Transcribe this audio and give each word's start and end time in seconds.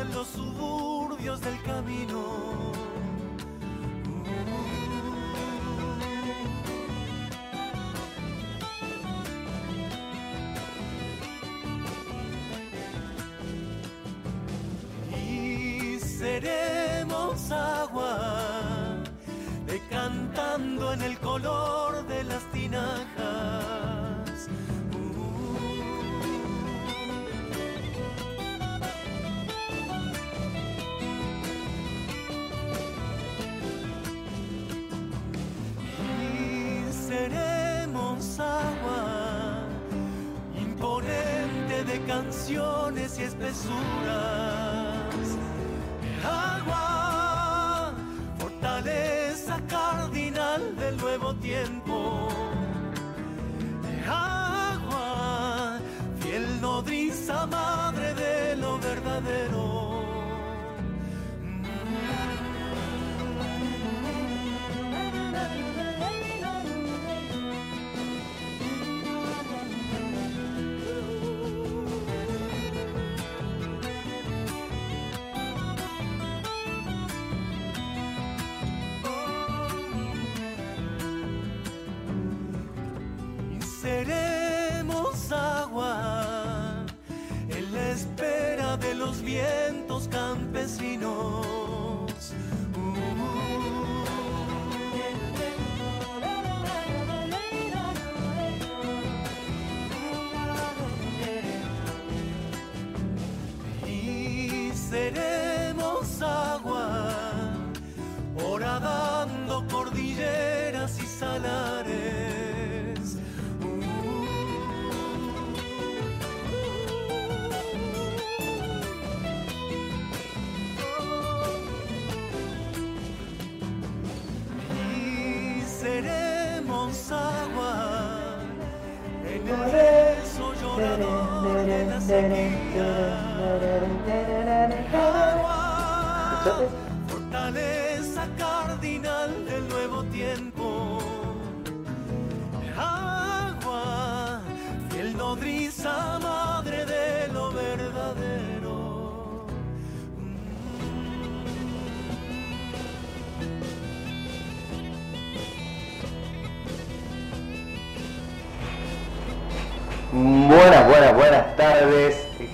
en 0.00 0.14
los 0.14 0.26
suburbios 0.28 1.40
del 1.40 1.60
camino. 1.62 2.51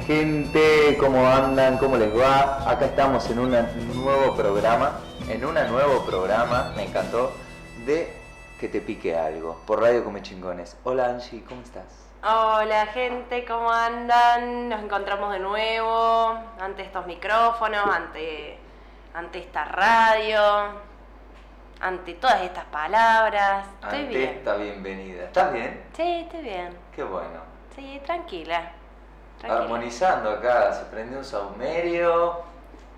Gente, 0.09 0.97
¿cómo 0.99 1.27
andan? 1.27 1.77
¿Cómo 1.77 1.99
les 1.99 2.11
va? 2.19 2.67
Acá 2.67 2.87
estamos 2.87 3.29
en 3.29 3.41
un 3.41 3.51
nuevo 3.51 4.35
programa, 4.35 5.01
en 5.29 5.45
un 5.45 5.53
nuevo 5.53 6.03
programa, 6.07 6.73
me 6.75 6.85
encantó, 6.85 7.31
de 7.85 8.11
Que 8.59 8.69
te 8.69 8.81
pique 8.81 9.15
algo, 9.15 9.61
por 9.67 9.83
Radio 9.83 10.03
Come 10.03 10.23
Chingones. 10.23 10.79
Hola 10.85 11.11
Angie, 11.11 11.45
¿cómo 11.45 11.61
estás? 11.61 12.09
Hola 12.23 12.87
gente, 12.87 13.45
¿cómo 13.45 13.71
andan? 13.71 14.71
Nos 14.71 14.83
encontramos 14.83 15.31
de 15.31 15.41
nuevo 15.41 16.39
ante 16.59 16.85
estos 16.85 17.07
micrófonos, 17.07 17.87
ante, 17.95 18.57
ante 19.13 19.41
esta 19.41 19.67
radio, 19.67 20.41
ante 21.81 22.15
todas 22.15 22.41
estas 22.41 22.65
palabras. 22.65 23.67
Estoy 23.83 24.01
Ante 24.01 24.17
bien. 24.17 24.31
esta 24.31 24.57
bienvenida. 24.57 25.25
¿Estás 25.25 25.53
bien? 25.53 25.85
Sí, 25.95 26.21
estoy 26.25 26.41
bien. 26.41 26.71
Qué 26.97 27.03
bueno. 27.03 27.41
Sí, 27.77 28.01
tranquila. 28.07 28.73
Armonizando 29.44 30.31
acá, 30.31 30.72
se 30.72 30.84
prendió 30.87 31.19
un 31.19 31.25
saumerio, 31.25 32.43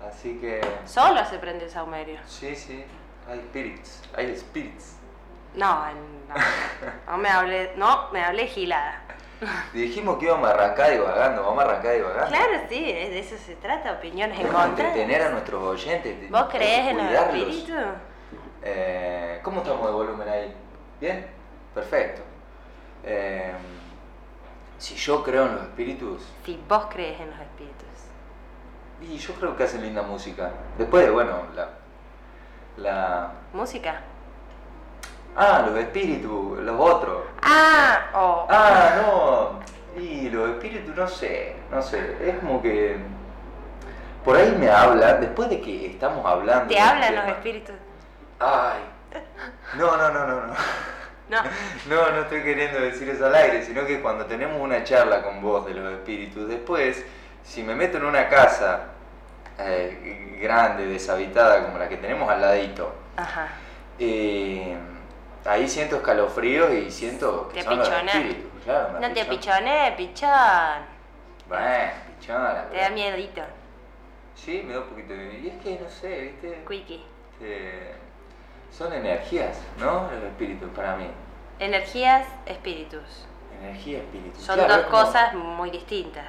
así 0.07 0.39
que... 0.39 0.61
Solo 0.85 1.23
se 1.25 1.37
prende 1.37 1.65
el 1.65 1.71
saumerio. 1.71 2.19
Sí, 2.25 2.55
sí, 2.55 2.83
hay 3.29 3.39
spirits, 3.39 4.01
hay 4.15 4.35
spirits. 4.35 4.95
No, 5.53 5.85
no, 5.93 6.35
no 7.07 7.17
me 7.17 7.29
hablé, 7.29 7.73
no, 7.75 8.09
me 8.11 8.23
hablé 8.23 8.47
gilada. 8.47 9.01
Dijimos 9.73 10.17
que 10.17 10.25
íbamos 10.25 10.47
a 10.49 10.53
arrancar 10.53 10.91
divagando, 10.91 11.43
vamos 11.43 11.63
a 11.63 11.67
arrancar 11.67 11.95
divagando. 11.95 12.27
Claro, 12.27 12.61
sí, 12.69 12.85
de 12.85 13.19
eso 13.19 13.35
se 13.37 13.55
trata, 13.55 13.93
opiniones 13.93 14.37
que 14.37 14.43
encontradas. 14.43 14.69
entretener 14.79 15.21
a 15.23 15.29
nuestros 15.29 15.63
oyentes. 15.63 16.29
¿Vos 16.29 16.45
crees 16.51 16.87
en 16.87 16.97
los 16.97 17.05
cuidarlos. 17.07 17.35
espíritus? 17.35 17.83
Eh, 18.63 19.39
¿Cómo 19.43 19.61
estamos 19.61 19.85
de 19.87 19.91
volumen 19.91 20.29
ahí? 20.29 20.55
¿Bien? 20.99 21.25
Perfecto. 21.73 22.21
Eh, 23.03 23.51
si 24.81 24.95
yo 24.95 25.23
creo 25.23 25.45
en 25.45 25.53
los 25.55 25.61
espíritus, 25.63 26.23
Si 26.43 26.59
vos 26.67 26.87
crees 26.91 27.19
en 27.21 27.29
los 27.29 27.39
espíritus. 27.39 27.87
y 28.99 29.15
yo 29.17 29.33
creo 29.35 29.55
que 29.55 29.63
hacen 29.63 29.81
linda 29.83 30.01
música. 30.01 30.51
Después 30.77 31.05
de, 31.05 31.11
bueno, 31.11 31.43
la... 31.55 31.69
la 32.77 33.31
¿Música? 33.53 34.01
ah, 35.37 35.63
los 35.67 35.77
espíritus, 35.77 36.57
los 36.59 36.79
otros. 36.79 37.23
Ah, 37.43 38.09
oh. 38.15 38.47
Ah, 38.49 39.01
no. 39.03 40.01
Y 40.01 40.29
los 40.31 40.49
espíritus, 40.49 40.95
no 40.95 41.07
sé, 41.07 41.55
no 41.69 41.79
sé. 41.81 42.17
Es 42.27 42.39
como 42.39 42.59
que... 42.61 42.97
Por 44.25 44.35
ahí 44.35 44.51
me 44.57 44.69
hablan, 44.69 45.21
después 45.21 45.47
de 45.49 45.61
que 45.61 45.91
estamos 45.91 46.25
hablando... 46.25 46.67
¿Te 46.67 46.73
del 46.75 46.83
hablan 46.83 47.15
los 47.15 47.27
espíritus? 47.27 47.75
Ay. 48.39 48.79
No, 49.77 49.95
no, 49.95 50.09
no, 50.09 50.25
no, 50.25 50.47
no. 50.47 50.53
No. 51.31 51.41
No, 51.87 52.11
no 52.11 52.21
estoy 52.23 52.43
queriendo 52.43 52.79
decir 52.81 53.07
eso 53.09 53.25
al 53.25 53.33
aire, 53.35 53.63
sino 53.63 53.85
que 53.85 54.01
cuando 54.01 54.25
tenemos 54.25 54.59
una 54.59 54.83
charla 54.83 55.23
con 55.23 55.41
vos 55.41 55.65
de 55.65 55.73
los 55.73 55.93
espíritus, 55.93 56.49
después, 56.49 57.05
si 57.43 57.63
me 57.63 57.73
meto 57.73 57.97
en 57.97 58.05
una 58.05 58.27
casa 58.27 58.87
eh, 59.57 60.37
grande, 60.41 60.85
deshabitada, 60.87 61.63
como 61.63 61.77
la 61.77 61.87
que 61.87 61.95
tenemos 61.97 62.29
al 62.29 62.41
ladito, 62.41 62.93
Ajá. 63.15 63.47
eh, 63.97 64.75
ahí 65.45 65.67
siento 65.69 65.95
escalofríos 65.97 66.71
y 66.73 66.91
siento 66.91 67.47
que 67.47 67.59
Te 67.59 67.63
son 67.63 67.77
los 67.77 67.87
pichona. 67.89 68.11
espíritus. 68.11 68.51
Claro, 68.65 68.99
No 68.99 69.13
te 69.13 69.25
pichones, 69.25 69.91
pichón. 69.95 70.29
Bueno, 71.47 71.91
pichona. 72.19 72.65
Te 72.71 72.77
da 72.77 72.89
miedito. 72.89 73.41
Sí, 74.35 74.63
me 74.65 74.73
da 74.73 74.81
un 74.81 74.87
poquito 74.87 75.13
de... 75.13 75.39
Y 75.39 75.47
es 75.47 75.63
que, 75.63 75.79
no 75.81 75.89
sé, 75.89 76.21
¿viste? 76.41 76.63
Quickie. 76.67 77.03
Eh, 77.41 77.95
son 78.71 78.93
energías, 78.93 79.57
¿no? 79.77 80.09
Los 80.11 80.23
espíritus 80.23 80.69
para 80.71 80.95
mí. 80.95 81.07
Energías, 81.59 82.25
espíritus. 82.45 83.27
Energía, 83.61 83.99
espíritu. 83.99 84.39
Son 84.39 84.55
Claro, 84.55 84.77
dos 84.77 84.85
como- 84.87 85.03
cosas 85.03 85.33
muy 85.35 85.69
distintas. 85.69 86.25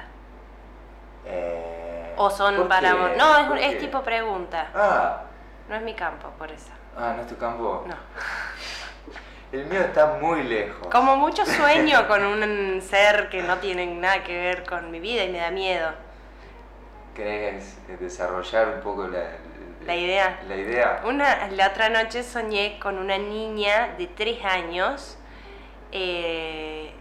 Eh, 1.25 2.13
O 2.17 2.29
son 2.29 2.55
¿por 2.55 2.67
para... 2.67 2.91
qué? 2.91 3.15
No, 3.17 3.37
es, 3.39 3.47
¿Por 3.47 3.57
es 3.57 3.79
tipo 3.79 4.01
pregunta. 4.03 4.69
Ah, 4.75 5.21
No 5.69 5.75
es 5.75 5.81
mi 5.81 5.93
campo, 5.93 6.29
por 6.37 6.51
eso. 6.51 6.71
ah, 6.97 7.13
no 7.15 7.21
es 7.23 7.27
tu 7.27 7.37
campo. 7.37 7.83
No. 7.87 7.95
El 9.51 9.65
mío 9.67 9.81
está 9.81 10.17
muy 10.19 10.43
lejos. 10.43 10.87
Como 10.91 11.15
mucho 11.15 11.45
sueño 11.47 12.07
con 12.07 12.23
un 12.25 12.81
ser 12.81 13.29
que 13.29 13.41
no 13.43 13.57
tiene 13.57 13.85
nada 13.87 14.23
que 14.23 14.35
ver 14.37 14.63
con 14.65 14.91
mi 14.91 14.99
vida 14.99 15.23
y 15.23 15.31
me 15.31 15.39
da 15.39 15.49
miedo. 15.51 15.91
¿Querés 17.15 17.77
desarrollar 17.99 18.67
un 18.69 18.81
poco 18.81 19.07
la, 19.07 19.19
La 19.85 19.95
idea. 19.95 20.39
La 20.47 20.55
idea. 20.55 21.01
Una, 21.05 21.47
la 21.51 21.67
otra 21.67 21.89
noche 21.89 22.23
soñé 22.23 22.79
con 22.79 22.97
una 22.97 23.17
niña 23.17 23.95
de 23.97 24.07
tres 24.07 24.43
años. 24.45 25.17
eh, 25.91 26.93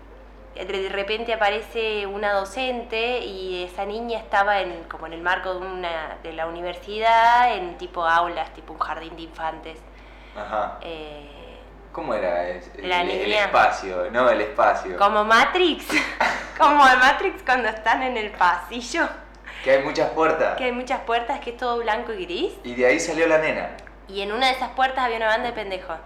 de 0.54 0.88
repente 0.90 1.32
aparece 1.32 2.06
una 2.06 2.32
docente 2.34 3.20
y 3.20 3.64
esa 3.64 3.86
niña 3.86 4.18
estaba 4.18 4.60
en, 4.60 4.84
como 4.84 5.06
en 5.06 5.14
el 5.14 5.22
marco 5.22 5.54
de, 5.54 5.66
una, 5.66 6.18
de 6.22 6.34
la 6.34 6.46
universidad, 6.46 7.54
en 7.56 7.78
tipo 7.78 8.04
aulas, 8.06 8.52
tipo 8.52 8.74
un 8.74 8.78
jardín 8.78 9.16
de 9.16 9.22
infantes. 9.22 9.78
Ajá. 10.36 10.76
Eh, 10.82 11.58
¿Cómo 11.92 12.12
era 12.12 12.48
el, 12.50 12.62
La 12.82 13.00
el 13.00 13.08
niña. 13.08 13.46
espacio? 13.46 14.10
No, 14.10 14.28
el 14.28 14.42
espacio. 14.42 14.96
como 14.98 15.24
Matrix, 15.24 15.86
como 16.58 16.84
Matrix 16.84 17.42
cuando 17.44 17.68
están 17.68 18.02
en 18.02 18.18
el 18.18 18.30
pasillo, 18.32 19.08
Que 19.62 19.72
hay 19.72 19.82
muchas 19.82 20.10
puertas. 20.10 20.56
que 20.56 20.64
hay 20.64 20.72
muchas 20.72 21.00
puertas, 21.00 21.40
que 21.40 21.50
es 21.50 21.56
todo 21.56 21.78
blanco 21.78 22.12
y 22.12 22.24
gris. 22.24 22.52
Y 22.64 22.74
de 22.74 22.86
ahí 22.86 22.98
salió 22.98 23.26
la 23.26 23.38
nena. 23.38 23.70
Y 24.08 24.20
en 24.22 24.32
una 24.32 24.46
de 24.46 24.52
esas 24.52 24.70
puertas 24.70 25.04
había 25.04 25.16
una 25.18 25.28
banda 25.28 25.48
de 25.48 25.52
pendejos. 25.52 25.96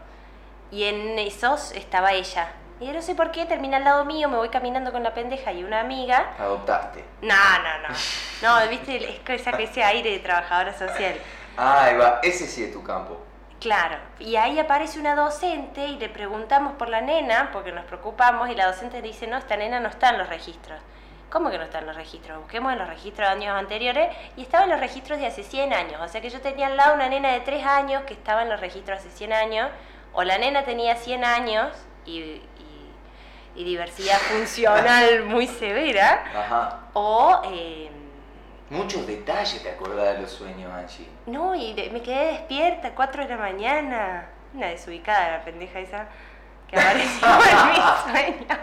Y 0.70 0.84
en 0.84 1.18
esos 1.18 1.72
estaba 1.72 2.12
ella. 2.12 2.48
Y 2.78 2.86
yo 2.86 2.92
no 2.92 3.00
sé 3.00 3.14
por 3.14 3.30
qué, 3.30 3.46
termina 3.46 3.78
al 3.78 3.84
lado 3.84 4.04
mío, 4.04 4.28
me 4.28 4.36
voy 4.36 4.50
caminando 4.50 4.92
con 4.92 5.02
la 5.02 5.14
pendeja 5.14 5.50
y 5.52 5.64
una 5.64 5.80
amiga. 5.80 6.34
Adoptaste. 6.38 7.02
No, 7.22 7.34
no, 7.34 7.88
no. 7.88 7.94
No, 8.42 8.68
viste, 8.68 8.96
es 9.08 9.20
que 9.20 9.36
esa, 9.36 9.50
ese 9.50 9.82
aire 9.82 10.10
de 10.10 10.18
trabajadora 10.18 10.76
social. 10.76 11.14
Ah, 11.56 11.84
ahí 11.84 11.96
va. 11.96 12.20
Ese 12.22 12.46
sí 12.46 12.64
es 12.64 12.72
tu 12.72 12.82
campo. 12.82 13.18
Claro. 13.60 13.96
Y 14.18 14.36
ahí 14.36 14.58
aparece 14.58 15.00
una 15.00 15.14
docente 15.14 15.86
y 15.86 15.96
le 15.96 16.10
preguntamos 16.10 16.74
por 16.74 16.90
la 16.90 17.00
nena, 17.00 17.48
porque 17.52 17.72
nos 17.72 17.86
preocupamos, 17.86 18.50
y 18.50 18.54
la 18.54 18.66
docente 18.66 19.00
dice, 19.00 19.26
no, 19.26 19.38
esta 19.38 19.56
nena 19.56 19.80
no 19.80 19.88
está 19.88 20.10
en 20.10 20.18
los 20.18 20.28
registros. 20.28 20.78
¿Cómo 21.30 21.50
que 21.50 21.58
no 21.58 21.64
está 21.64 21.80
en 21.80 21.86
los 21.86 21.96
registros? 21.96 22.38
Busquemos 22.40 22.72
en 22.72 22.78
los 22.78 22.88
registros 22.88 23.28
de 23.28 23.34
años 23.34 23.56
anteriores 23.56 24.14
y 24.36 24.42
estaba 24.42 24.64
en 24.64 24.70
los 24.70 24.80
registros 24.80 25.18
de 25.18 25.26
hace 25.26 25.42
100 25.42 25.72
años. 25.72 26.00
O 26.00 26.08
sea 26.08 26.20
que 26.20 26.30
yo 26.30 26.40
tenía 26.40 26.66
al 26.68 26.76
lado 26.76 26.94
una 26.94 27.08
nena 27.08 27.32
de 27.32 27.40
3 27.40 27.64
años 27.66 28.02
que 28.04 28.14
estaba 28.14 28.42
en 28.42 28.48
los 28.48 28.60
registros 28.60 29.00
hace 29.00 29.10
100 29.10 29.32
años, 29.32 29.68
o 30.12 30.22
la 30.22 30.38
nena 30.38 30.64
tenía 30.64 30.94
100 30.96 31.24
años 31.24 31.72
y, 32.04 32.20
y- 32.20 32.42
y 33.56 33.64
diversidad 33.64 34.16
funcional 34.30 35.24
muy 35.24 35.46
severa, 35.46 36.24
Ajá. 36.34 36.78
o... 36.92 37.42
eh, 37.46 37.90
Muchos 38.68 39.06
detalles 39.06 39.62
te 39.62 39.70
acordás 39.70 40.14
de 40.16 40.22
los 40.22 40.30
sueños, 40.30 40.72
Angie. 40.72 41.08
no, 41.26 41.54
y 41.54 41.72
de- 41.74 41.88
me 41.90 42.02
quedé 42.02 42.32
despierta, 42.32 42.92
4 42.94 43.22
de 43.24 43.28
la 43.28 43.36
mañana. 43.36 44.28
Una 44.54 44.68
desubicada 44.68 45.38
la 45.38 45.44
pendeja 45.44 45.78
esa 45.80 46.06
que 46.68 46.76
apareció 46.78 47.26
en 47.28 47.68
mi 47.68 47.76
sueño. 48.46 48.58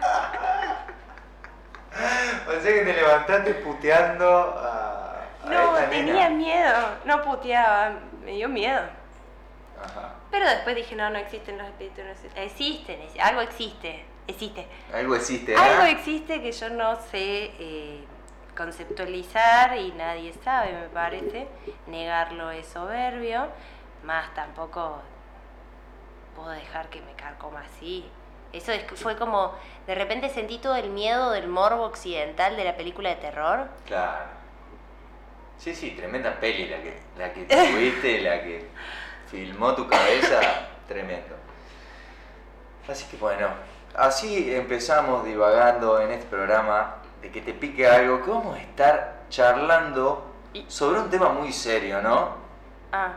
O 2.47 2.61
sea 2.61 2.73
que 2.73 2.81
te 2.81 2.93
levantaste 2.93 3.53
puteando 3.55 4.27
a, 4.27 5.21
a 5.43 5.49
No, 5.49 5.77
esta 5.77 5.89
tenía 5.89 6.29
nena. 6.29 6.29
miedo, 6.29 6.73
no 7.05 7.21
puteaba, 7.21 7.93
me 8.23 8.31
dio 8.31 8.49
miedo. 8.49 8.81
Ajá. 9.83 10.15
Pero 10.31 10.49
después 10.49 10.75
dije, 10.75 10.95
no, 10.95 11.09
no 11.09 11.17
existen 11.19 11.57
los 11.57 11.67
espíritus, 11.67 12.03
no 12.03 12.41
existen. 12.41 12.99
Algo 13.21 13.41
existe, 13.41 14.05
existe. 14.27 14.67
Algo 14.93 15.15
existe, 15.15 15.55
Algo 15.55 15.83
existe 15.83 16.41
que 16.41 16.51
yo 16.51 16.69
no 16.69 16.95
sé 16.95 17.51
eh, 17.59 18.03
conceptualizar 18.57 19.77
y 19.77 19.91
nadie 19.91 20.33
sabe, 20.43 20.73
me 20.73 20.87
parece. 20.89 21.47
Negarlo 21.87 22.49
es 22.51 22.65
soberbio, 22.67 23.47
más 24.03 24.33
tampoco 24.33 25.01
puedo 26.35 26.49
dejar 26.49 26.89
que 26.89 27.01
me 27.01 27.13
carcoma 27.13 27.61
así. 27.61 28.09
Eso 28.53 28.71
es, 28.71 28.83
fue 28.95 29.17
como, 29.17 29.53
de 29.87 29.95
repente 29.95 30.29
sentí 30.29 30.59
todo 30.59 30.75
el 30.75 30.91
miedo 30.91 31.31
del 31.31 31.47
morbo 31.47 31.83
occidental 31.83 32.55
de 32.55 32.63
la 32.63 32.77
película 32.77 33.09
de 33.09 33.15
terror. 33.15 33.67
Claro. 33.87 34.25
Sí, 35.57 35.73
sí, 35.73 35.91
tremenda 35.91 36.39
peli 36.39 36.67
la 36.67 36.77
que, 36.77 36.99
la 37.17 37.33
que 37.33 37.41
tuviste, 37.45 38.21
la 38.21 38.43
que 38.43 38.69
filmó 39.27 39.73
tu 39.73 39.87
cabeza, 39.87 40.39
tremendo. 40.87 41.35
Así 42.87 43.05
que 43.09 43.17
bueno, 43.17 43.47
así 43.95 44.53
empezamos 44.53 45.25
divagando 45.25 45.99
en 45.99 46.11
este 46.11 46.27
programa 46.27 46.97
de 47.21 47.31
que 47.31 47.41
te 47.41 47.53
pique 47.53 47.87
algo, 47.87 48.23
que 48.23 48.29
vamos 48.29 48.57
a 48.57 48.61
estar 48.61 49.23
charlando 49.29 50.31
sobre 50.67 50.99
un 50.99 51.09
tema 51.09 51.29
muy 51.29 51.51
serio, 51.51 52.01
¿no? 52.01 52.35
Ah, 52.91 53.13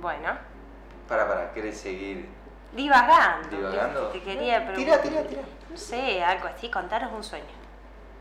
bueno. 0.00 0.36
Para, 1.06 1.28
para, 1.28 1.52
¿querés 1.52 1.78
seguir 1.78 2.39
Divagando. 2.72 3.56
divagando? 3.56 4.08
Te 4.08 4.22
quería 4.22 4.58
Tira, 4.74 5.00
preguntar. 5.00 5.02
tira, 5.02 5.22
tira. 5.24 5.42
No 5.70 5.76
sé, 5.76 6.22
algo 6.24 6.48
así, 6.48 6.70
contaros 6.70 7.10
un 7.12 7.22
sueño. 7.24 7.44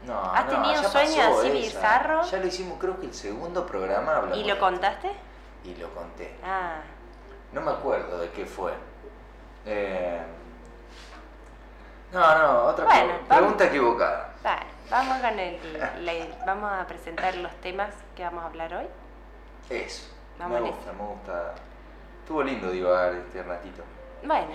No, 0.05 0.19
¿Has 0.33 0.45
no, 0.45 0.51
tenido 0.51 0.81
un 0.81 0.87
sueño 0.87 1.15
pasó 1.23 1.39
así 1.39 1.47
esa. 1.47 1.53
bizarro? 1.57 2.21
Ya 2.23 2.37
lo 2.37 2.47
hicimos, 2.47 2.77
creo 2.79 2.99
que 2.99 3.07
el 3.07 3.13
segundo 3.13 3.65
programa 3.65 4.15
hablamos 4.15 4.37
¿Y 4.37 4.43
lo 4.45 4.57
contaste? 4.59 5.11
Y 5.63 5.75
lo 5.75 5.89
conté. 5.93 6.35
Ah, 6.43 6.77
No 7.51 7.61
me 7.61 7.71
acuerdo 7.71 8.17
de 8.19 8.29
qué 8.31 8.45
fue. 8.45 8.73
Eh, 9.65 10.21
No, 12.13 12.19
no, 12.39 12.63
otra 12.65 12.85
Bueno, 12.85 13.01
pre- 13.05 13.13
vamos. 13.17 13.27
pregunta 13.27 13.65
equivocada. 13.65 14.33
vale. 14.43 14.65
Vamos 14.89 15.19
con 15.19 15.37
el, 15.39 16.33
vamos 16.47 16.71
a 16.71 16.87
presentar 16.87 17.35
los 17.35 17.51
temas 17.61 17.93
que 18.15 18.23
vamos 18.23 18.43
a 18.43 18.47
hablar 18.47 18.73
hoy. 18.73 18.87
Eso. 19.69 20.07
Vamos 20.39 20.61
me 20.61 20.67
gusta, 20.69 20.91
eso. 20.91 20.93
me 20.93 21.07
gusta. 21.09 21.53
Estuvo 22.21 22.41
lindo 22.43 22.71
divagar 22.71 23.13
este 23.13 23.43
ratito. 23.43 23.83
Bueno. 24.23 24.53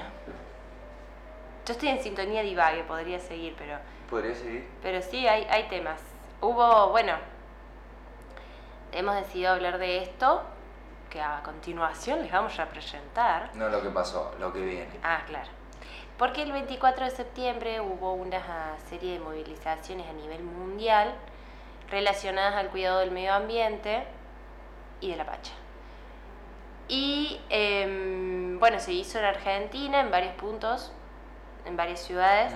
Yo 1.66 1.72
estoy 1.72 1.88
en 1.88 2.02
sintonía 2.02 2.42
divague, 2.42 2.84
podría 2.84 3.18
seguir, 3.18 3.54
pero, 3.56 3.78
¿Podría 4.10 4.34
seguir? 4.34 4.68
pero 4.82 5.00
sí 5.00 5.26
hay, 5.26 5.46
hay 5.48 5.64
temas. 5.68 6.00
Hubo, 6.42 6.90
bueno, 6.90 7.14
hemos 8.92 9.14
decidido 9.14 9.52
hablar 9.52 9.78
de 9.78 10.02
esto, 10.02 10.42
que 11.08 11.22
a 11.22 11.40
continuación 11.42 12.20
les 12.20 12.30
vamos 12.30 12.58
a 12.58 12.66
presentar. 12.66 13.50
No 13.54 13.68
lo 13.70 13.80
que 13.80 13.88
pasó, 13.88 14.34
lo 14.38 14.52
que 14.52 14.60
viene. 14.60 14.90
Ah, 15.02 15.22
claro. 15.26 15.48
Porque 16.18 16.42
el 16.42 16.52
24 16.52 17.06
de 17.06 17.10
septiembre 17.10 17.80
hubo 17.80 18.12
una 18.12 18.76
serie 18.90 19.14
de 19.14 19.20
movilizaciones 19.20 20.06
a 20.06 20.12
nivel 20.12 20.42
mundial 20.44 21.14
relacionadas 21.90 22.54
al 22.56 22.68
cuidado 22.68 22.98
del 23.00 23.10
medio 23.10 23.32
ambiente 23.32 24.04
y 25.00 25.10
de 25.10 25.16
la 25.16 25.24
pacha. 25.24 25.52
Y 26.88 27.40
em, 27.48 28.58
bueno, 28.58 28.78
se 28.78 28.92
hizo 28.92 29.18
en 29.18 29.24
Argentina, 29.24 30.00
en 30.00 30.10
varios 30.10 30.34
puntos, 30.34 30.92
en 31.64 31.76
varias 31.76 32.00
ciudades, 32.00 32.52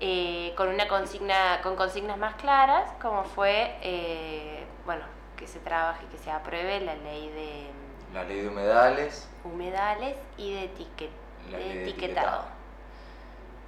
eh, 0.00 0.52
con 0.56 0.68
una 0.68 0.88
consigna, 0.88 1.60
con 1.62 1.76
consignas 1.76 2.18
más 2.18 2.34
claras, 2.36 2.90
como 3.00 3.24
fue, 3.24 3.76
eh, 3.82 4.64
bueno, 4.84 5.04
que 5.36 5.46
se 5.46 5.60
trabaje 5.60 6.04
y 6.04 6.08
que 6.08 6.18
se 6.18 6.30
apruebe 6.30 6.80
la 6.80 6.94
ley 6.96 7.28
de 7.30 7.70
La 8.12 8.24
ley 8.24 8.40
de 8.42 8.48
humedales. 8.48 9.28
humedales 9.44 10.16
y 10.36 10.54
de, 10.54 10.64
etiquet- 10.74 11.10
La 11.50 11.58
de 11.58 11.64
ley 11.64 11.78
de 11.78 11.82
etiquetado. 11.84 12.26
etiquetado. 12.26 12.44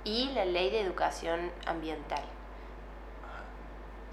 Y 0.04 0.30
la 0.34 0.44
ley 0.44 0.70
de 0.70 0.80
educación 0.80 1.52
ambiental. 1.66 2.22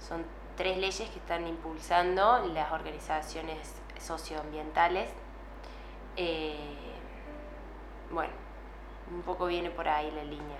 Son 0.06 0.24
tres 0.56 0.76
leyes 0.76 1.08
que 1.10 1.18
están 1.18 1.46
impulsando 1.46 2.46
las 2.54 2.70
organizaciones 2.72 3.58
socioambientales. 3.98 5.10
Eh, 6.16 6.56
bueno, 8.10 8.32
un 9.10 9.22
poco 9.22 9.46
viene 9.46 9.70
por 9.70 9.88
ahí 9.88 10.10
la 10.10 10.24
línea. 10.24 10.58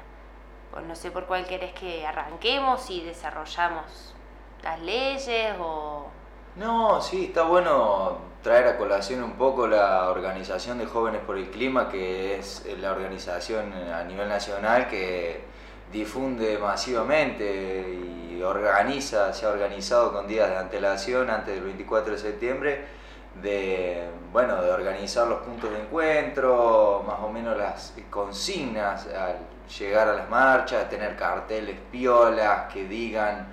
Pues 0.70 0.84
no 0.84 0.94
sé 0.94 1.10
por 1.10 1.26
cuál 1.26 1.46
querés 1.46 1.72
que 1.72 2.06
arranquemos 2.06 2.90
y 2.90 3.02
desarrollamos 3.02 4.14
las 4.62 4.80
leyes 4.80 5.54
o... 5.60 6.06
No, 6.56 7.00
sí, 7.00 7.26
está 7.26 7.42
bueno 7.44 8.18
traer 8.42 8.66
a 8.66 8.76
colación 8.76 9.22
un 9.22 9.32
poco 9.32 9.66
la 9.66 10.10
Organización 10.10 10.78
de 10.78 10.86
Jóvenes 10.86 11.20
por 11.22 11.38
el 11.38 11.50
Clima, 11.50 11.88
que 11.88 12.38
es 12.38 12.66
la 12.80 12.92
organización 12.92 13.72
a 13.72 14.02
nivel 14.04 14.28
nacional 14.28 14.88
que 14.88 15.42
difunde 15.92 16.58
masivamente 16.58 17.88
y 18.30 18.42
organiza, 18.42 19.32
se 19.32 19.46
ha 19.46 19.50
organizado 19.50 20.12
con 20.12 20.26
días 20.26 20.48
de 20.50 20.56
antelación 20.56 21.30
antes 21.30 21.54
del 21.54 21.64
24 21.64 22.12
de 22.12 22.18
septiembre, 22.18 22.84
de, 23.42 24.08
bueno, 24.32 24.60
de 24.62 24.70
organizar 24.70 25.26
los 25.26 25.40
puntos 25.42 25.70
de 25.70 25.80
encuentro, 25.82 27.04
más 27.06 27.20
o 27.20 27.28
menos 27.30 27.56
las 27.56 27.94
consignas 28.10 29.06
al 29.08 29.38
llegar 29.78 30.08
a 30.08 30.14
las 30.14 30.28
marchas, 30.30 30.88
tener 30.88 31.16
carteles 31.16 31.76
piolas 31.90 32.72
que 32.72 32.84
digan... 32.84 33.48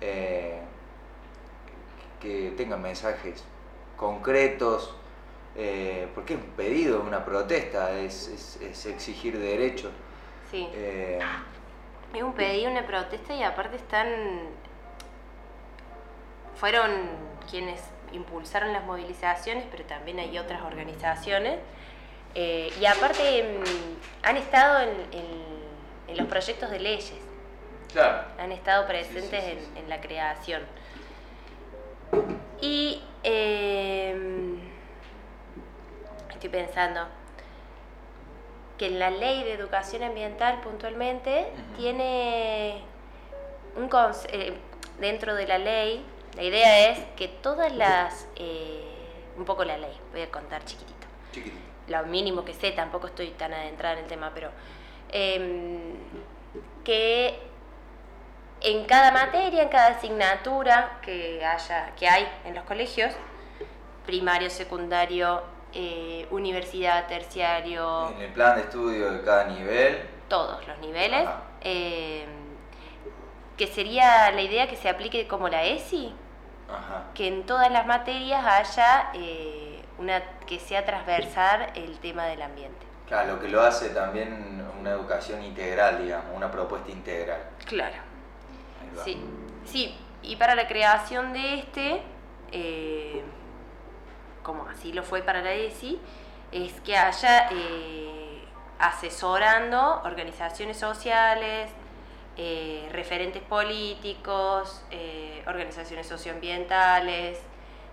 eh, 0.00 0.60
que 2.20 2.52
tengan 2.56 2.82
mensajes 2.82 3.44
concretos, 3.96 4.92
eh, 5.54 6.08
porque 6.16 6.34
es 6.34 6.40
un 6.40 6.50
pedido, 6.50 7.00
una 7.00 7.24
protesta, 7.24 7.92
es, 7.92 8.26
es- 8.28 8.60
es 8.60 8.86
exigir 8.86 9.38
derechos. 9.38 9.92
Sí. 10.50 10.68
Eh, 10.74 11.20
Es 12.12 12.22
un 12.22 12.32
pedido, 12.32 12.70
una 12.72 12.84
protesta 12.86 13.34
y 13.34 13.42
aparte 13.44 13.76
están. 13.76 14.08
Fueron 16.56 16.90
quienes 17.48 17.80
impulsaron 18.12 18.72
las 18.72 18.84
movilizaciones, 18.84 19.64
pero 19.70 19.84
también 19.84 20.18
hay 20.18 20.38
otras 20.38 20.62
organizaciones. 20.62 21.58
Eh, 22.34 22.72
y 22.80 22.84
aparte 22.86 23.42
mm, 23.60 24.26
han 24.26 24.36
estado 24.36 24.80
en, 24.80 24.90
en- 25.12 25.58
en 26.08 26.16
los 26.16 26.26
proyectos 26.26 26.70
de 26.70 26.80
leyes, 26.80 27.12
claro. 27.92 28.26
han 28.38 28.50
estado 28.52 28.86
presentes 28.86 29.24
sí, 29.44 29.50
sí, 29.50 29.52
en- 29.52 29.60
sí. 29.60 29.70
En, 29.76 29.88
la 29.90 30.00
creación. 30.00 30.62
Y 32.60 33.02
em, 33.22 34.58
estoy 36.30 36.48
pensando 36.50 37.06
que 38.78 38.90
la 38.90 39.10
ley 39.10 39.42
de 39.44 39.52
educación 39.54 40.02
ambiental 40.02 40.60
puntualmente 40.60 41.48
tiene 41.76 42.82
un 43.76 43.88
eh, 44.32 44.54
dentro 45.00 45.34
de 45.34 45.46
la 45.46 45.58
ley, 45.58 46.04
la 46.38 46.44
idea 46.44 46.90
es 46.90 47.00
que 47.16 47.26
todas 47.26 47.72
las, 47.72 48.28
eh, 48.36 48.80
un 49.36 49.44
poco 49.44 49.64
la 49.64 49.76
ley, 49.76 49.92
voy 50.12 50.22
a 50.22 50.30
contar 50.30 50.64
chiquitito 50.64 51.06
Chiquitito. 51.32 51.60
lo 51.88 52.06
mínimo 52.06 52.44
que 52.44 52.54
sé, 52.54 52.70
tampoco 52.70 53.08
estoy 53.08 53.30
tan 53.30 53.52
adentrada 53.52 53.94
en 53.94 54.04
el 54.04 54.06
tema, 54.06 54.30
pero 54.32 54.50
em, 55.10 55.94
que 56.84 57.38
en 58.60 58.84
cada 58.86 59.10
materia, 59.10 59.62
en 59.64 59.68
cada 59.68 59.88
asignatura 59.96 61.00
que 61.02 61.44
haya, 61.44 61.92
que 61.96 62.08
hay 62.08 62.26
en 62.44 62.54
los 62.54 62.62
colegios, 62.64 63.12
primario, 64.06 64.48
secundario, 64.48 65.42
eh, 65.72 66.26
universidad, 66.30 67.06
terciario, 67.08 68.10
En 68.12 68.22
el 68.22 68.32
plan 68.32 68.54
de 68.56 68.62
estudio 68.62 69.10
de 69.12 69.22
cada 69.22 69.44
nivel. 69.44 70.02
todos 70.28 70.66
los 70.68 70.78
niveles, 70.78 71.28
em, 71.62 72.28
que 73.56 73.66
sería 73.66 74.30
la 74.30 74.40
idea 74.40 74.68
que 74.68 74.76
se 74.76 74.88
aplique 74.88 75.26
como 75.26 75.48
la 75.48 75.64
ESI, 75.64 76.14
Ajá. 76.68 77.04
que 77.14 77.28
en 77.28 77.46
todas 77.46 77.70
las 77.70 77.86
materias 77.86 78.44
haya 78.44 79.10
eh, 79.14 79.82
una 79.98 80.22
que 80.46 80.58
sea 80.60 80.84
transversal 80.84 81.70
el 81.74 81.98
tema 81.98 82.24
del 82.26 82.42
ambiente. 82.42 82.86
Claro, 83.06 83.34
lo 83.34 83.40
que 83.40 83.48
lo 83.48 83.62
hace 83.62 83.90
también 83.90 84.62
una 84.78 84.90
educación 84.90 85.42
integral, 85.42 86.02
digamos, 86.02 86.36
una 86.36 86.50
propuesta 86.50 86.90
integral. 86.90 87.40
Claro. 87.66 87.96
Sí, 89.04 89.18
sí. 89.64 89.96
Y 90.22 90.36
para 90.36 90.54
la 90.54 90.66
creación 90.68 91.32
de 91.32 91.54
este, 91.54 92.02
eh, 92.52 93.22
como 94.42 94.68
así 94.68 94.92
lo 94.92 95.02
fue 95.02 95.22
para 95.22 95.40
la 95.40 95.52
ESI, 95.52 95.98
es 96.52 96.80
que 96.80 96.96
haya 96.96 97.48
eh, 97.50 98.44
asesorando 98.78 100.02
organizaciones 100.04 100.78
sociales, 100.78 101.70
eh, 102.38 102.88
referentes 102.92 103.42
políticos, 103.42 104.84
eh, 104.92 105.42
organizaciones 105.46 106.06
socioambientales, 106.06 107.40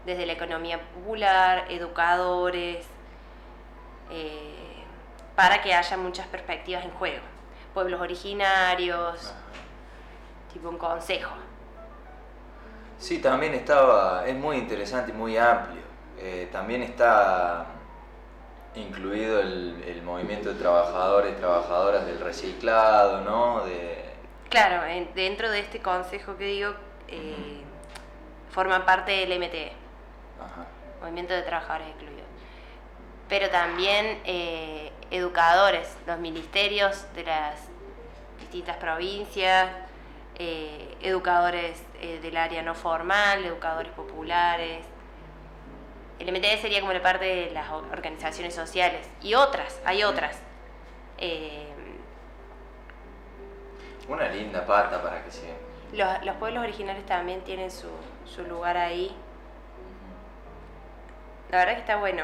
desde 0.05 0.27
la 0.27 0.33
economía 0.33 0.79
popular, 0.79 1.65
educadores, 1.69 2.85
eh, 4.11 4.83
para 5.35 5.63
que 5.63 5.73
haya 5.73 5.97
muchas 5.97 6.27
perspectivas 6.27 6.85
en 6.85 6.91
juego. 6.91 7.23
Pueblos 7.73 7.99
originarios, 7.99 9.31
Ajá. 9.31 9.35
tipo 10.53 10.69
un 10.69 10.77
consejo. 10.77 11.33
Sí, 12.99 13.17
también 13.17 13.55
estaba, 13.55 14.25
es 14.27 14.35
muy 14.35 14.57
interesante 14.57 15.11
y 15.11 15.15
muy 15.15 15.37
amplio. 15.37 15.81
Eh, 16.19 16.49
también 16.51 16.83
está 16.83 17.65
incluido 18.75 19.39
el, 19.39 19.83
el 19.87 20.03
movimiento 20.03 20.49
de 20.49 20.55
trabajadores, 20.55 21.35
trabajadoras 21.37 22.05
del 22.05 22.19
reciclado, 22.19 23.21
¿no? 23.21 23.65
De, 23.65 24.04
Claro, 24.49 24.85
en- 24.85 25.13
dentro 25.15 25.49
de 25.49 25.59
este 25.59 25.81
consejo 25.81 26.37
que 26.37 26.45
digo, 26.45 26.73
eh, 27.07 27.61
forman 28.51 28.85
parte 28.85 29.11
del 29.11 29.33
MTE, 29.33 29.73
ajá. 30.39 30.65
Movimiento 31.01 31.33
de 31.33 31.41
Trabajadores 31.43 31.87
Excluidos. 31.89 32.25
Pero 33.27 33.49
también 33.49 34.21
eh, 34.25 34.91
educadores, 35.11 35.97
los 36.07 36.19
ministerios 36.19 37.05
de 37.15 37.23
las 37.23 37.55
distintas 38.39 38.77
provincias, 38.77 39.67
eh, 40.37 40.95
educadores 41.01 41.81
del 42.21 42.37
área 42.37 42.61
no 42.61 42.75
formal, 42.75 43.43
educadores 43.45 43.91
populares. 43.93 44.85
El 46.19 46.29
MTE 46.31 46.57
sería 46.61 46.79
como 46.81 46.93
la 46.93 47.01
parte 47.01 47.25
de 47.25 47.51
las 47.51 47.69
organizaciones 47.71 48.53
sociales 48.53 49.07
y 49.21 49.33
otras, 49.33 49.79
hay 49.85 50.03
otras. 50.03 50.37
Una 54.07 54.27
linda 54.29 54.65
pata 54.65 55.01
para 55.01 55.23
que 55.23 55.31
se... 55.31 55.53
Los, 55.93 56.23
los 56.25 56.35
pueblos 56.37 56.63
originarios 56.63 57.05
también 57.05 57.41
tienen 57.43 57.71
su, 57.71 57.89
su 58.25 58.43
lugar 58.43 58.77
ahí. 58.77 59.15
La 61.51 61.59
verdad 61.59 61.73
que 61.75 61.79
está 61.81 61.95
bueno. 61.97 62.23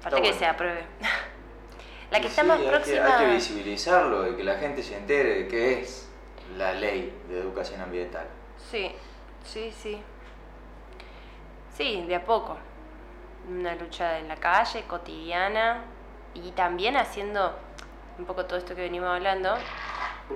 Falta 0.00 0.20
que 0.22 0.32
se 0.32 0.46
apruebe. 0.46 0.84
La 2.10 2.18
que 2.18 2.24
Y 2.24 2.28
está 2.28 2.42
sí, 2.42 2.48
más 2.48 2.58
hay 2.58 2.64
que- 2.64 2.70
próxima. 2.70 3.18
hay 3.18 3.26
que 3.26 3.32
visibilizarlo, 3.34 4.22
de 4.22 4.36
que 4.36 4.42
la 4.42 4.56
gente 4.56 4.82
se 4.82 4.96
entere 4.96 5.42
de 5.42 5.48
qué 5.48 5.80
es 5.80 6.08
la 6.56 6.72
ley 6.72 7.16
de 7.28 7.38
educación 7.38 7.80
ambiental. 7.80 8.26
Sí, 8.70 8.92
sí, 9.44 9.72
sí. 9.76 10.02
Sí, 11.72 12.04
de 12.08 12.16
a 12.16 12.24
poco. 12.24 12.56
Una 13.48 13.74
lucha 13.76 14.18
en 14.18 14.26
la 14.26 14.36
calle, 14.36 14.82
cotidiana, 14.88 15.84
y 16.34 16.50
también 16.50 16.96
haciendo 16.96 17.56
un 18.20 18.26
poco 18.26 18.44
todo 18.44 18.58
esto 18.58 18.74
que 18.74 18.82
venimos 18.82 19.08
hablando, 19.08 19.56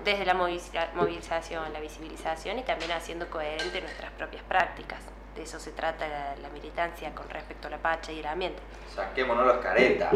desde 0.04 0.24
la 0.24 0.34
moviliza- 0.34 0.88
movilización, 0.94 1.70
la 1.72 1.80
visibilización 1.80 2.58
y 2.58 2.62
también 2.62 2.90
haciendo 2.92 3.28
coherente 3.28 3.80
nuestras 3.80 4.10
propias 4.12 4.42
prácticas. 4.44 5.00
De 5.36 5.42
eso 5.42 5.60
se 5.60 5.70
trata 5.72 6.08
la, 6.08 6.34
la 6.40 6.48
militancia 6.48 7.14
con 7.14 7.28
respecto 7.28 7.68
a 7.68 7.70
la 7.70 7.78
pacha 7.78 8.10
y 8.10 8.20
el 8.20 8.26
ambiente. 8.26 8.60
Saquémonos 8.94 9.46
las 9.46 9.58
caretas. 9.58 10.14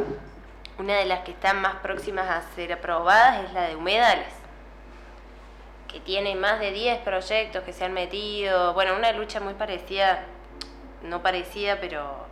Una 0.79 0.95
de 0.97 1.05
las 1.05 1.21
que 1.21 1.33
están 1.33 1.61
más 1.61 1.77
próximas 1.77 2.29
a 2.31 2.43
ser 2.55 2.73
aprobadas 2.73 3.45
es 3.45 3.53
la 3.53 3.63
de 3.63 3.77
humedales, 3.77 4.33
que 5.89 6.01
tiene 6.01 6.35
más 6.37 6.61
de 6.61 6.71
10 6.71 7.01
proyectos 7.01 7.65
que 7.65 7.73
se 7.73 7.85
han 7.85 7.93
metido. 7.93 8.73
Bueno, 8.75 8.95
una 8.97 9.13
lucha 9.13 9.41
muy 9.41 9.55
parecida, 9.55 10.25
no 11.03 11.21
parecida, 11.23 11.79
pero, 11.81 12.27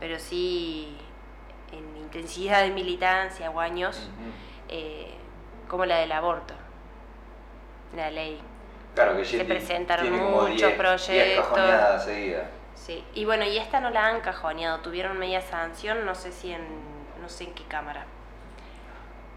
pero 0.00 0.18
sí 0.18 0.96
en 1.72 1.96
intensidad 1.98 2.62
de 2.62 2.70
militancia 2.70 3.50
o 3.50 3.60
años. 3.60 4.08
Eh, 4.68 5.14
como 5.68 5.84
la 5.86 5.98
del 5.98 6.12
aborto, 6.12 6.54
la 7.94 8.10
ley. 8.10 8.40
Claro 8.94 9.16
que 9.16 9.24
Se 9.24 9.44
presentaron 9.44 10.10
muchos 10.10 10.46
10 10.48 10.56
10 10.58 10.76
proyectos. 10.78 12.04
seguidas. 12.04 12.46
Sí, 12.74 13.04
y 13.14 13.24
bueno, 13.24 13.44
y 13.44 13.56
esta 13.58 13.80
no 13.80 13.90
la 13.90 14.06
han 14.06 14.20
cajoneado, 14.20 14.78
tuvieron 14.80 15.18
media 15.18 15.40
sanción, 15.40 16.04
no 16.06 16.14
sé 16.14 16.30
si 16.32 16.52
en, 16.52 16.62
no 17.20 17.28
sé 17.28 17.44
en 17.44 17.54
qué 17.54 17.64
cámara, 17.64 18.04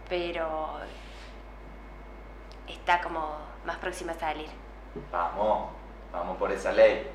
pero 0.08 0.80
está 2.68 3.02
como 3.02 3.38
más 3.66 3.78
próxima 3.78 4.12
a 4.12 4.16
salir. 4.20 4.50
Vamos, 5.12 5.70
vamos 6.12 6.38
por 6.38 6.52
esa 6.52 6.72
ley. 6.72 7.08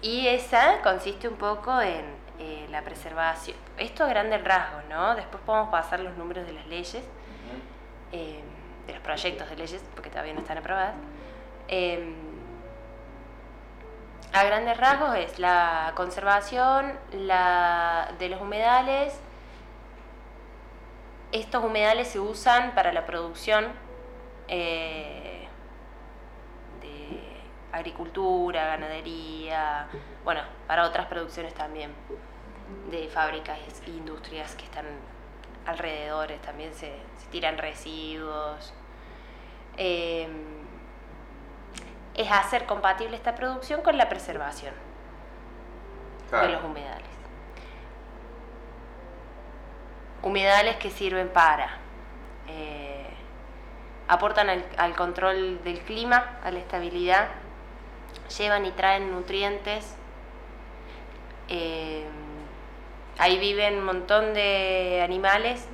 Y 0.00 0.28
esa 0.28 0.80
consiste 0.82 1.28
un 1.28 1.36
poco 1.36 1.80
en 1.80 2.04
eh, 2.38 2.66
la 2.70 2.82
preservación, 2.82 3.56
esto 3.76 4.04
a 4.04 4.08
grandes 4.08 4.42
rasgos, 4.44 4.82
¿no? 4.88 5.14
Después 5.14 5.42
podemos 5.44 5.70
pasar 5.70 6.00
los 6.00 6.16
números 6.16 6.46
de 6.46 6.52
las 6.52 6.66
leyes, 6.66 7.04
eh, 8.12 8.40
de 8.86 8.92
los 8.92 9.02
proyectos 9.02 9.50
de 9.50 9.56
leyes, 9.56 9.84
porque 9.94 10.10
todavía 10.10 10.34
no 10.34 10.40
están 10.40 10.58
aprobadas. 10.58 10.94
Eh, 11.68 12.14
a 14.32 14.44
grandes 14.44 14.76
rasgos 14.76 15.16
es 15.16 15.38
la 15.38 15.92
conservación 15.94 16.92
la, 17.12 18.12
de 18.18 18.28
los 18.28 18.40
humedales. 18.40 19.18
Estos 21.32 21.64
humedales 21.64 22.08
se 22.08 22.20
usan 22.20 22.74
para 22.74 22.92
la 22.92 23.06
producción 23.06 23.66
eh, 24.48 25.48
de 26.80 27.20
agricultura, 27.72 28.66
ganadería, 28.66 29.88
bueno, 30.24 30.42
para 30.66 30.84
otras 30.84 31.06
producciones 31.06 31.54
también 31.54 31.92
de 32.90 33.08
fábricas 33.08 33.58
e 33.86 33.90
industrias 33.90 34.54
que 34.54 34.64
están 34.64 34.86
alrededores, 35.66 36.40
también 36.42 36.72
se, 36.74 36.92
se 37.18 37.26
tiran 37.30 37.58
residuos. 37.58 38.72
Eh, 39.76 40.28
es 42.14 42.30
hacer 42.32 42.66
compatible 42.66 43.16
esta 43.16 43.34
producción 43.34 43.82
con 43.82 43.96
la 43.96 44.08
preservación 44.08 44.74
Claro. 46.30 46.46
de 46.46 46.52
los 46.54 46.64
humedales. 46.64 47.06
Humedales 50.22 50.76
que 50.76 50.90
sirven 50.90 51.28
para, 51.28 51.78
eh, 52.48 53.06
aportan 54.08 54.50
al, 54.50 54.64
al 54.76 54.96
control 54.96 55.62
del 55.62 55.78
clima, 55.80 56.38
a 56.42 56.50
la 56.50 56.58
estabilidad, 56.58 57.28
llevan 58.36 58.66
y 58.66 58.72
traen 58.72 59.12
nutrientes. 59.12 59.94
eh, 61.50 62.06
ahí 63.18 63.38
viven 63.38 63.78
un 63.78 63.84
montón 63.84 64.32
de 64.34 65.00
animales, 65.04 65.66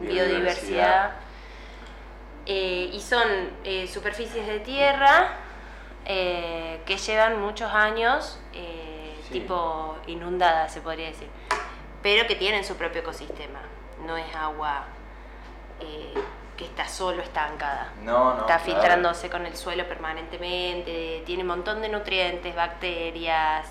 biodiversidad. 0.00 0.28
Biodiversidad. 0.28 1.10
eh, 2.46 2.90
y 2.92 3.00
son 3.00 3.26
eh, 3.64 3.86
superficies 3.86 4.46
de 4.46 4.60
tierra 4.60 5.36
eh, 6.06 6.80
que 6.86 6.96
llevan 6.96 7.40
muchos 7.40 7.70
años, 7.72 8.40
eh, 8.54 8.94
Sí. 9.24 9.40
tipo 9.40 9.98
inundadas 10.06 10.72
se 10.72 10.80
podría 10.80 11.08
decir, 11.08 11.28
pero 12.02 12.26
que 12.26 12.34
tienen 12.34 12.64
su 12.64 12.76
propio 12.76 13.02
ecosistema. 13.02 13.60
No 14.06 14.16
es 14.16 14.34
agua 14.34 14.84
eh, 15.80 16.14
que 16.56 16.64
está 16.64 16.88
solo 16.88 17.20
estancada. 17.22 17.92
No, 18.02 18.32
no. 18.34 18.40
está 18.40 18.58
claro. 18.58 18.64
filtrándose 18.64 19.28
con 19.28 19.44
el 19.44 19.54
suelo 19.54 19.86
permanentemente, 19.86 21.22
tiene 21.26 21.42
un 21.42 21.48
montón 21.48 21.82
de 21.82 21.90
nutrientes, 21.90 22.54
bacterias. 22.56 23.66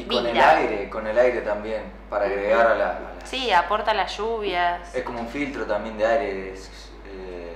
Y 0.00 0.04
con 0.06 0.26
el 0.26 0.40
aire, 0.40 0.88
con 0.90 1.06
el 1.06 1.18
aire 1.18 1.40
también, 1.42 1.82
para 2.08 2.24
agregar 2.24 2.66
a 2.66 2.74
la... 2.74 2.86
a 2.90 3.26
Sí, 3.26 3.52
aporta 3.52 3.92
las 3.94 4.16
lluvias. 4.16 4.94
Es 4.94 5.02
como 5.04 5.20
un 5.20 5.28
filtro 5.28 5.64
también 5.66 5.98
de 5.98 6.06
aire 6.06 6.52
es, 6.52 6.90
eh, 7.06 7.54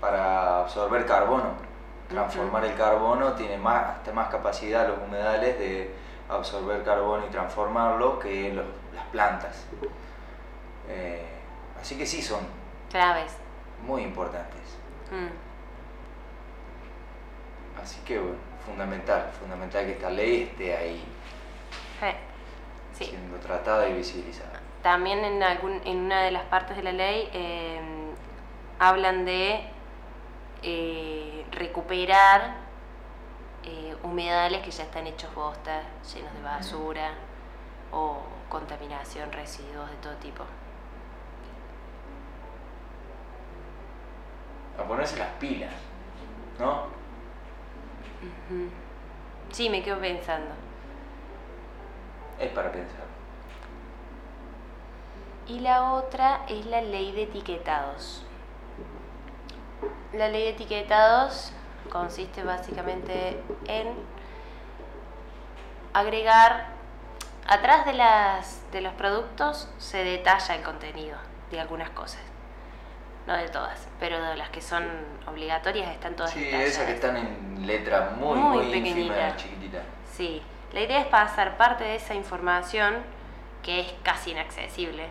para 0.00 0.60
absorber 0.60 1.04
carbono. 1.06 1.52
Transformar 2.08 2.64
el 2.64 2.74
carbono 2.74 3.32
tiene 3.34 3.58
más, 3.58 3.98
hasta 3.98 4.12
más 4.12 4.28
capacidad 4.28 4.88
los 4.88 4.98
humedales 4.98 5.58
de 5.58 5.94
absorber 6.28 6.82
carbono 6.82 7.26
y 7.26 7.30
transformarlo 7.30 8.18
que 8.18 8.52
los- 8.54 8.64
las 8.94 9.04
plantas. 9.06 9.66
Eh, 10.88 11.22
así 11.80 11.98
que 11.98 12.06
sí 12.06 12.22
son 12.22 12.40
Claves. 12.90 13.36
muy 13.86 14.02
importantes. 14.02 14.60
Mm. 15.10 15.28
Así 17.82 18.00
que 18.06 18.18
bueno, 18.18 18.36
fundamental, 18.64 19.30
fundamental 19.38 19.84
que 19.84 19.92
esta 19.92 20.10
ley 20.10 20.48
esté 20.50 20.76
ahí 20.76 21.04
Sí. 22.92 23.04
siendo 23.04 23.38
tratada 23.38 23.88
y 23.88 23.94
visibilizada. 23.94 24.60
También 24.82 25.24
en, 25.24 25.42
algún, 25.42 25.80
en 25.84 25.98
una 25.98 26.22
de 26.22 26.30
las 26.30 26.44
partes 26.44 26.76
de 26.76 26.82
la 26.82 26.92
ley 26.92 27.28
eh, 27.32 27.80
hablan 28.78 29.24
de 29.24 29.60
eh, 30.62 31.46
recuperar 31.52 32.54
eh, 33.64 33.96
humedales 34.02 34.62
que 34.62 34.70
ya 34.70 34.84
están 34.84 35.06
hechos 35.06 35.34
bosta, 35.34 35.82
llenos 36.14 36.32
de 36.34 36.42
basura 36.42 37.10
o 37.92 38.22
contaminación, 38.48 39.30
residuos 39.32 39.90
de 39.90 39.96
todo 39.96 40.14
tipo. 40.14 40.44
A 44.78 44.82
ponerse 44.84 45.18
las 45.18 45.30
pilas, 45.40 45.72
¿no? 46.58 46.86
Sí, 49.50 49.68
me 49.68 49.82
quedo 49.82 49.98
pensando. 49.98 50.67
Es 52.38 52.50
para 52.52 52.70
pensar. 52.72 53.06
Y 55.46 55.60
la 55.60 55.92
otra 55.94 56.40
es 56.48 56.66
la 56.66 56.80
ley 56.82 57.12
de 57.12 57.22
etiquetados. 57.24 58.24
La 60.12 60.28
ley 60.28 60.42
de 60.42 60.50
etiquetados 60.50 61.52
consiste 61.90 62.42
básicamente 62.44 63.40
en 63.66 63.88
agregar, 65.94 66.66
atrás 67.46 67.86
de, 67.86 67.94
las, 67.94 68.60
de 68.72 68.80
los 68.82 68.92
productos 68.94 69.68
se 69.78 70.04
detalla 70.04 70.54
el 70.54 70.62
contenido 70.62 71.16
de 71.50 71.60
algunas 71.60 71.90
cosas. 71.90 72.20
No 73.26 73.34
de 73.36 73.48
todas, 73.48 73.86
pero 74.00 74.22
de 74.22 74.36
las 74.36 74.48
que 74.50 74.60
son 74.62 74.84
obligatorias 75.26 75.90
están 75.90 76.14
todas 76.16 76.30
Sí, 76.32 76.40
detalladas. 76.44 76.68
esas 76.70 76.86
que 76.86 76.92
están 76.92 77.16
en 77.16 77.66
letra 77.66 78.12
muy, 78.18 78.38
Muy 78.38 78.64
muy, 78.66 78.76
ínfima, 78.78 79.36
chiquitita. 79.36 79.82
Sí, 80.10 80.42
la 80.72 80.80
idea 80.80 81.00
es 81.00 81.06
pasar 81.06 81.56
parte 81.56 81.84
de 81.84 81.96
esa 81.96 82.14
información 82.14 82.96
que 83.62 83.80
es 83.80 83.94
casi 84.02 84.30
inaccesible, 84.32 85.08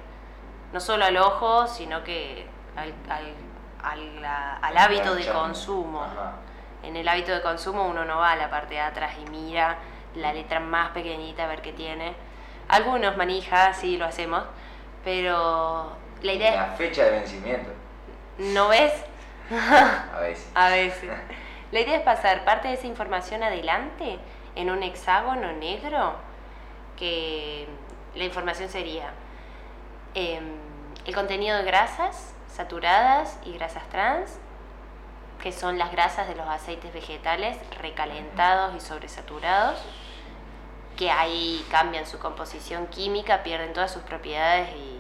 no 0.74 0.80
solo 0.80 1.06
al 1.06 1.18
ojo, 1.18 1.68
sino 1.68 2.04
que 2.04 2.46
al, 2.76 2.94
al- 3.10 4.26
al- 4.64 4.78
hábito 4.78 5.16
de 5.16 5.26
consumo. 5.28 6.04
Ajá. 6.04 6.34
En 6.84 6.96
el 6.96 7.08
hábito 7.08 7.32
de 7.32 7.42
consumo 7.42 7.88
uno 7.88 8.06
no 8.06 8.18
va 8.18 8.32
a 8.32 8.36
la 8.36 8.50
parte 8.50 8.76
de 8.76 8.82
atrás 8.82 9.14
y 9.26 9.30
mira 9.30 9.78
la 10.16 10.34
letra 10.34 10.60
más 10.60 10.92
pequeñita 10.92 11.44
a 11.46 11.48
ver 11.48 11.62
qué 11.62 11.74
tiene. 11.74 12.14
Algunos 12.70 13.18
manija, 13.18 13.74
sí 13.74 13.98
lo 13.98 14.06
hacemos, 14.06 14.44
pero 15.04 15.92
la 16.22 16.34
idea 16.34 16.56
La 16.68 16.76
fecha 16.76 17.04
de 17.06 17.12
vencimiento, 17.12 17.72
¿no 18.38 18.68
ves? 18.70 18.94
a 19.52 20.20
veces. 20.20 20.52
A 20.56 20.70
veces. 20.70 21.10
La 21.72 21.80
idea 21.82 21.98
es 21.98 22.04
pasar 22.04 22.46
parte 22.46 22.68
de 22.70 22.76
esa 22.76 22.88
información 22.88 23.44
adelante 23.44 24.20
en 24.58 24.72
un 24.72 24.82
hexágono 24.82 25.54
negro, 25.54 26.16
que 26.98 27.68
la 28.16 28.24
información 28.24 28.70
sería 28.70 29.12
em, 30.16 30.56
el 31.06 31.14
contenido 31.14 31.58
de 31.58 31.64
grasas 31.64 32.34
saturadas 32.48 33.40
y 33.46 33.54
grasas 33.54 33.88
trans, 33.90 34.40
que 35.42 35.52
son 35.52 35.78
las 35.78 35.92
grasas 35.92 36.28
de 36.28 36.34
los 36.34 36.48
aceites 36.48 36.92
vegetales 36.92 37.56
recalentados 37.80 38.76
y 38.76 38.80
sobresaturados, 38.80 39.80
que 40.98 41.12
ahí 41.12 41.64
cambian 41.70 42.08
su 42.08 42.18
composición 42.18 42.88
química, 42.88 43.44
pierden 43.44 43.74
todas 43.74 43.94
sus 43.94 44.02
propiedades 44.02 44.70
y 44.76 45.00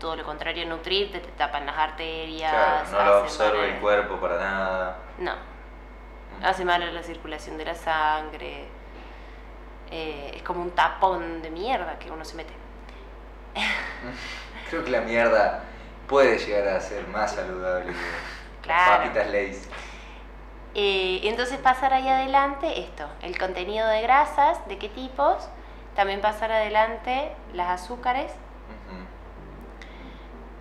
todo 0.00 0.16
lo 0.16 0.24
contrario, 0.24 0.64
nutrirte, 0.64 1.20
te 1.20 1.30
tapan 1.32 1.66
las 1.66 1.76
arterias. 1.76 2.50
Claro, 2.50 2.90
no 2.90 3.04
lo 3.04 3.16
absorbe 3.18 3.74
el 3.74 3.80
cuerpo 3.80 4.16
para 4.16 4.38
nada. 4.38 4.96
no. 5.18 5.32
Hace 6.42 6.64
mal 6.64 6.82
a 6.82 6.90
la 6.90 7.02
circulación 7.02 7.58
de 7.58 7.66
la 7.66 7.74
sangre. 7.74 8.66
Eh, 9.90 10.32
es 10.36 10.42
como 10.42 10.62
un 10.62 10.70
tapón 10.72 11.42
de 11.42 11.50
mierda 11.50 11.98
que 11.98 12.10
uno 12.10 12.24
se 12.24 12.36
mete. 12.36 12.52
Creo 14.70 14.84
que 14.84 14.90
la 14.90 15.00
mierda 15.02 15.62
puede 16.08 16.38
llegar 16.38 16.68
a 16.76 16.80
ser 16.80 17.06
más 17.08 17.34
saludable 17.34 17.92
que 17.92 18.66
Claro. 18.68 19.02
papitas 19.02 19.30
Lays. 19.30 19.68
Eh, 20.74 21.20
entonces 21.24 21.58
pasar 21.58 21.92
ahí 21.92 22.08
adelante 22.08 22.80
esto, 22.80 23.06
el 23.22 23.38
contenido 23.38 23.86
de 23.86 24.02
grasas, 24.02 24.66
de 24.66 24.78
qué 24.78 24.88
tipos. 24.88 25.48
También 25.94 26.20
pasar 26.20 26.50
adelante 26.50 27.30
las 27.52 27.82
azúcares. 27.82 28.32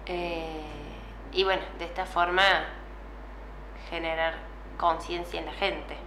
Eh, 0.06 0.62
y 1.32 1.44
bueno, 1.44 1.62
de 1.80 1.86
esta 1.86 2.06
forma 2.06 2.44
generar 3.90 4.36
conciencia 4.78 5.40
en 5.40 5.46
la 5.48 5.54
gente. 5.54 5.98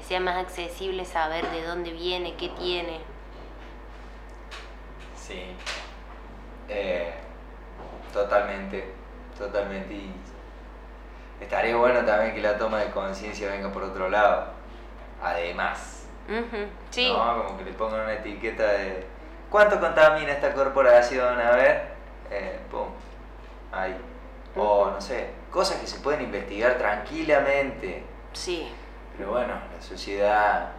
Que 0.00 0.06
sea 0.06 0.20
más 0.20 0.38
accesible 0.38 1.04
saber 1.04 1.46
de 1.50 1.62
dónde 1.62 1.92
viene, 1.92 2.34
qué 2.36 2.48
tiene. 2.48 3.00
Sí. 5.14 5.54
Eh, 6.70 7.12
totalmente, 8.10 8.94
totalmente. 9.36 9.92
Y 9.92 10.10
estaría 11.38 11.76
bueno 11.76 12.02
también 12.06 12.34
que 12.34 12.40
la 12.40 12.56
toma 12.56 12.78
de 12.78 12.90
conciencia 12.92 13.50
venga 13.50 13.70
por 13.70 13.82
otro 13.82 14.08
lado. 14.08 14.46
Además. 15.22 16.06
Sí. 16.88 17.12
¿no? 17.12 17.44
Como 17.44 17.58
que 17.58 17.64
le 17.64 17.72
pongan 17.74 18.00
una 18.00 18.14
etiqueta 18.14 18.72
de 18.72 19.04
¿cuánto 19.50 19.78
contamina 19.78 20.32
esta 20.32 20.54
corporación? 20.54 21.38
A 21.38 21.50
ver, 21.50 21.88
eh, 22.30 22.58
pum, 22.70 22.86
ahí. 23.70 23.94
O 24.56 24.92
no 24.92 24.98
sé, 24.98 25.28
cosas 25.50 25.78
que 25.78 25.86
se 25.86 26.00
pueden 26.00 26.22
investigar 26.22 26.78
tranquilamente. 26.78 28.02
Sí. 28.32 28.72
Pero 29.20 29.32
bueno, 29.32 29.52
la 29.52 29.82
sociedad 29.82 30.70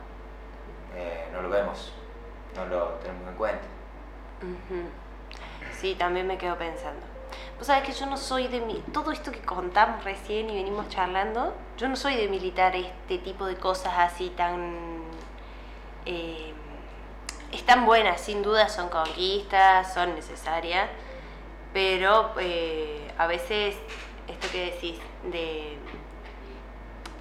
eh, 0.95 1.29
no 1.31 1.43
lo 1.43 1.49
vemos, 1.51 1.93
no 2.55 2.65
lo 2.65 2.85
tenemos 2.95 3.27
en 3.29 3.35
cuenta. 3.35 3.63
Sí, 5.79 5.93
también 5.93 6.25
me 6.25 6.39
quedo 6.39 6.57
pensando. 6.57 7.01
Vos 7.59 7.67
sabés 7.67 7.83
que 7.83 7.91
yo 7.91 8.07
no 8.07 8.17
soy 8.17 8.47
de 8.47 8.59
mi... 8.61 8.79
Todo 8.91 9.11
esto 9.11 9.31
que 9.31 9.41
contamos 9.41 10.03
recién 10.03 10.49
y 10.49 10.55
venimos 10.55 10.89
charlando, 10.89 11.53
yo 11.77 11.87
no 11.87 11.95
soy 11.95 12.15
de 12.15 12.29
militar 12.29 12.75
este 12.75 13.19
tipo 13.19 13.45
de 13.45 13.57
cosas 13.57 13.93
así 13.95 14.31
tan... 14.31 15.03
eh, 16.07 16.51
están 17.51 17.85
buenas, 17.85 18.21
sin 18.21 18.41
duda 18.41 18.69
son 18.69 18.89
conquistas, 18.89 19.93
son 19.93 20.15
necesarias, 20.15 20.89
pero 21.73 22.33
eh, 22.39 23.13
a 23.19 23.27
veces 23.27 23.75
esto 24.27 24.47
que 24.51 24.71
decís 24.71 24.99
de 25.31 25.77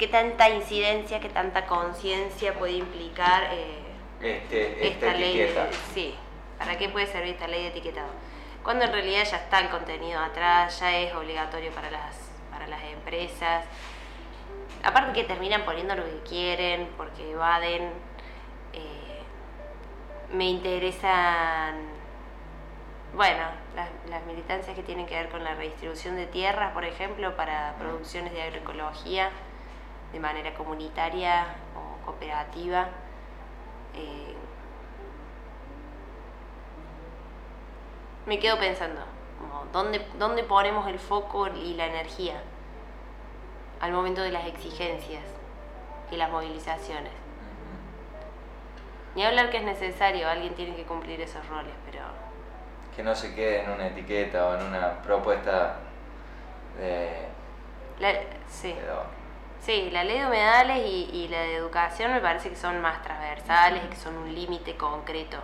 qué 0.01 0.09
tanta 0.09 0.49
incidencia, 0.49 1.21
qué 1.21 1.29
tanta 1.29 1.67
conciencia 1.67 2.55
puede 2.55 2.73
implicar 2.73 3.51
eh, 3.53 3.83
Este, 4.23 4.87
esta, 4.89 5.09
esta 5.09 5.19
ley 5.19 5.37
de, 5.37 5.55
sí 5.93 6.15
para 6.59 6.79
qué 6.79 6.89
puede 6.89 7.07
servir 7.07 7.35
esta 7.35 7.47
ley 7.47 7.65
de 7.65 7.69
etiquetado 7.69 8.09
cuando 8.63 8.87
en 8.87 8.93
realidad 8.93 9.25
ya 9.31 9.37
está 9.37 9.61
el 9.61 9.69
contenido 9.69 10.19
atrás 10.19 10.81
ya 10.81 10.97
es 10.97 11.15
obligatorio 11.15 11.71
para 11.73 11.91
las 11.91 12.17
para 12.51 12.67
las 12.67 12.83
empresas. 12.85 13.65
Aparte 14.83 15.13
que 15.13 15.25
terminan 15.25 15.65
poniendo 15.65 15.95
lo 15.95 16.05
que 16.05 16.21
quieren 16.27 16.89
porque 16.97 17.33
evaden 17.33 17.93
eh, 18.73 19.21
me 20.33 20.47
interesan 20.47 21.75
bueno 23.15 23.43
las, 23.77 23.91
las 24.09 24.25
militancias 24.25 24.75
que 24.75 24.83
tienen 24.83 25.05
que 25.05 25.15
ver 25.15 25.29
con 25.29 25.45
la 25.45 25.55
redistribución 25.55 26.17
de 26.17 26.25
tierras 26.25 26.73
por 26.73 26.87
ejemplo 26.87 27.37
para 27.37 27.75
producciones 27.79 28.33
de 28.33 28.41
agroecología 28.41 29.31
de 30.13 30.21
manera 30.21 30.55
comunitaria 30.55 31.47
o 31.77 32.05
cooperativa 32.05 32.89
eh, 33.95 34.35
me 38.27 38.39
quedo 38.39 38.59
pensando, 38.59 39.01
como, 39.39 39.65
¿dónde, 39.73 40.07
¿dónde 40.19 40.45
ponemos 40.45 40.87
el 40.89 40.99
foco 40.99 41.49
y 41.49 41.75
la 41.75 41.87
energía 41.87 42.41
al 43.81 43.93
momento 43.93 44.21
de 44.21 44.31
las 44.31 44.47
exigencias 44.47 45.23
y 46.11 46.17
las 46.17 46.31
movilizaciones? 46.31 47.13
Ni 49.15 49.25
hablar 49.25 49.51
que 49.51 49.57
es 49.57 49.65
necesario, 49.65 50.29
alguien 50.29 50.55
tiene 50.55 50.77
que 50.77 50.85
cumplir 50.85 51.21
esos 51.21 51.45
roles, 51.49 51.73
pero 51.91 52.05
Que 52.95 53.03
no 53.03 53.15
se 53.15 53.35
quede 53.35 53.65
en 53.65 53.71
una 53.71 53.87
etiqueta 53.89 54.47
o 54.49 54.55
en 54.57 54.67
una 54.67 55.01
propuesta 55.03 55.77
de, 56.79 57.27
La- 57.99 58.21
sí. 58.49 58.73
de. 58.75 59.20
Sí, 59.61 59.91
la 59.91 60.05
ley 60.05 60.19
de 60.21 60.27
humedales 60.27 60.79
y, 60.87 61.11
y 61.13 61.29
la 61.29 61.41
de 61.41 61.57
educación 61.57 62.13
me 62.13 62.21
parece 62.21 62.49
que 62.51 62.57
son 62.57 62.81
más 62.81 63.03
transversales 63.03 63.85
y 63.85 63.89
que 63.89 63.97
son 63.97 64.17
un 64.17 64.35
límite 64.35 64.77
concreto. 64.77 65.39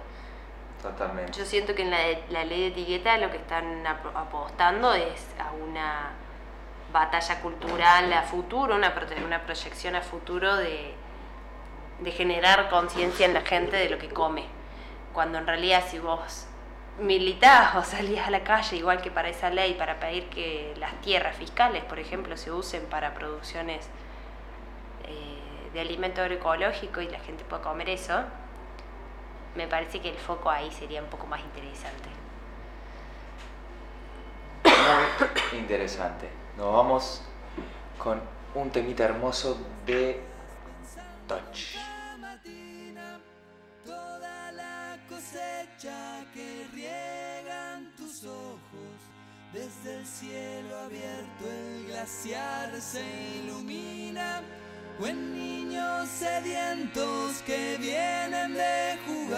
Totalmente. 0.82 1.32
Yo 1.38 1.44
siento 1.44 1.74
que 1.74 1.82
en 1.82 1.90
la, 1.90 1.98
de- 1.98 2.24
la 2.30 2.44
ley 2.44 2.60
de 2.60 2.66
etiqueta 2.68 3.16
lo 3.18 3.30
que 3.30 3.36
están 3.38 3.86
ap- 3.86 4.16
apostando 4.16 4.94
es 4.94 5.26
a 5.38 5.52
una 5.52 6.10
batalla 6.92 7.40
cultural 7.40 8.12
a 8.12 8.22
futuro, 8.22 8.74
una, 8.74 8.94
una 9.24 9.42
proyección 9.42 9.96
a 9.96 10.02
futuro 10.02 10.56
de, 10.56 10.94
de 12.00 12.10
generar 12.12 12.70
conciencia 12.70 13.26
en 13.26 13.34
la 13.34 13.42
gente 13.42 13.76
de 13.76 13.90
lo 13.90 13.98
que 13.98 14.08
come. 14.08 14.44
Cuando 15.12 15.38
en 15.38 15.46
realidad 15.46 15.82
si 15.86 15.98
vos 15.98 16.46
militás 16.98 17.74
o 17.74 17.84
salías 17.84 18.28
a 18.28 18.30
la 18.30 18.44
calle 18.44 18.76
igual 18.76 19.02
que 19.02 19.10
para 19.10 19.28
esa 19.28 19.50
ley, 19.50 19.74
para 19.74 20.00
pedir 20.00 20.28
que 20.30 20.74
las 20.78 20.94
tierras 21.02 21.36
fiscales, 21.36 21.84
por 21.84 21.98
ejemplo, 21.98 22.36
se 22.38 22.50
usen 22.50 22.86
para 22.86 23.12
producciones 23.14 23.86
de 25.76 25.82
alimento 25.82 26.22
agroecológico 26.22 27.02
y 27.02 27.08
la 27.10 27.20
gente 27.20 27.44
pueda 27.44 27.62
comer 27.62 27.90
eso, 27.90 28.22
me 29.56 29.68
parece 29.68 30.00
que 30.00 30.08
el 30.08 30.16
foco 30.16 30.48
ahí 30.48 30.70
sería 30.70 31.02
un 31.02 31.10
poco 31.10 31.26
más 31.26 31.40
interesante. 31.40 32.08
Muy 35.52 35.60
interesante. 35.60 36.30
Nos 36.56 36.72
vamos 36.72 37.22
con 37.98 38.22
un 38.54 38.70
temita 38.70 39.04
hermoso 39.04 39.58
de 39.84 40.22
Touch. 41.28 41.76
toda 43.84 44.52
la 44.52 44.96
cosecha 45.10 46.24
que 46.32 46.66
riegan 46.72 47.92
tus 47.98 48.24
ojos, 48.24 48.96
desde 49.52 49.98
el 49.98 50.06
cielo 50.06 50.78
abierto 50.86 51.44
el 51.44 51.86
glaciar 51.88 52.80
se 52.80 53.04
ilumina, 53.44 54.40
o 54.98 55.06
en 55.06 55.34
niños 55.34 56.08
sedientos 56.08 57.42
que 57.44 57.76
vienen 57.78 58.54
de 58.54 58.98
jugar. 59.06 59.36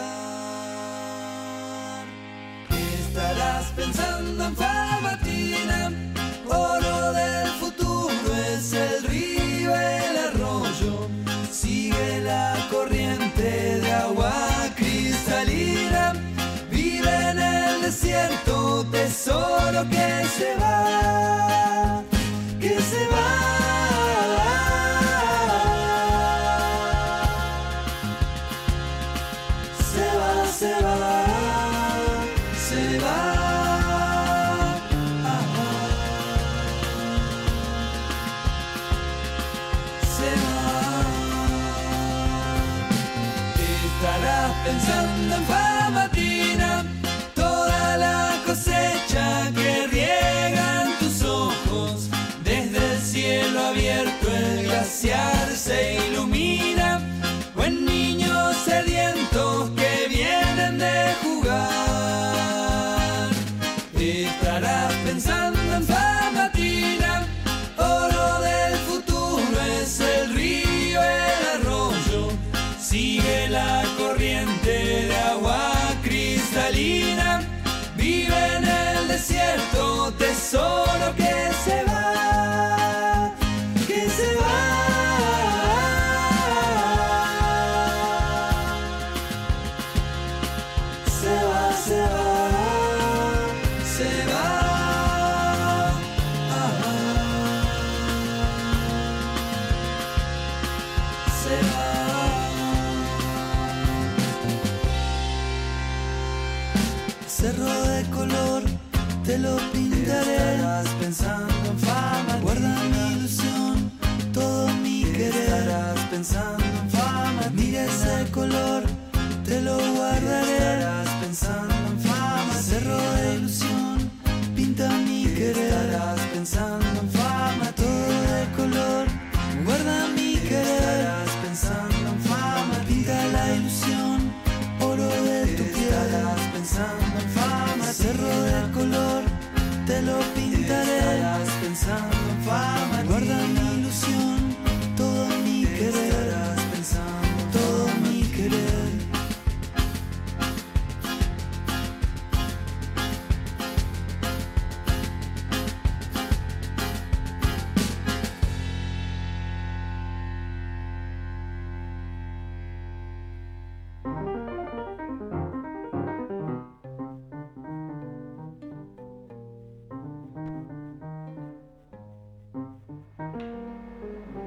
Estarás 3.00 3.66
pensando 3.74 4.44
en 4.44 4.56
Famatina, 4.56 5.92
oro 6.48 7.12
del 7.12 7.48
futuro 7.60 8.34
es 8.54 8.72
el 8.72 9.02
río, 9.04 9.74
el 9.74 10.16
arroyo, 10.28 11.08
sigue 11.50 12.20
la 12.20 12.54
corriente 12.70 13.80
de 13.80 13.92
agua 13.92 14.32
cristalina, 14.76 16.12
vive 16.70 17.30
en 17.30 17.38
el 17.40 17.82
desierto, 17.82 18.86
tesoro 18.90 19.88
que 19.90 20.24
se 20.36 20.54
va, 20.56 22.04
que 22.60 22.80
se 22.80 23.06
va. 23.08 23.57
Desierto, 80.50 81.17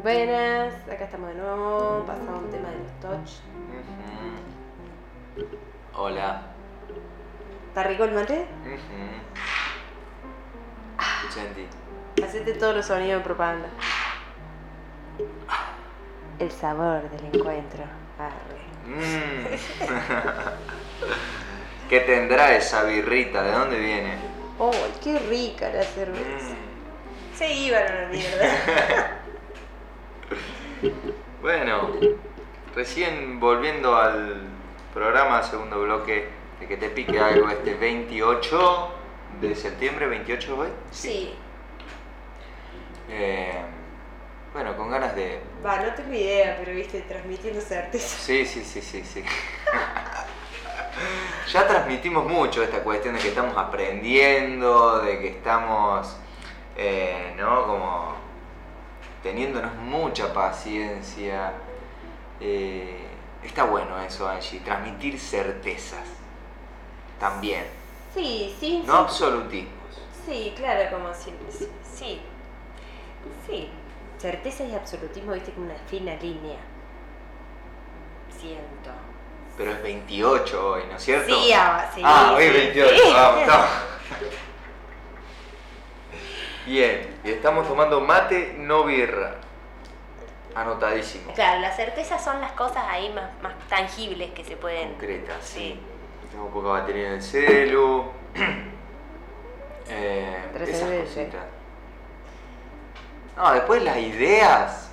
Buenas, 0.02 0.74
acá 0.90 1.06
estamos 1.06 1.30
de 1.30 1.36
nuevo, 1.36 2.04
pasamos 2.08 2.44
un 2.44 2.50
tema 2.50 2.70
de 2.70 2.78
los 2.80 3.00
touch. 3.00 3.42
Hola. 5.94 6.42
¿Está 7.68 7.84
rico 7.84 8.06
el 8.06 8.12
mate? 8.14 8.48
Ujú. 8.66 9.22
Senti. 11.30 11.68
Hacete 12.24 12.54
todos 12.54 12.78
los 12.78 12.86
sonidos 12.88 13.20
de 13.20 13.24
propaganda. 13.24 13.68
El 16.40 16.52
sabor 16.52 17.08
del 17.08 17.26
encuentro. 17.36 17.84
Arre. 18.18 18.62
Mm. 18.88 19.46
¿Qué 21.90 22.00
tendrá 22.00 22.56
esa 22.56 22.86
birrita? 22.86 23.44
¿De 23.44 23.52
dónde 23.52 23.78
viene? 23.78 24.16
Oh, 24.58 24.72
qué 25.04 25.20
rica 25.20 25.70
la 25.70 25.84
cerveza. 25.84 26.56
Mm. 26.56 27.38
Se 27.38 27.54
iban 27.54 27.84
a 27.84 28.02
la 28.02 28.08
mierda. 28.08 29.18
Bueno, 31.52 31.90
recién 32.74 33.38
volviendo 33.38 33.98
al 33.98 34.40
programa, 34.94 35.44
segundo 35.44 35.82
bloque, 35.82 36.30
de 36.62 36.66
que 36.66 36.78
te 36.78 36.88
pique 36.88 37.20
algo 37.20 37.50
este 37.50 37.74
28 37.74 38.90
de 39.42 39.54
septiembre, 39.54 40.08
28 40.08 40.58
hoy. 40.58 40.70
Sí. 40.92 41.34
Eh, 43.10 43.64
bueno, 44.54 44.78
con 44.78 44.90
ganas 44.92 45.14
de... 45.14 45.42
Va, 45.66 45.76
no 45.82 45.94
tengo 45.94 46.14
idea, 46.14 46.56
pero 46.58 46.74
viste, 46.74 47.02
transmitiendo 47.02 47.60
certeza. 47.60 48.18
Sí, 48.18 48.46
sí, 48.46 48.64
sí, 48.64 48.82
sí, 48.82 49.04
sí. 49.04 49.22
ya 51.52 51.68
transmitimos 51.68 52.32
mucho 52.32 52.64
esta 52.64 52.82
cuestión 52.82 53.16
de 53.16 53.20
que 53.20 53.28
estamos 53.28 53.58
aprendiendo, 53.58 55.02
de 55.02 55.20
que 55.20 55.28
estamos 55.28 56.16
eh, 56.78 57.34
¿no? 57.36 57.68
Como 57.68 58.16
teniéndonos 59.24 59.76
mucha 59.76 60.34
paciencia. 60.34 61.54
Eh, 62.40 63.08
está 63.44 63.64
bueno 63.66 64.00
eso, 64.02 64.28
Angie, 64.28 64.60
transmitir 64.62 65.20
certezas 65.20 66.08
también, 67.20 67.66
Sí, 68.16 68.56
sí, 68.60 68.84
no 68.86 68.94
sí. 68.94 69.00
absolutismos. 69.04 69.72
Sí, 70.26 70.54
claro, 70.58 70.90
como 70.92 71.14
si. 71.14 71.32
Sí. 71.96 72.22
Sí. 73.48 73.70
Certeza 74.18 74.64
y 74.64 74.76
absolutismo, 74.76 75.34
viste, 75.34 75.52
como 75.52 75.66
una 75.68 75.76
fina 75.88 76.16
línea. 76.16 76.58
Siento. 78.40 78.92
Pero 79.58 79.72
es 79.72 79.84
28 79.84 80.68
hoy, 80.72 80.84
¿no 80.90 80.96
es 80.98 81.04
cierto? 81.04 81.28
Sí, 81.34 81.52
ah, 81.54 81.90
sí, 81.94 82.02
Ah, 82.04 82.34
hoy 82.36 82.44
es 82.44 82.52
sí, 82.54 82.58
28, 82.60 82.96
sí. 82.96 83.14
vamos. 83.14 83.44
Bien, 86.72 87.06
y 87.26 87.32
estamos 87.32 87.68
tomando 87.68 88.00
mate, 88.00 88.56
no 88.58 88.86
birra. 88.86 89.36
Anotadísimo. 90.56 91.34
Claro, 91.34 91.60
las 91.60 91.76
certezas 91.76 92.24
son 92.24 92.40
las 92.40 92.54
cosas 92.54 92.86
ahí 92.88 93.10
más, 93.10 93.30
más 93.42 93.56
tangibles 93.68 94.32
que 94.32 94.46
se 94.46 94.56
pueden. 94.56 94.92
Concretas, 94.92 95.36
sí. 95.44 95.60
Sí. 95.60 95.80
Tengo 96.32 96.48
poca 96.48 96.70
batería 96.70 97.08
en 97.10 97.14
el 97.16 97.22
celu. 97.22 98.06
Eh, 99.94 100.38
Tres 100.54 100.70
esas 100.70 100.90
cositas. 100.90 101.44
No, 103.36 103.52
después 103.52 103.84
las 103.84 103.98
ideas 103.98 104.90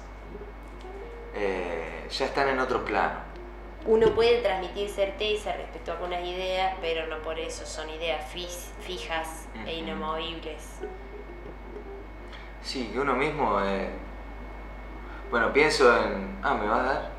eh, 1.36 2.08
ya 2.10 2.24
están 2.24 2.48
en 2.48 2.58
otro 2.58 2.84
plano. 2.84 3.20
Uno 3.86 4.12
puede 4.16 4.40
transmitir 4.40 4.88
certeza 4.88 5.52
respecto 5.52 5.92
a 5.92 5.94
algunas 5.94 6.24
ideas, 6.24 6.74
pero 6.80 7.06
no 7.06 7.18
por 7.22 7.38
eso 7.38 7.64
son 7.64 7.88
ideas 7.90 8.24
fijas 8.80 9.46
e 9.66 9.74
inamovibles. 9.76 10.80
Sí, 12.62 12.90
que 12.92 13.00
uno 13.00 13.14
mismo. 13.14 13.60
eh, 13.64 13.88
bueno, 15.30 15.52
pienso 15.52 15.94
en. 16.04 16.38
Ah, 16.42 16.54
¿me 16.54 16.68
vas 16.68 16.80
a 16.80 16.82
dar? 16.82 17.10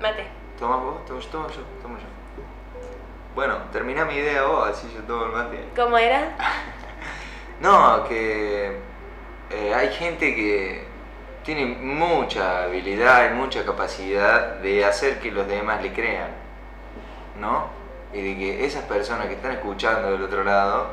Mate. 0.00 0.26
¿Tomas 0.58 0.80
vos? 0.80 1.04
¿Tomo 1.06 1.20
yo? 1.20 1.28
Tomo 1.30 1.48
yo. 1.48 1.60
Tomo 1.82 1.96
yo. 1.98 2.04
Bueno, 3.34 3.56
termina 3.72 4.04
mi 4.04 4.14
idea 4.14 4.42
vos, 4.44 4.68
así 4.68 4.90
yo 4.94 5.02
tomo 5.02 5.26
el 5.26 5.32
mate. 5.32 5.64
¿Cómo 5.76 5.96
era? 5.98 6.36
No, 7.60 8.04
que 8.04 8.76
eh, 9.50 9.74
hay 9.74 9.88
gente 9.92 10.32
que 10.32 10.84
tiene 11.42 11.66
mucha 11.66 12.62
habilidad 12.62 13.32
y 13.32 13.34
mucha 13.34 13.64
capacidad 13.64 14.54
de 14.56 14.84
hacer 14.84 15.18
que 15.18 15.32
los 15.32 15.48
demás 15.48 15.82
le 15.82 15.92
crean, 15.92 16.28
¿no? 17.40 17.66
Y 18.12 18.22
de 18.22 18.38
que 18.38 18.64
esas 18.64 18.84
personas 18.84 19.26
que 19.26 19.32
están 19.32 19.50
escuchando 19.50 20.12
del 20.12 20.22
otro 20.22 20.44
lado 20.44 20.90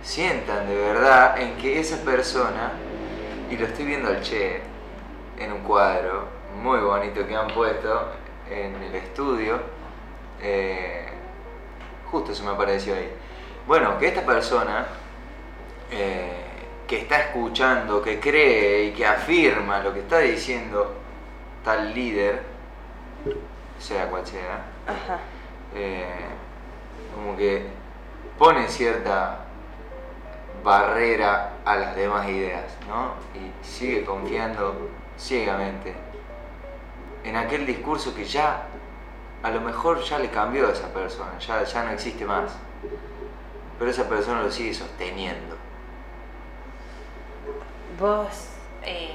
sientan 0.00 0.66
de 0.66 0.74
verdad 0.74 1.38
en 1.38 1.54
que 1.58 1.78
esa 1.80 2.02
persona, 2.02 2.72
y 3.50 3.56
lo 3.56 3.66
estoy 3.66 3.84
viendo 3.84 4.08
al 4.08 4.20
Che 4.22 4.60
en 5.38 5.52
un 5.52 5.60
cuadro 5.60 6.26
muy 6.62 6.80
bonito 6.80 7.26
que 7.26 7.36
han 7.36 7.48
puesto 7.48 8.12
en 8.50 8.74
el 8.82 8.94
estudio, 8.94 9.60
eh, 10.40 11.06
justo 12.10 12.34
se 12.34 12.42
me 12.42 12.50
apareció 12.50 12.94
ahí. 12.94 13.10
Bueno, 13.66 13.98
que 13.98 14.08
esta 14.08 14.24
persona 14.24 14.86
eh, 15.90 16.32
que 16.86 16.98
está 16.98 17.18
escuchando, 17.20 18.00
que 18.00 18.20
cree 18.20 18.84
y 18.84 18.92
que 18.92 19.06
afirma 19.06 19.80
lo 19.80 19.92
que 19.92 20.00
está 20.00 20.18
diciendo 20.18 20.94
tal 21.64 21.94
líder, 21.94 22.42
sea 23.78 24.08
cual 24.08 24.26
sea, 24.26 24.64
Ajá. 24.86 25.18
eh, 25.74 26.06
como 27.14 27.36
que 27.36 27.66
pone 28.38 28.68
cierta 28.68 29.45
barrera 30.66 31.52
a 31.64 31.76
las 31.76 31.94
demás 31.94 32.28
ideas, 32.28 32.64
¿no? 32.88 33.14
Y 33.38 33.64
sigue 33.64 34.04
confiando 34.04 34.90
ciegamente 35.16 35.94
en 37.22 37.36
aquel 37.36 37.64
discurso 37.64 38.12
que 38.12 38.24
ya, 38.24 38.66
a 39.44 39.50
lo 39.50 39.60
mejor 39.60 40.02
ya 40.02 40.18
le 40.18 40.28
cambió 40.28 40.66
a 40.66 40.72
esa 40.72 40.92
persona, 40.92 41.38
ya, 41.38 41.62
ya 41.62 41.84
no 41.84 41.92
existe 41.92 42.24
más, 42.24 42.50
pero 43.78 43.90
esa 43.90 44.08
persona 44.08 44.42
lo 44.42 44.50
sigue 44.50 44.74
sosteniendo. 44.74 45.54
Vos 48.00 48.48
eh, 48.82 49.14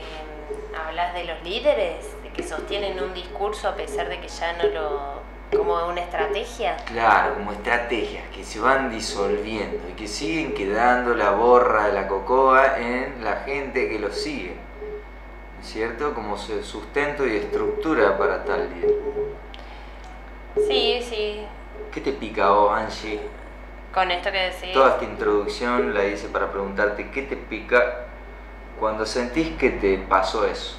hablas 0.85 1.13
de 1.13 1.25
los 1.25 1.43
líderes, 1.43 2.05
de 2.23 2.29
que 2.29 2.43
sostienen 2.43 2.97
un 3.03 3.13
discurso 3.13 3.67
a 3.67 3.75
pesar 3.75 4.07
de 4.07 4.21
que 4.21 4.29
ya 4.29 4.53
no 4.53 4.63
lo. 4.69 5.30
Como 5.55 5.87
una 5.87 6.01
estrategia. 6.01 6.77
Claro, 6.85 7.35
como 7.35 7.51
estrategias 7.51 8.27
que 8.29 8.43
se 8.43 8.59
van 8.59 8.89
disolviendo 8.89 9.89
y 9.89 9.93
que 9.93 10.07
siguen 10.07 10.53
quedando 10.53 11.13
la 11.13 11.31
borra 11.31 11.87
de 11.87 11.93
la 11.93 12.07
cocoa 12.07 12.79
en 12.79 13.23
la 13.23 13.37
gente 13.37 13.89
que 13.89 13.99
los 13.99 14.15
sigue. 14.15 14.55
¿No 15.55 15.61
es 15.61 15.67
cierto? 15.67 16.13
Como 16.13 16.37
su- 16.37 16.63
sustento 16.63 17.25
y 17.27 17.35
estructura 17.37 18.17
para 18.17 18.43
tal 18.45 18.69
líder. 18.73 18.95
Sí, 20.67 21.01
sí. 21.07 21.45
¿Qué 21.93 22.01
te 22.01 22.13
pica 22.13 22.47
a 22.47 22.51
vos, 22.51 22.71
Angie? 22.77 23.19
Con 23.93 24.09
esto 24.09 24.31
que 24.31 24.37
decís. 24.37 24.73
Toda 24.73 24.91
esta 24.93 25.03
introducción 25.03 25.93
la 25.93 26.05
hice 26.05 26.29
para 26.29 26.49
preguntarte 26.51 27.11
qué 27.11 27.23
te 27.23 27.35
pica 27.35 28.05
cuando 28.79 29.05
sentís 29.05 29.49
que 29.57 29.69
te 29.71 29.97
pasó 29.97 30.45
eso. 30.47 30.77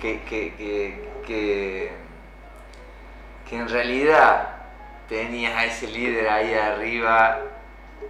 Que, 0.00 0.22
que, 0.22 0.54
que, 0.54 1.08
que, 1.26 1.92
que 3.48 3.56
en 3.56 3.68
realidad 3.68 4.48
tenías 5.08 5.54
a 5.54 5.64
ese 5.64 5.86
líder 5.86 6.28
ahí 6.28 6.54
arriba 6.54 7.38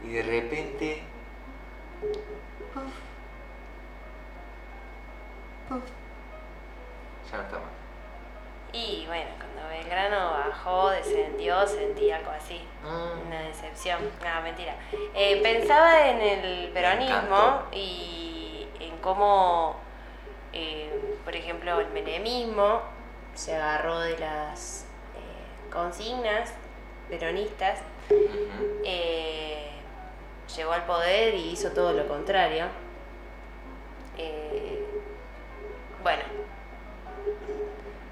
y 0.03 0.09
de 0.09 0.22
repente... 0.22 1.03
Ya 7.31 7.37
no 7.38 7.42
está 7.42 7.57
más. 7.57 7.77
Y 8.72 9.05
bueno, 9.07 9.31
cuando 9.38 9.68
Belgrano 9.68 10.31
bajó, 10.33 10.90
descendió, 10.90 11.66
sentí 11.66 12.11
algo 12.11 12.31
así. 12.31 12.62
Una 13.27 13.40
decepción. 13.42 13.99
No, 14.22 14.42
mentira. 14.42 14.77
Eh, 15.14 15.40
pensaba 15.42 16.09
en 16.09 16.20
el 16.20 16.70
peronismo 16.70 17.62
y 17.72 18.68
en 18.79 18.96
cómo, 18.99 19.77
eh, 20.53 21.18
por 21.25 21.35
ejemplo, 21.35 21.81
el 21.81 21.88
menemismo 21.88 22.83
se 23.35 23.57
agarró 23.57 24.01
de 24.01 24.18
las 24.18 24.86
consignas 25.70 26.52
peronistas, 27.09 27.81
eh, 28.85 29.70
llegó 30.57 30.72
al 30.72 30.85
poder 30.85 31.35
y 31.35 31.50
hizo 31.50 31.70
todo 31.70 31.92
lo 31.92 32.07
contrario. 32.09 32.66
Eh, 34.18 34.85
bueno, 36.02 36.22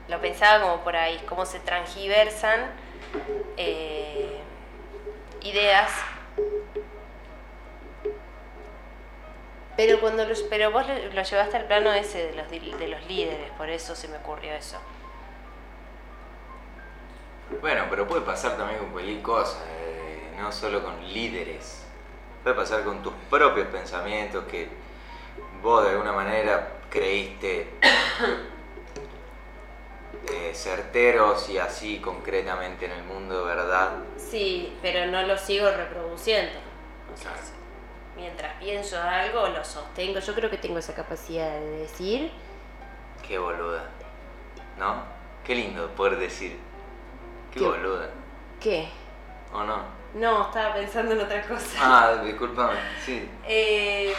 lo 0.09 0.21
pensaba 0.21 0.63
como 0.63 0.85
por 0.85 0.97
ahí, 0.97 1.19
cómo 1.29 1.47
se 1.47 1.61
transgiversan 1.61 2.71
eh, 3.57 4.39
ideas. 5.43 5.91
Pero 9.77 10.01
cuando 10.01 10.25
los, 10.25 10.43
pero 10.43 10.71
vos 10.71 10.87
lo, 10.87 11.23
llevaste 11.23 11.57
al 11.57 11.65
plano 11.65 11.93
ese 11.93 12.27
de 12.27 12.35
los, 12.35 12.49
de 12.49 12.89
los 12.89 13.07
líderes, 13.07 13.51
por 13.57 13.69
eso 13.71 13.97
se 13.97 14.07
me 14.09 14.19
ocurrió 14.19 14.53
eso. 14.55 14.79
Bueno, 17.61 17.85
pero 17.91 18.07
puede 18.07 18.23
pasar 18.23 18.57
también 18.57 18.79
con 18.79 18.91
cualquier 18.91 19.23
cosa, 19.23 19.59
eh, 19.69 20.35
no 20.39 20.51
solo 20.53 20.83
con 20.83 21.03
líderes. 21.13 21.85
Puede 22.43 22.57
pasar 22.57 22.85
con 22.85 23.03
tus 23.03 23.13
propios 23.31 23.69
pensamientos 23.69 24.45
que 24.45 24.69
vos 25.63 25.85
de 25.85 25.91
alguna 25.91 26.13
manera 26.13 26.69
creíste 26.91 27.71
eh, 30.33 30.53
certeros 30.55 31.49
y 31.49 31.59
así 31.59 31.99
concretamente 32.01 32.87
en 32.87 32.93
el 32.93 33.03
mundo, 33.05 33.45
¿verdad? 33.45 33.93
Sí, 34.17 34.77
pero 34.83 35.11
no 35.11 35.23
lo 35.23 35.37
sigo 35.39 35.71
reproduciendo. 35.71 36.53
Claro. 37.21 37.39
mientras 38.17 38.55
pienso 38.59 39.01
algo, 39.01 39.49
lo 39.49 39.65
sostengo. 39.65 40.19
Yo 40.19 40.35
creo 40.35 40.51
que 40.51 40.59
tengo 40.59 40.79
esa 40.79 40.95
capacidad 40.95 41.59
de 41.61 41.79
decir. 41.79 42.31
Qué 43.27 43.39
boluda. 43.39 43.89
¿No? 44.79 45.03
Qué 45.45 45.55
lindo 45.55 45.89
poder 45.91 46.19
decir. 46.19 46.59
Qué, 47.55 47.61
Qué- 47.61 47.67
boluda. 47.67 48.11
¿Qué? 48.61 48.89
¿O 49.53 49.63
no? 49.63 49.83
No, 50.15 50.47
estaba 50.49 50.75
pensando 50.75 51.15
en 51.15 51.21
otra 51.21 51.41
cosa. 51.47 51.79
Ah, 51.81 52.23
discúlpame. 52.25 52.79
Sí. 53.05 53.29
Eh, 53.47 54.13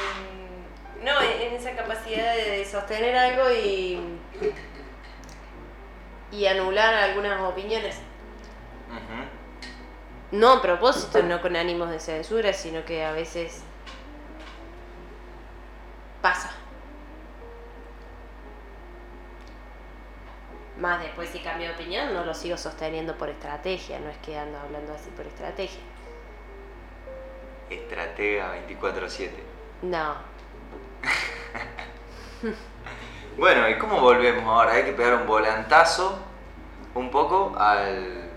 no, 1.03 1.21
en 1.21 1.53
esa 1.53 1.75
capacidad 1.75 2.33
de 2.35 2.65
sostener 2.65 3.15
algo 3.15 3.51
y. 3.51 3.99
y 6.31 6.45
anular 6.47 6.93
algunas 6.93 7.41
opiniones. 7.41 7.97
Ujú. 8.89 10.37
No 10.37 10.53
a 10.53 10.61
propósito, 10.61 11.21
no 11.23 11.41
con 11.41 11.55
ánimos 11.55 11.89
de 11.91 11.99
censura, 11.99 12.53
sino 12.53 12.83
que 12.85 13.03
a 13.05 13.11
veces. 13.11 13.63
Más 20.85 21.01
después, 21.01 21.27
si 21.31 21.39
cambio 21.39 21.69
de 21.69 21.73
opinión, 21.73 22.13
no 22.13 22.23
lo 22.23 22.35
sigo 22.35 22.57
sosteniendo 22.57 23.17
por 23.17 23.27
estrategia, 23.27 23.99
no 23.99 24.07
es 24.07 24.17
que 24.19 24.37
ando 24.37 24.59
hablando 24.59 24.93
así 24.93 25.09
por 25.09 25.25
estrategia. 25.25 25.81
Estratega 27.71 28.55
24-7. 28.67 29.31
No, 29.81 30.13
bueno, 33.35 33.67
¿y 33.67 33.79
cómo 33.79 33.99
volvemos 33.99 34.43
ahora? 34.43 34.73
Hay 34.73 34.83
que 34.83 34.91
pegar 34.91 35.15
un 35.15 35.25
volantazo 35.25 36.19
un 36.93 37.09
poco 37.09 37.55
al, 37.57 38.29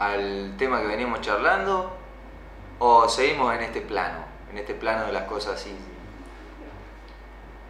al 0.00 0.56
tema 0.58 0.80
que 0.80 0.88
venimos 0.88 1.20
charlando 1.20 1.96
o 2.80 3.08
seguimos 3.08 3.54
en 3.54 3.62
este 3.62 3.82
plano, 3.82 4.18
en 4.50 4.58
este 4.58 4.74
plano 4.74 5.06
de 5.06 5.12
las 5.12 5.28
cosas 5.28 5.60
así, 5.60 5.76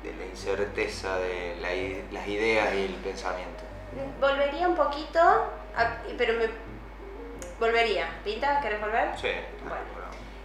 de 0.03 0.17
la 0.17 0.25
incerteza 0.25 1.19
de 1.19 2.07
las 2.11 2.27
ideas 2.27 2.75
y 2.75 2.85
el 2.87 2.95
pensamiento. 2.95 3.66
Volvería 4.21 4.69
un 4.69 4.77
poquito, 4.77 5.53
pero 6.19 6.35
me 6.35 6.49
volvería. 7.59 8.09
¿Pinta? 8.25 8.61
¿Querés 8.61 8.81
volver? 8.81 9.17
Sí. 9.17 9.31
Bueno. 9.63 9.97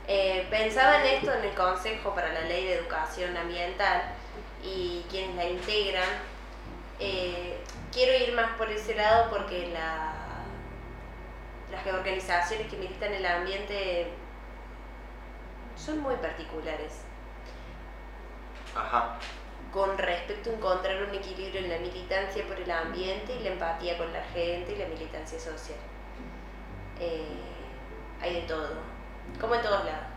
Eh, 0.07 0.47
pensaba 0.49 1.01
en 1.01 1.15
esto 1.15 1.33
en 1.33 1.45
el 1.45 1.53
Consejo 1.53 2.13
para 2.13 2.33
la 2.33 2.41
Ley 2.41 2.65
de 2.65 2.73
Educación 2.79 3.35
Ambiental 3.37 4.01
y 4.63 5.05
quienes 5.09 5.35
la 5.35 5.45
integran. 5.45 6.09
Eh, 6.99 7.63
quiero 7.91 8.13
ir 8.13 8.33
más 8.33 8.51
por 8.57 8.69
ese 8.69 8.95
lado 8.95 9.29
porque 9.29 9.69
la, 9.69 10.13
las 11.71 11.87
organizaciones 11.93 12.67
que 12.67 12.77
militan 12.77 13.13
el 13.13 13.25
ambiente 13.25 14.11
son 15.75 15.99
muy 15.99 16.15
particulares. 16.15 17.01
Ajá. 18.75 19.17
Con 19.73 19.97
respecto 19.97 20.49
a 20.49 20.53
encontrar 20.53 21.03
un 21.03 21.15
equilibrio 21.15 21.61
en 21.61 21.69
la 21.69 21.77
militancia 21.77 22.45
por 22.45 22.59
el 22.59 22.69
ambiente 22.69 23.33
y 23.39 23.43
la 23.43 23.51
empatía 23.51 23.97
con 23.97 24.11
la 24.11 24.23
gente 24.25 24.73
y 24.73 24.75
la 24.77 24.87
militancia 24.87 25.39
social. 25.39 25.79
Eh, 26.99 27.25
hay 28.21 28.35
de 28.35 28.41
todo, 28.41 28.69
como 29.39 29.55
en 29.55 29.61
todos 29.61 29.85
lados. 29.85 30.11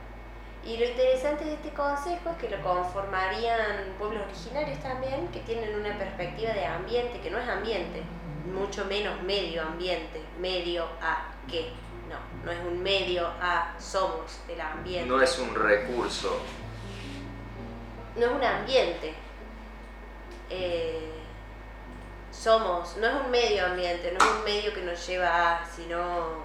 Y 0.66 0.78
lo 0.78 0.86
interesante 0.86 1.44
de 1.44 1.54
este 1.54 1.70
consejo 1.70 2.30
es 2.30 2.36
que 2.38 2.48
lo 2.48 2.62
conformarían 2.62 3.94
pueblos 3.98 4.22
originarios 4.24 4.78
también, 4.80 5.28
que 5.28 5.40
tienen 5.40 5.78
una 5.78 5.96
perspectiva 5.98 6.52
de 6.52 6.64
ambiente, 6.64 7.20
que 7.20 7.30
no 7.30 7.38
es 7.38 7.48
ambiente, 7.48 8.02
mucho 8.50 8.84
menos 8.86 9.22
medio 9.22 9.62
ambiente, 9.62 10.22
medio 10.40 10.84
a 11.02 11.28
qué. 11.50 11.70
No, 12.08 12.16
no 12.44 12.50
es 12.50 12.60
un 12.60 12.82
medio 12.82 13.26
a 13.40 13.74
somos 13.78 14.40
el 14.48 14.60
ambiente. 14.60 15.08
No 15.08 15.20
es 15.20 15.38
un 15.38 15.54
recurso. 15.54 16.40
No 18.16 18.26
es 18.26 18.32
un 18.32 18.44
ambiente. 18.44 19.14
Eh, 20.56 21.00
somos, 22.30 22.96
no 22.98 23.08
es 23.08 23.14
un 23.24 23.30
medio 23.32 23.66
ambiente, 23.66 24.12
no 24.12 24.24
es 24.24 24.30
un 24.30 24.44
medio 24.44 24.72
que 24.72 24.82
nos 24.82 25.04
lleva 25.04 25.56
a, 25.56 25.66
sino 25.66 26.44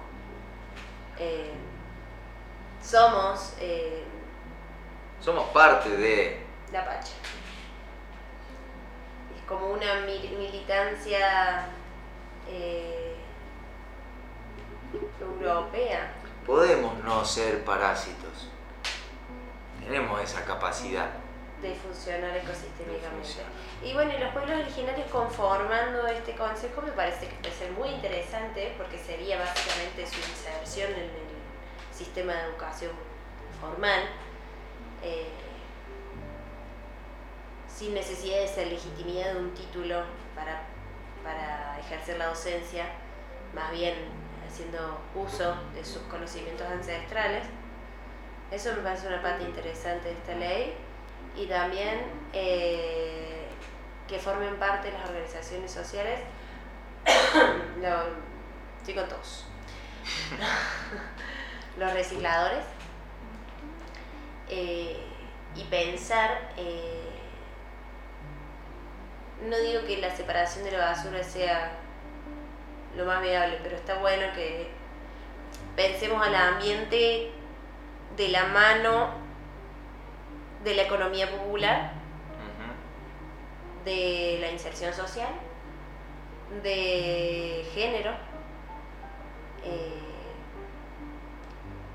eh, 1.16 1.52
somos... 2.82 3.54
Eh, 3.60 4.02
somos 5.20 5.48
parte 5.50 5.90
de... 5.90 6.44
La 6.72 6.84
Pacha. 6.84 7.12
Es 9.36 9.42
como 9.46 9.68
una 9.68 10.00
militancia 10.06 11.68
europea. 15.40 16.14
Podemos 16.44 16.98
no 17.04 17.24
ser 17.24 17.64
parásitos. 17.64 18.48
Tenemos 19.84 20.20
esa 20.20 20.44
capacidad. 20.44 21.10
De 21.62 21.74
funcionar 21.74 22.34
ecosistémicamente. 22.34 23.44
Y 23.82 23.92
bueno, 23.92 24.12
y 24.16 24.18
los 24.18 24.32
pueblos 24.32 24.60
originarios 24.60 25.10
conformando 25.10 26.06
este 26.06 26.34
consejo 26.34 26.80
me 26.80 26.92
parece 26.92 27.28
que 27.28 27.34
puede 27.34 27.54
ser 27.54 27.70
muy 27.72 27.90
interesante 27.90 28.72
porque 28.78 28.96
sería 28.96 29.38
básicamente 29.38 30.06
su 30.06 30.20
inserción 30.20 30.90
en 30.92 31.00
el 31.00 31.92
sistema 31.92 32.32
de 32.32 32.48
educación 32.48 32.92
formal, 33.60 34.04
eh, 35.02 35.28
sin 37.68 37.92
necesidad 37.92 38.40
de 38.40 38.48
ser 38.48 38.68
legitimidad 38.68 39.34
de 39.34 39.40
un 39.40 39.52
título 39.52 40.02
para, 40.34 40.62
para 41.22 41.78
ejercer 41.78 42.16
la 42.16 42.28
docencia, 42.28 42.86
más 43.54 43.70
bien 43.70 43.96
haciendo 44.48 44.98
uso 45.14 45.56
de 45.74 45.84
sus 45.84 46.00
conocimientos 46.04 46.66
ancestrales. 46.66 47.44
Eso 48.50 48.72
me 48.76 48.82
parece 48.82 49.08
una 49.08 49.20
parte 49.20 49.44
interesante 49.44 50.08
de 50.08 50.14
esta 50.14 50.34
ley 50.36 50.74
y 51.36 51.46
también 51.46 52.00
eh, 52.32 53.46
que 54.08 54.18
formen 54.18 54.56
parte 54.56 54.90
de 54.90 54.98
las 54.98 55.08
organizaciones 55.08 55.70
sociales. 55.70 56.20
estoy 58.78 58.94
con 58.94 59.08
todos. 59.08 59.46
los 61.78 61.92
recicladores 61.92 62.64
eh, 64.48 64.96
y 65.54 65.64
pensar, 65.64 66.52
eh, 66.56 67.08
no 69.48 69.56
digo 69.58 69.84
que 69.86 69.98
la 69.98 70.14
separación 70.14 70.64
de 70.64 70.72
la 70.72 70.86
basura 70.90 71.22
sea 71.22 71.72
lo 72.96 73.04
más 73.04 73.22
viable, 73.22 73.58
pero 73.62 73.76
está 73.76 73.94
bueno 73.98 74.26
que 74.34 74.68
pensemos 75.76 76.26
al 76.26 76.34
ambiente 76.34 77.30
de 78.16 78.28
la 78.28 78.46
mano 78.46 79.19
de 80.64 80.74
la 80.74 80.82
economía 80.82 81.30
popular 81.30 82.00
de 83.84 84.38
la 84.40 84.50
inserción 84.50 84.92
social, 84.92 85.30
de 86.62 87.66
género, 87.74 88.12
eh, 89.64 90.00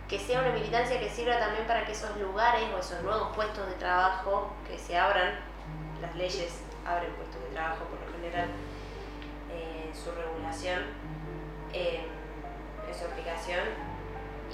que 0.08 0.20
sea 0.20 0.40
una 0.40 0.52
militancia 0.52 1.00
que 1.00 1.10
sirva 1.10 1.40
también 1.40 1.66
para 1.68 1.86
que 1.86 1.92
esos 1.92 2.16
lugares 2.18 2.64
o 2.76 2.80
esos 2.80 3.02
nuevos 3.04 3.36
puestos 3.36 3.68
de 3.68 3.74
trabajo 3.74 4.54
que 4.68 4.78
se 4.78 4.98
abran, 4.98 5.40
las 6.02 6.16
leyes 6.16 6.62
abren 6.86 7.12
puestos 7.14 7.42
de 7.42 7.50
trabajo 7.50 7.86
por 7.86 8.00
lo 8.00 8.12
general, 8.14 8.50
eh, 9.52 9.92
su 9.94 10.12
regulación, 10.12 10.84
eh, 11.74 12.06
en 12.88 12.96
su 12.96 13.06
aplicación, 13.06 13.62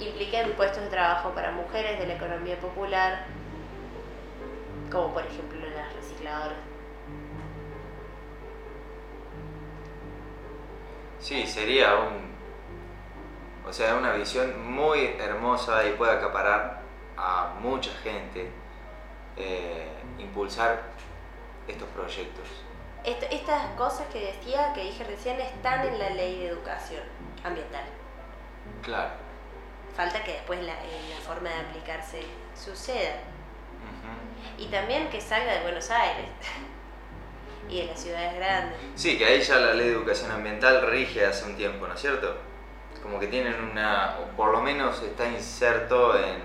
impliquen 0.00 0.52
puestos 0.54 0.82
de 0.82 0.88
trabajo 0.88 1.30
para 1.30 1.52
mujeres 1.52 1.98
de 1.98 2.06
la 2.06 2.14
economía 2.14 2.58
popular, 2.58 3.26
como 4.92 5.14
por 5.14 5.24
ejemplo 5.24 5.58
las 5.70 5.92
recicladoras 5.94 6.58
Sí, 11.22 11.46
sería 11.46 11.94
un. 11.94 12.32
O 13.64 13.72
sea, 13.72 13.94
una 13.94 14.12
visión 14.12 14.68
muy 14.68 15.14
hermosa 15.20 15.86
y 15.86 15.92
puede 15.92 16.10
acaparar 16.10 16.82
a 17.16 17.54
mucha 17.60 17.92
gente, 18.02 18.50
eh, 19.36 19.88
impulsar 20.18 20.82
estos 21.68 21.88
proyectos. 21.90 22.48
estas 23.04 23.70
cosas 23.76 24.08
que 24.08 24.32
decía, 24.32 24.72
que 24.74 24.82
dije 24.82 25.04
recién, 25.04 25.40
están 25.40 25.86
en 25.86 25.96
la 25.96 26.10
ley 26.10 26.40
de 26.40 26.48
educación 26.48 27.04
ambiental. 27.44 27.84
Claro. 28.82 29.10
Falta 29.94 30.24
que 30.24 30.32
después 30.32 30.60
la, 30.64 30.74
la 30.74 31.20
forma 31.24 31.50
de 31.50 31.60
aplicarse 31.60 32.22
suceda. 32.56 33.14
Y 34.58 34.66
también 34.66 35.08
que 35.08 35.20
salga 35.20 35.54
de 35.54 35.62
Buenos 35.62 35.90
Aires. 35.90 36.26
y 37.68 37.80
de 37.80 37.86
las 37.86 38.00
ciudades 38.00 38.34
grandes. 38.34 38.78
Sí, 38.94 39.18
que 39.18 39.24
ahí 39.24 39.40
ya 39.40 39.56
la 39.56 39.74
ley 39.74 39.88
de 39.88 39.92
educación 39.94 40.30
ambiental 40.30 40.86
rige 40.86 41.24
hace 41.24 41.44
un 41.44 41.56
tiempo, 41.56 41.86
¿no 41.86 41.94
es 41.94 42.00
cierto? 42.00 42.36
Como 43.02 43.18
que 43.18 43.26
tienen 43.26 43.54
una, 43.62 44.18
o 44.20 44.36
por 44.36 44.52
lo 44.52 44.60
menos 44.60 45.02
está 45.02 45.28
inserto 45.28 46.16
en, 46.16 46.40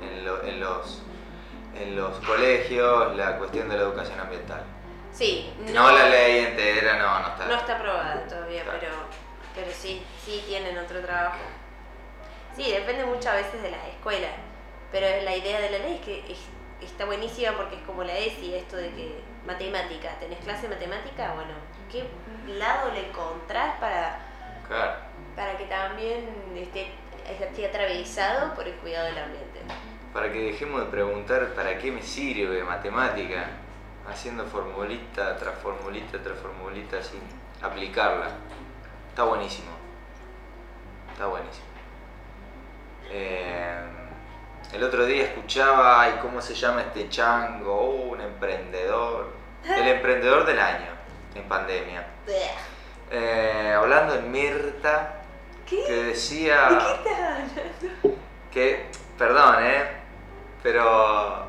en, 0.00 0.24
los, 0.60 1.02
en 1.74 1.96
los 1.96 2.18
colegios 2.20 3.16
la 3.16 3.36
cuestión 3.38 3.68
de 3.68 3.76
la 3.76 3.82
educación 3.82 4.20
ambiental. 4.20 4.62
Sí, 5.12 5.52
no, 5.74 5.90
la 5.90 6.08
ley 6.08 6.46
entera, 6.46 6.98
no, 6.98 7.20
no 7.20 7.28
está. 7.28 7.46
No 7.46 7.54
está 7.56 7.76
aprobada 7.76 8.26
todavía, 8.26 8.62
pero, 8.64 8.92
pero 9.54 9.70
sí, 9.72 10.02
sí 10.24 10.44
tienen 10.46 10.78
otro 10.78 11.00
trabajo. 11.00 11.38
Sí, 12.54 12.70
depende 12.70 13.04
muchas 13.04 13.34
veces 13.34 13.62
de 13.62 13.70
las 13.70 13.84
escuelas, 13.88 14.32
pero 14.92 15.06
la 15.24 15.36
idea 15.36 15.60
de 15.60 15.70
la 15.70 15.78
ley 15.78 15.94
es 15.94 16.00
que 16.00 16.32
está 16.80 17.04
buenísima 17.04 17.52
porque 17.56 17.76
es 17.76 17.82
como 17.82 18.04
la 18.04 18.16
ESI, 18.16 18.54
esto 18.54 18.76
de 18.76 18.90
que 18.90 19.20
matemática, 19.46 20.10
tenés 20.20 20.38
clase 20.40 20.68
de 20.68 20.74
matemática, 20.74 21.34
bueno, 21.34 21.52
¿qué 21.90 22.04
lado 22.58 22.92
le 22.92 23.08
encontrás 23.08 23.78
para, 23.80 24.20
para 25.34 25.56
que 25.56 25.64
también 25.64 26.28
esté, 26.56 26.92
esté 27.28 27.66
atravesado 27.66 28.54
por 28.54 28.66
el 28.66 28.74
cuidado 28.74 29.06
del 29.06 29.18
ambiente? 29.18 29.60
Para 30.12 30.32
que 30.32 30.38
dejemos 30.38 30.80
de 30.80 30.86
preguntar 30.86 31.54
para 31.54 31.78
qué 31.78 31.90
me 31.90 32.02
sirve 32.02 32.62
matemática, 32.64 33.48
haciendo 34.08 34.44
formulita 34.46 35.36
tras 35.36 35.58
formulita 35.58 36.22
tras 36.22 36.38
formulita 36.38 37.02
sin 37.02 37.20
aplicarla. 37.62 38.30
Está 39.10 39.24
buenísimo. 39.24 39.70
Está 41.12 41.26
buenísimo. 41.26 41.66
Eh, 43.10 44.07
el 44.72 44.84
otro 44.84 45.06
día 45.06 45.24
escuchaba, 45.24 46.02
ay, 46.02 46.18
¿cómo 46.20 46.40
se 46.40 46.54
llama 46.54 46.82
este 46.82 47.08
chango? 47.08 47.74
Oh, 47.74 48.12
un 48.12 48.20
emprendedor. 48.20 49.32
El 49.64 49.88
emprendedor 49.96 50.44
del 50.44 50.58
año 50.58 50.90
en 51.34 51.48
pandemia. 51.48 52.06
Eh, 53.10 53.74
hablando 53.76 54.14
en 54.14 54.30
Mirta, 54.30 55.22
¿Qué? 55.66 55.84
que 55.86 55.92
decía... 56.04 56.68
¿De 56.68 56.78
qué 56.78 56.92
estás 56.92 57.18
hablando? 57.18 58.18
Que, 58.50 58.90
perdón, 59.16 59.56
¿eh? 59.64 59.84
Pero 60.62 61.46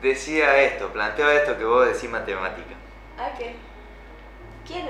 decía 0.00 0.62
esto, 0.62 0.88
planteaba 0.92 1.34
esto 1.34 1.56
que 1.58 1.64
vos 1.64 1.86
decís 1.86 2.08
matemática. 2.08 2.74
Ah, 3.18 3.30
¿qué? 3.36 3.56
¿Quién? 4.66 4.86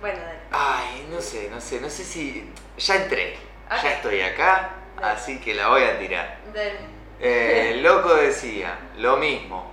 Bueno, 0.00 0.18
dale. 0.18 0.40
Ay, 0.50 1.06
no 1.10 1.20
sé, 1.20 1.48
no 1.50 1.60
sé, 1.60 1.80
no 1.80 1.88
sé 1.88 2.04
si... 2.04 2.52
Ya 2.76 2.96
entré, 2.96 3.36
ya 3.70 3.92
estoy 3.92 4.20
acá, 4.20 4.81
Dale. 5.02 5.14
así 5.14 5.40
que 5.40 5.54
la 5.54 5.68
voy 5.68 5.82
a 5.82 5.98
tirar. 5.98 6.38
Dale. 6.54 6.78
Eh, 7.20 7.72
el 7.74 7.82
loco 7.84 8.14
decía 8.14 8.78
lo 8.98 9.16
mismo. 9.16 9.70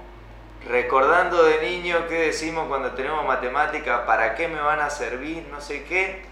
Recordando 0.67 1.43
de 1.43 1.61
niño 1.61 2.05
qué 2.09 2.15
decimos 2.15 2.67
cuando 2.67 2.91
tenemos 2.91 3.25
matemática, 3.25 4.05
para 4.05 4.36
qué 4.36 4.47
me 4.47 4.59
van 4.59 4.80
a 4.82 4.89
servir, 4.89 5.47
no 5.49 5.61
sé 5.61 5.84
qué. 5.84 6.23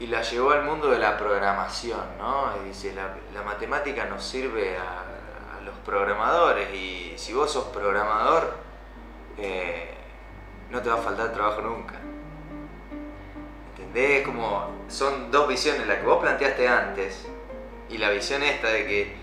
Y 0.00 0.06
la 0.06 0.22
llevó 0.22 0.52
al 0.52 0.62
mundo 0.62 0.88
de 0.90 0.98
la 0.98 1.18
programación, 1.18 2.00
¿no? 2.18 2.52
Y 2.62 2.68
dice, 2.68 2.94
la, 2.94 3.14
la 3.34 3.42
matemática 3.42 4.04
nos 4.06 4.24
sirve 4.24 4.78
a, 4.78 5.58
a 5.58 5.60
los 5.62 5.74
programadores 5.84 6.72
y 6.72 7.14
si 7.16 7.34
vos 7.34 7.52
sos 7.52 7.64
programador, 7.64 8.54
eh, 9.36 9.94
no 10.70 10.80
te 10.80 10.88
va 10.88 10.96
a 10.96 11.02
faltar 11.02 11.32
trabajo 11.32 11.60
nunca. 11.62 11.94
¿Entendés? 13.76 14.24
Como 14.26 14.70
son 14.88 15.30
dos 15.30 15.48
visiones, 15.48 15.86
la 15.86 15.98
que 16.00 16.06
vos 16.06 16.20
planteaste 16.20 16.68
antes 16.68 17.28
y 17.88 17.98
la 17.98 18.10
visión 18.10 18.42
esta 18.42 18.68
de 18.68 18.86
que 18.86 19.16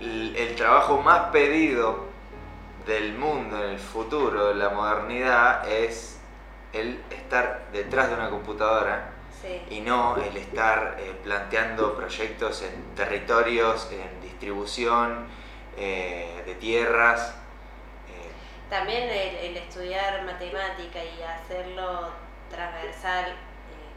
el, 0.00 0.34
el 0.36 0.54
trabajo 0.54 1.00
más 1.02 1.30
pedido 1.30 2.06
del 2.86 3.14
mundo 3.14 3.62
en 3.64 3.70
el 3.70 3.78
futuro, 3.78 4.48
de 4.48 4.54
la 4.54 4.70
modernidad, 4.70 5.68
es 5.68 6.18
el 6.72 7.00
estar 7.10 7.66
detrás 7.72 8.08
de 8.08 8.14
una 8.14 8.30
computadora 8.30 9.10
Sí. 9.40 9.62
y 9.70 9.80
no 9.82 10.16
el 10.16 10.36
estar 10.36 10.96
eh, 10.98 11.12
planteando 11.22 11.94
proyectos 11.96 12.62
en 12.62 12.94
territorios, 12.96 13.88
en 13.92 14.20
distribución 14.20 15.28
eh, 15.76 16.42
de 16.44 16.54
tierras. 16.56 17.34
eh, 18.08 18.32
También 18.68 19.04
el, 19.04 19.36
el 19.50 19.56
estudiar 19.58 20.24
matemática 20.24 20.98
y 21.04 21.22
hacerlo 21.22 22.08
transversal, 22.50 23.26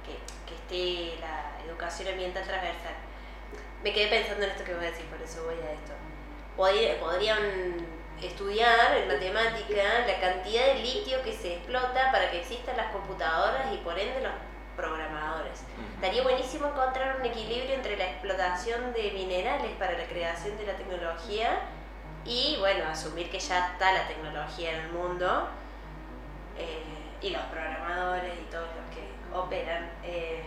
que, 0.06 0.20
que 0.46 0.56
esté 0.56 1.20
la 1.20 1.60
educación 1.66 2.10
ambiental 2.10 2.44
transversal. 2.44 2.94
Me 3.84 3.94
quedé 3.94 4.08
pensando 4.08 4.44
en 4.46 4.52
esto 4.52 4.64
que 4.64 4.74
voy 4.76 4.86
a 4.86 4.92
decir, 4.92 5.06
por 5.08 5.22
eso 5.22 5.44
voy 5.44 5.56
a 5.56 5.72
esto. 5.74 5.94
Podría- 6.56 7.00
podrían 7.00 7.40
estudiar 8.22 8.96
en 8.98 9.08
matemática 9.08 10.06
la 10.06 10.20
cantidad 10.20 10.68
de 10.68 10.76
litio 10.76 11.22
que 11.24 11.34
se 11.34 11.56
explota 11.56 12.12
para 12.12 12.30
que 12.30 12.40
existan 12.42 12.78
las 12.78 12.92
computadoras 12.92 13.74
y 13.74 13.78
por 13.78 13.98
ende 13.98 14.22
los 14.22 14.34
programadores. 14.76 15.64
Estaría 15.96 16.22
buenísimo 16.22 16.68
encontrar 16.68 17.18
un 17.20 17.26
equilibrio 17.26 17.74
entre 17.74 17.98
la 17.98 18.06
explotación 18.06 18.94
de 18.94 19.12
minerales 19.12 19.72
para 19.80 19.94
la 19.98 20.06
creación 20.06 20.58
de 20.58 20.66
la 20.68 20.74
tecnología 20.74 21.60
y, 22.26 22.58
bueno, 22.60 22.88
asumir 22.90 23.30
que 23.32 23.40
ya 23.40 23.72
está 23.72 23.92
la 23.92 24.08
tecnología 24.08 24.72
en 24.72 24.80
el 24.86 24.92
mundo 24.92 25.48
eh, 26.58 26.84
y 27.22 27.30
los 27.32 27.42
programadores 27.44 28.34
y 28.40 28.52
todos 28.52 28.68
los 28.76 28.96
que 28.96 29.08
operan 29.36 29.90
eh, 30.04 30.44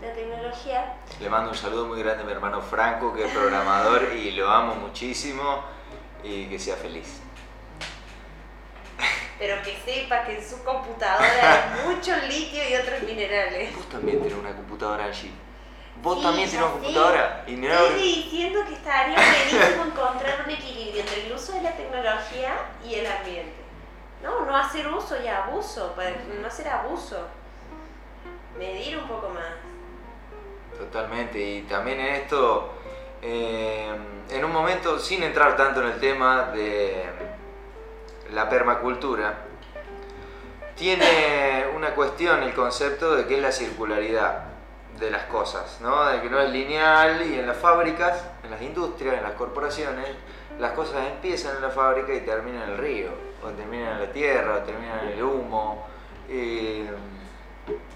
la 0.00 0.12
tecnología. 0.12 0.94
Le 1.20 1.28
mando 1.28 1.50
un 1.50 1.56
saludo 1.56 1.86
muy 1.86 1.98
grande 2.02 2.22
a 2.22 2.26
mi 2.26 2.32
hermano 2.32 2.60
Franco, 2.60 3.12
que 3.12 3.26
es 3.26 3.32
programador 3.32 4.12
y 4.14 4.30
lo 4.32 4.48
amo 4.50 4.74
muchísimo 4.74 5.62
y 6.22 6.46
que 6.46 6.58
sea 6.58 6.76
feliz. 6.76 7.20
Pero 9.38 9.62
que 9.62 9.76
sepa 9.84 10.24
que 10.24 10.38
en 10.38 10.44
su 10.44 10.62
computadora 10.62 11.74
hay 11.74 11.86
mucho 11.86 12.14
litio 12.28 12.62
y 12.68 12.74
otros 12.74 13.02
minerales. 13.02 13.74
Vos 13.74 13.88
también 13.88 14.18
tenés 14.20 14.34
una 14.36 14.54
computadora 14.54 15.04
allí. 15.04 15.32
Vos 16.02 16.18
Sí, 16.18 16.22
también 16.22 16.50
tenés 16.50 16.62
una 16.64 16.72
computadora. 16.72 17.44
Y 17.46 17.56
mirá, 17.56 17.80
Estoy 17.80 18.02
diciendo 18.02 18.60
que 18.66 18.74
estaría 18.74 19.16
buenísimo 19.16 19.84
encontrar 19.84 20.44
un 20.44 20.50
equilibrio 20.50 21.00
entre 21.00 21.26
el 21.26 21.32
uso 21.32 21.52
de 21.52 21.62
la 21.62 21.72
tecnología 21.72 22.54
y 22.84 22.94
el 22.94 23.06
ambiente. 23.06 23.60
No, 24.22 24.44
no 24.44 24.54
hacer 24.54 24.86
uso 24.88 25.16
y 25.22 25.28
abuso, 25.28 25.94
no 26.40 26.46
hacer 26.46 26.68
abuso. 26.68 27.26
Medir 28.58 28.98
un 28.98 29.08
poco 29.08 29.30
más. 29.30 29.69
Totalmente, 30.80 31.38
y 31.38 31.62
también 31.62 32.00
en 32.00 32.14
esto, 32.14 32.72
eh, 33.20 33.94
en 34.30 34.44
un 34.44 34.50
momento, 34.50 34.98
sin 34.98 35.22
entrar 35.22 35.54
tanto 35.54 35.82
en 35.82 35.88
el 35.88 36.00
tema 36.00 36.44
de 36.54 37.04
la 38.32 38.48
permacultura, 38.48 39.34
tiene 40.74 41.66
una 41.76 41.94
cuestión 41.94 42.42
el 42.42 42.54
concepto 42.54 43.14
de 43.14 43.26
que 43.26 43.36
es 43.36 43.42
la 43.42 43.52
circularidad 43.52 44.44
de 44.98 45.10
las 45.10 45.24
cosas, 45.24 45.82
¿no? 45.82 46.06
de 46.06 46.22
que 46.22 46.30
no 46.30 46.40
es 46.40 46.50
lineal 46.50 47.30
y 47.30 47.38
en 47.38 47.46
las 47.46 47.58
fábricas, 47.58 48.24
en 48.42 48.50
las 48.50 48.62
industrias, 48.62 49.16
en 49.18 49.22
las 49.22 49.32
corporaciones, 49.32 50.08
las 50.58 50.72
cosas 50.72 51.06
empiezan 51.08 51.56
en 51.56 51.62
la 51.62 51.70
fábrica 51.70 52.14
y 52.14 52.20
terminan 52.20 52.62
en 52.62 52.70
el 52.70 52.78
río, 52.78 53.10
o 53.44 53.48
terminan 53.50 53.92
en 53.92 54.00
la 54.00 54.12
tierra, 54.12 54.56
o 54.56 54.58
terminan 54.60 55.00
en 55.00 55.08
el 55.12 55.22
humo. 55.22 55.86
eh, 56.26 56.88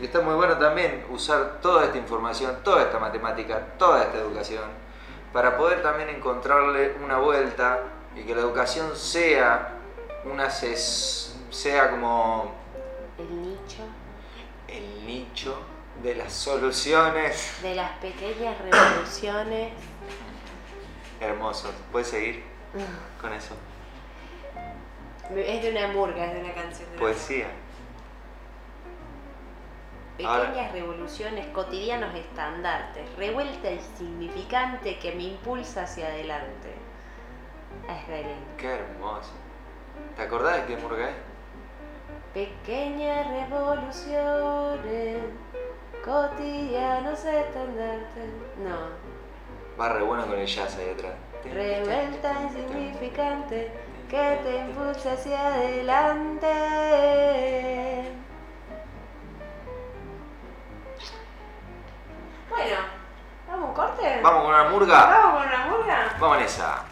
está 0.01 0.20
muy 0.20 0.35
bueno 0.35 0.57
también 0.59 1.05
usar 1.11 1.59
toda 1.61 1.85
esta 1.85 1.99
información, 1.99 2.59
toda 2.64 2.83
esta 2.83 2.99
matemática, 2.99 3.61
toda 3.79 4.03
esta 4.05 4.18
educación, 4.18 4.64
para 5.33 5.57
poder 5.57 5.83
también 5.83 6.09
encontrarle 6.11 6.95
una 7.05 7.18
vuelta 7.18 7.81
y 8.16 8.22
que 8.22 8.35
la 8.35 8.41
educación 8.43 8.95
sea 8.97 9.70
una 10.25 10.47
ses- 10.49 11.35
sea 11.51 11.91
como 11.91 12.53
El 13.18 13.43
nicho 13.43 13.83
el 14.68 15.07
nicho 15.07 15.57
de 16.03 16.14
las 16.16 16.33
soluciones. 16.33 17.59
de 17.62 17.75
las 17.77 17.91
pequeñas 17.99 18.57
revoluciones. 18.59 19.72
Hermoso. 21.20 21.72
¿Puedes 21.93 22.09
seguir 22.09 22.43
con 23.20 23.33
eso? 23.33 23.55
Es 25.37 25.62
de 25.62 25.70
una 25.70 25.87
murga, 25.89 26.27
es 26.27 26.35
de 26.35 26.41
una 26.41 26.53
canción. 26.55 26.91
de 26.91 26.99
Poesía. 26.99 27.47
Pequeñas 30.17 30.47
Ahora- 30.47 30.73
revoluciones, 30.73 31.47
cotidianos 31.49 32.15
estandartes, 32.15 33.03
revuelta 33.17 33.71
insignificante 33.71 34.99
que 34.99 35.12
me 35.12 35.25
impulsa 35.25 35.83
hacia 35.83 36.07
adelante. 36.07 36.73
Es. 37.89 38.27
Qué 38.57 38.69
hermoso. 38.69 39.33
¿Te 40.17 40.23
acordás 40.23 40.57
de 40.59 40.65
qué 40.67 40.77
murga 40.81 41.09
es? 41.11 41.17
Pequeñas 42.33 43.27
revoluciones, 43.29 45.19
cotidianos 46.05 47.25
estandartes. 47.25 48.31
No. 48.62 48.79
Va 49.81 49.89
re 49.89 50.03
bueno 50.05 50.27
con 50.27 50.39
el 50.39 50.47
jazz 50.47 50.77
ahí 50.79 50.91
atrás. 50.91 51.15
Revuelta 51.53 52.43
insignificante 52.45 53.73
que 54.09 54.39
te 54.45 54.59
impulsa 54.61 55.12
hacia 55.15 55.47
adelante. 55.55 56.49
Bueno, 62.55 62.76
¿vamos 63.48 63.64
a 63.64 63.68
un 63.68 63.74
corte? 63.74 64.20
Vamos 64.22 64.42
con 64.44 64.55
una 64.55 64.64
murga. 64.70 65.07
¿Vamos 65.07 65.42
con 65.42 65.48
una 65.48 65.66
murga? 65.66 66.16
Vamos 66.20 66.38
en 66.38 66.44
esa. 66.44 66.84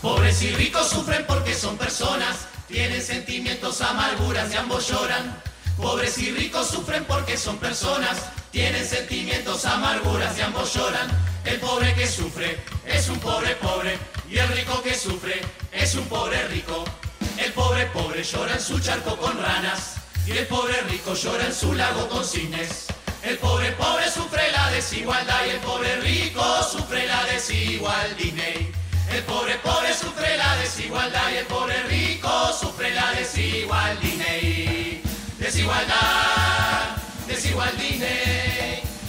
Pobres 0.00 0.42
y 0.42 0.54
ricos 0.54 0.88
sufren 0.88 1.26
porque 1.26 1.52
son 1.54 1.76
personas, 1.76 2.46
tienen 2.68 3.02
sentimientos, 3.02 3.80
amarguras 3.80 4.52
y 4.52 4.56
ambos 4.56 4.88
lloran. 4.88 5.42
Pobres 5.76 6.16
y 6.18 6.30
ricos 6.30 6.68
sufren 6.68 7.04
porque 7.06 7.36
son 7.36 7.58
personas, 7.58 8.30
tienen 8.52 8.86
sentimientos, 8.86 9.64
amarguras 9.64 10.38
y 10.38 10.42
ambos 10.42 10.72
lloran. 10.74 11.08
El 11.44 11.58
pobre 11.58 11.92
que 11.94 12.06
sufre 12.06 12.62
es 12.86 13.08
un 13.08 13.18
pobre 13.18 13.56
pobre 13.56 13.98
y 14.30 14.38
el 14.38 14.48
rico 14.50 14.80
que 14.80 14.94
sufre 14.94 15.40
es 15.72 15.96
un 15.96 16.06
pobre 16.06 16.46
rico. 16.46 16.84
El 17.36 17.52
pobre 17.52 17.86
pobre 17.86 18.22
llora 18.22 18.52
en 18.52 18.60
su 18.60 18.78
charco 18.78 19.16
con 19.16 19.36
ranas 19.42 20.03
y 20.26 20.32
el 20.32 20.46
pobre 20.46 20.80
rico 20.88 21.14
llora 21.14 21.46
en 21.46 21.54
su 21.54 21.72
lago 21.74 22.08
con 22.08 22.24
cisnes. 22.24 22.86
El 23.22 23.38
pobre 23.38 23.72
pobre 23.72 24.10
sufre 24.10 24.50
la 24.52 24.70
desigualdad 24.70 25.46
y 25.46 25.50
el 25.50 25.60
pobre 25.60 25.96
rico 26.00 26.42
sufre 26.70 27.06
la 27.06 27.24
desigualdad. 27.24 28.04
El 29.10 29.22
pobre 29.24 29.56
pobre 29.58 29.94
sufre 29.94 30.36
la 30.36 30.56
desigualdad 30.56 31.30
y 31.32 31.36
el 31.36 31.46
pobre 31.46 31.82
rico 31.84 32.52
sufre 32.58 32.94
la 32.94 33.12
desigualdad. 33.12 33.98
Desigualdad, 35.38 36.96
desigualdad, 37.26 37.78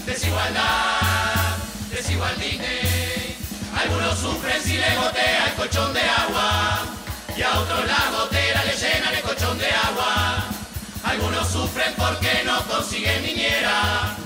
desigualdad, 0.06 1.58
desigualdad. 1.92 2.46
Algunos 3.82 4.20
sufren 4.20 4.62
si 4.62 4.78
le 4.78 4.96
gotea 4.96 5.48
el 5.48 5.54
colchón 5.54 5.94
de 5.94 6.02
agua 6.02 6.86
y 7.38 7.42
a 7.42 7.60
otros 7.60 7.86
la 7.86 8.12
gotera 8.18 8.64
le 8.66 8.74
llena 8.74 9.12
el 9.12 9.22
colchón 9.22 9.58
de 9.58 9.70
agua. 9.70 10.55
Algunos 11.16 11.48
sufren 11.48 11.94
porque 11.96 12.44
no 12.44 12.62
consiguen 12.68 13.24
niñera 13.24 14.18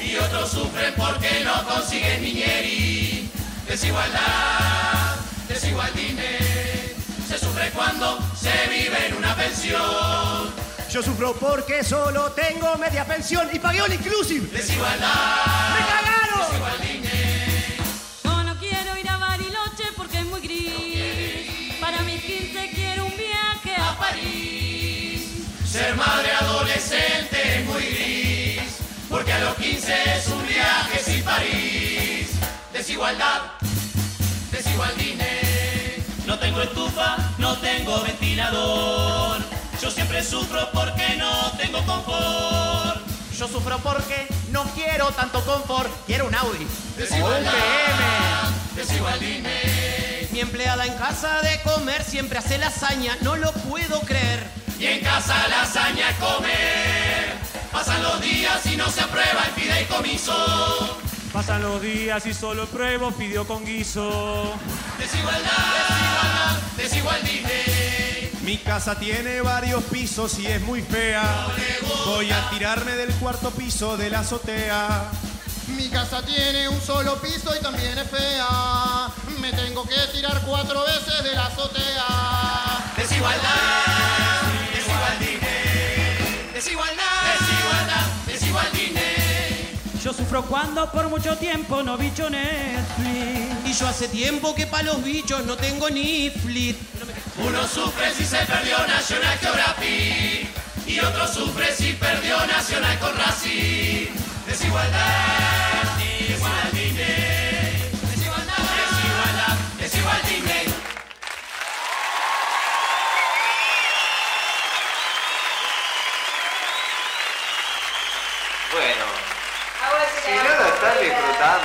y 0.00 0.16
otros 0.16 0.50
sufren 0.50 0.94
porque 0.96 1.44
no 1.44 1.62
consiguen 1.68 2.22
niñeri. 2.22 3.30
Desigualdad, 3.68 5.16
desigualdad. 5.46 5.92
Se 7.28 7.38
sufre 7.38 7.70
cuando 7.72 8.18
se 8.34 8.66
vive 8.70 9.08
en 9.08 9.16
una 9.18 9.36
pensión. 9.36 10.54
Yo 10.90 11.02
sufro 11.02 11.34
porque 11.34 11.84
solo 11.84 12.32
tengo 12.32 12.78
media 12.78 13.04
pensión 13.04 13.46
y 13.52 13.58
pagué 13.58 13.82
all 13.82 13.92
inclusive. 13.92 14.48
Desigualdad. 14.50 15.74
¡Me 15.74 15.86
cagaron! 15.86 16.48
Desigualdad. 16.48 16.97
Madre 25.98 26.30
adolescente 26.32 27.58
es 27.58 27.66
muy 27.66 27.82
gris, 27.82 28.62
porque 29.08 29.32
a 29.32 29.40
los 29.40 29.54
15 29.56 30.16
es 30.16 30.26
un 30.28 30.46
viaje 30.46 31.02
sin 31.04 31.22
París. 31.24 32.30
Desigualdad, 32.72 33.42
desigualdine. 34.52 36.04
No 36.26 36.38
tengo 36.38 36.62
estufa, 36.62 37.16
no 37.38 37.56
tengo 37.56 38.02
ventilador. 38.02 39.42
Yo 39.82 39.90
siempre 39.90 40.22
sufro 40.22 40.68
porque 40.72 41.16
no 41.16 41.52
tengo 41.52 41.84
confort. 41.84 43.00
Yo 43.36 43.48
sufro 43.48 43.78
porque 43.78 44.26
no 44.50 44.64
quiero 44.74 45.10
tanto 45.12 45.44
confort, 45.44 45.90
quiero 46.06 46.26
un 46.26 46.34
Audi. 46.34 46.66
Desigualdad, 46.96 47.52
Un. 48.76 50.28
Mi 50.32 50.40
empleada 50.40 50.86
en 50.86 50.94
casa 50.94 51.40
de 51.42 51.60
comer 51.62 52.04
siempre 52.04 52.38
hace 52.38 52.58
lasaña, 52.58 53.16
no 53.22 53.36
lo 53.36 53.52
puedo 53.52 54.00
creer. 54.02 54.67
Y 54.78 54.86
en 54.86 55.00
casa 55.00 55.48
lasaña 55.48 56.16
comer. 56.18 57.36
Pasan 57.72 58.02
los 58.02 58.20
días 58.20 58.64
y 58.66 58.76
no 58.76 58.88
se 58.88 59.00
aprueba 59.00 59.44
el 59.46 59.60
fideicomiso. 59.60 60.98
Pasan 61.32 61.62
los 61.62 61.82
días 61.82 62.24
y 62.26 62.32
solo 62.32 62.66
pruebo 62.66 63.10
pidió 63.12 63.46
con 63.46 63.64
guiso. 63.64 64.54
Desigualdad, 64.98 66.56
desigualdine. 66.76 68.30
Mi 68.42 68.56
casa 68.58 68.98
tiene 68.98 69.42
varios 69.42 69.82
pisos 69.84 70.38
y 70.38 70.46
es 70.46 70.60
muy 70.62 70.82
fea. 70.82 71.46
Voy 72.06 72.30
a 72.30 72.48
tirarme 72.50 72.92
del 72.92 73.12
cuarto 73.16 73.50
piso 73.50 73.96
de 73.96 74.10
la 74.10 74.20
azotea. 74.20 75.10
Mi 75.76 75.88
casa 75.88 76.22
tiene 76.22 76.68
un 76.68 76.80
solo 76.80 77.20
piso 77.20 77.54
y 77.54 77.62
también 77.62 77.98
es 77.98 78.10
fea. 78.10 79.08
Me 79.40 79.52
tengo 79.52 79.84
que 79.86 80.00
tirar 80.14 80.40
cuatro 80.46 80.82
veces 80.84 81.22
de 81.24 81.34
la 81.34 81.46
azotea. 81.46 82.17
Sufro 90.28 90.42
cuando 90.42 90.90
por 90.92 91.08
mucho 91.08 91.36
tiempo 91.36 91.82
no 91.82 91.96
bicho 91.96 92.28
Netflix. 92.28 93.66
Y 93.66 93.72
yo 93.72 93.88
hace 93.88 94.08
tiempo 94.08 94.54
que 94.54 94.66
pa' 94.66 94.82
los 94.82 95.02
bichos 95.02 95.44
no 95.46 95.56
tengo 95.56 95.88
ni 95.88 96.28
flit. 96.28 96.76
Uno 97.38 97.66
sufre 97.66 98.12
si 98.14 98.26
se 98.26 98.36
perdió 98.38 98.76
National 98.86 99.38
Geographic 99.38 100.48
y 100.86 101.00
otro 101.00 101.26
sufre 101.28 101.74
si 101.74 101.94
perdió 101.94 102.36
Nacional 102.46 102.98
con 102.98 103.16
Racing. 103.16 104.08
Desigualdad, 104.46 105.87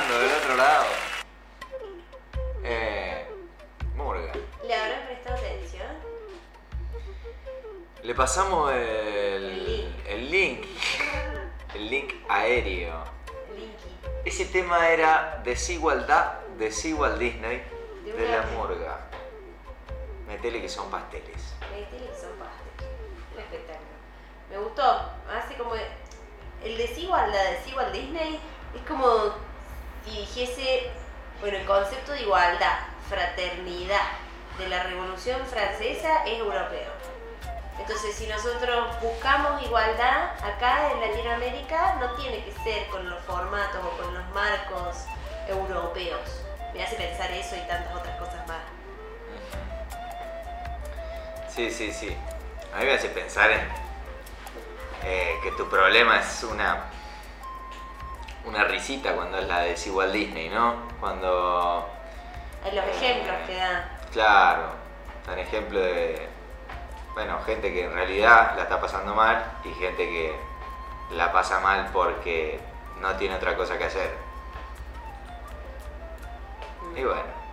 del 0.02 0.32
otro 0.42 0.56
lado. 0.56 0.84
Eh. 2.64 3.26
Murga. 3.94 4.32
¿Le 4.66 4.74
habrán 4.74 5.06
prestado 5.06 5.36
atención? 5.36 5.86
Le 8.02 8.14
pasamos 8.14 8.72
el, 8.72 8.78
El 8.78 9.64
link. 9.64 9.94
el 10.06 10.30
link. 10.30 10.66
El 11.74 11.90
link 11.90 12.14
aéreo. 12.28 13.04
Linky. 13.56 13.88
Ese 14.24 14.46
tema 14.46 14.88
era 14.88 15.40
Desigualdad, 15.44 16.40
Desigual 16.58 17.18
Disney 17.18 17.62
De 18.04 18.28
la 18.28 18.40
vez. 18.40 18.52
murga. 18.52 19.00
Metele 20.26 20.60
que 20.60 20.68
son 20.68 20.90
pasteles. 20.90 21.54
Me 21.72 21.82
tiene 21.84 22.06
que 22.06 22.18
son 22.18 22.32
pastes. 22.38 22.88
Un 23.32 23.40
espectáculo. 23.40 23.90
Me 24.50 24.58
gustó. 24.58 25.10
Hace 25.30 25.54
como. 25.56 25.74
El 26.64 26.76
desigual, 26.78 27.30
la 27.30 27.42
desigual 27.52 27.92
Disney 27.92 28.40
es 28.74 28.82
como 28.88 29.34
dijese. 30.04 30.90
Bueno, 31.40 31.58
el 31.58 31.66
concepto 31.66 32.12
de 32.12 32.22
igualdad, 32.22 32.78
fraternidad 33.08 34.06
de 34.58 34.68
la 34.68 34.82
Revolución 34.84 35.40
Francesa 35.46 36.24
es 36.24 36.38
europeo. 36.38 36.92
Entonces, 37.78 38.14
si 38.14 38.26
nosotros 38.26 39.00
buscamos 39.02 39.62
igualdad 39.62 40.30
acá 40.42 40.92
en 40.92 41.00
Latinoamérica, 41.00 41.96
no 42.00 42.14
tiene 42.14 42.44
que 42.44 42.52
ser 42.62 42.86
con 42.88 43.08
los 43.10 43.22
formatos 43.24 43.80
o 43.84 44.02
con 44.02 44.14
los 44.14 44.28
marcos 44.30 44.96
europeos. 45.48 46.20
Me 46.72 46.84
hace 46.84 46.96
pensar 46.96 47.30
eso 47.32 47.56
y 47.56 47.68
tantas 47.68 47.94
otras 47.94 48.16
cosas 48.18 48.46
más. 48.46 48.62
Sí, 51.48 51.70
sí, 51.70 51.92
sí. 51.92 52.16
A 52.72 52.78
mí 52.78 52.86
me 52.86 52.94
hace 52.94 53.08
pensar 53.08 53.50
en 53.50 53.60
eh, 55.04 55.34
que 55.42 55.52
tu 55.52 55.68
problema 55.68 56.20
es 56.20 56.42
una 56.44 56.84
una 58.46 58.64
risita 58.64 59.14
cuando 59.14 59.38
es 59.38 59.48
la 59.48 59.60
desigual 59.60 60.12
Disney, 60.12 60.48
¿no? 60.48 60.88
Cuando, 61.00 61.88
Hay 62.64 62.74
los 62.74 62.84
ejemplos 62.86 63.36
que 63.46 63.56
dan. 63.56 63.88
claro, 64.12 64.62
dan 65.26 65.38
ejemplo 65.38 65.80
de, 65.80 66.28
bueno, 67.14 67.40
gente 67.42 67.72
que 67.72 67.84
en 67.84 67.92
realidad 67.94 68.54
la 68.56 68.62
está 68.64 68.80
pasando 68.80 69.14
mal 69.14 69.42
y 69.64 69.72
gente 69.74 70.04
que 70.08 70.34
la 71.12 71.32
pasa 71.32 71.60
mal 71.60 71.88
porque 71.92 72.60
no 73.00 73.14
tiene 73.16 73.36
otra 73.36 73.56
cosa 73.56 73.78
que 73.78 73.84
hacer. 73.84 74.14
Y 76.96 77.02
bueno, 77.02 77.44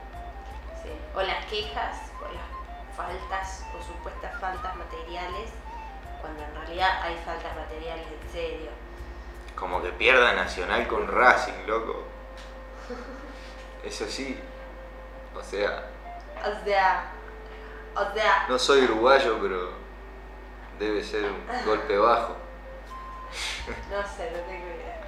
Sí. 0.84 0.90
O 1.16 1.22
las 1.22 1.46
quejas, 1.46 2.12
o 2.20 2.26
las 2.34 2.96
faltas 2.98 3.66
o 3.78 3.84
supuestas 3.84 4.40
faltas 4.40 4.76
materiales, 4.76 5.52
cuando 6.20 6.44
en 6.44 6.56
realidad 6.56 7.02
hay 7.04 7.16
faltas 7.26 7.56
materiales 7.56 8.06
en 8.08 8.32
serio. 8.32 8.72
Como 9.62 9.80
que 9.80 9.90
pierda 9.90 10.34
Nacional 10.34 10.88
con 10.88 11.08
Racing, 11.08 11.68
loco. 11.68 12.04
Eso 13.84 14.08
sí. 14.08 14.38
O 15.36 15.44
sea, 15.44 15.86
O 16.40 16.66
sea, 16.66 17.12
o 17.96 18.14
sea, 18.14 18.46
no 18.50 18.58
soy 18.58 18.86
uruguayo, 18.86 19.38
pero 19.40 19.70
debe 20.80 21.04
ser 21.04 21.26
un 21.26 21.46
golpe 21.66 21.96
bajo. 21.96 22.36
no 23.92 24.02
sé, 24.08 24.32
no 24.32 24.40
tengo 24.40 24.66
idea. 24.66 25.00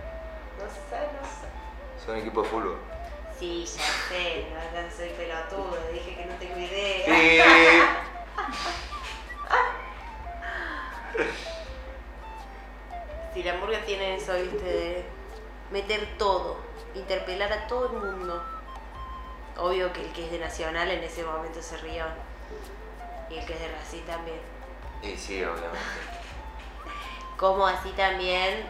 No 0.59 0.65
sé, 0.69 1.07
no 1.19 1.27
sé. 1.27 2.05
Son 2.05 2.15
equipo 2.17 2.43
de 2.43 2.49
fútbol. 2.49 2.77
Sí, 3.39 3.65
ya 3.65 3.81
sé, 4.07 4.47
no, 4.53 4.81
no 4.81 4.91
soy 4.95 5.09
pelotudo, 5.09 5.77
dije 5.91 6.15
que 6.15 6.25
no 6.25 6.35
tengo 6.35 6.59
idea. 6.59 7.05
Sí. 11.17 11.23
Si 13.33 13.41
la 13.43 13.55
murga 13.55 13.79
tiene 13.85 14.15
eso, 14.15 14.33
viste, 14.33 14.63
de 14.63 15.05
meter 15.71 16.17
todo, 16.17 16.57
interpelar 16.93 17.51
a 17.51 17.67
todo 17.67 17.87
el 17.87 17.93
mundo. 17.93 18.43
Obvio 19.57 19.91
que 19.91 20.01
el 20.01 20.13
que 20.13 20.25
es 20.25 20.31
de 20.31 20.39
Nacional 20.39 20.89
en 20.89 21.03
ese 21.03 21.23
momento 21.23 21.61
se 21.61 21.77
rió. 21.77 22.05
Y 23.29 23.37
el 23.37 23.45
que 23.45 23.53
es 23.53 23.59
de 23.59 23.67
Racing 23.69 24.03
también. 24.03 24.39
Y 25.01 25.17
sí, 25.17 25.43
obviamente. 25.43 25.77
Como 27.37 27.65
así 27.65 27.89
también 27.91 28.63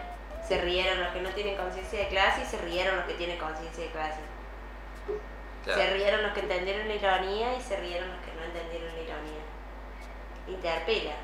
se 0.47 0.59
rieron 0.61 0.99
los 0.99 1.13
que 1.13 1.21
no 1.21 1.29
tienen 1.31 1.57
conciencia 1.57 1.99
de 1.99 2.07
clase 2.07 2.41
y 2.41 2.45
se 2.45 2.57
rieron 2.59 2.97
los 2.97 3.05
que 3.05 3.13
tienen 3.13 3.37
conciencia 3.37 3.83
de 3.83 3.91
clase. 3.91 4.19
Claro. 5.63 5.81
Se 5.81 5.93
rieron 5.93 6.23
los 6.23 6.33
que 6.33 6.41
entendieron 6.41 6.87
la 6.87 6.95
ironía 6.95 7.57
y 7.57 7.61
se 7.61 7.77
rieron 7.77 8.09
los 8.09 8.19
que 8.19 8.33
no 8.33 8.43
entendieron 8.43 8.87
la 8.95 9.01
ironía. 9.01 9.41
Interpela. 10.47 11.15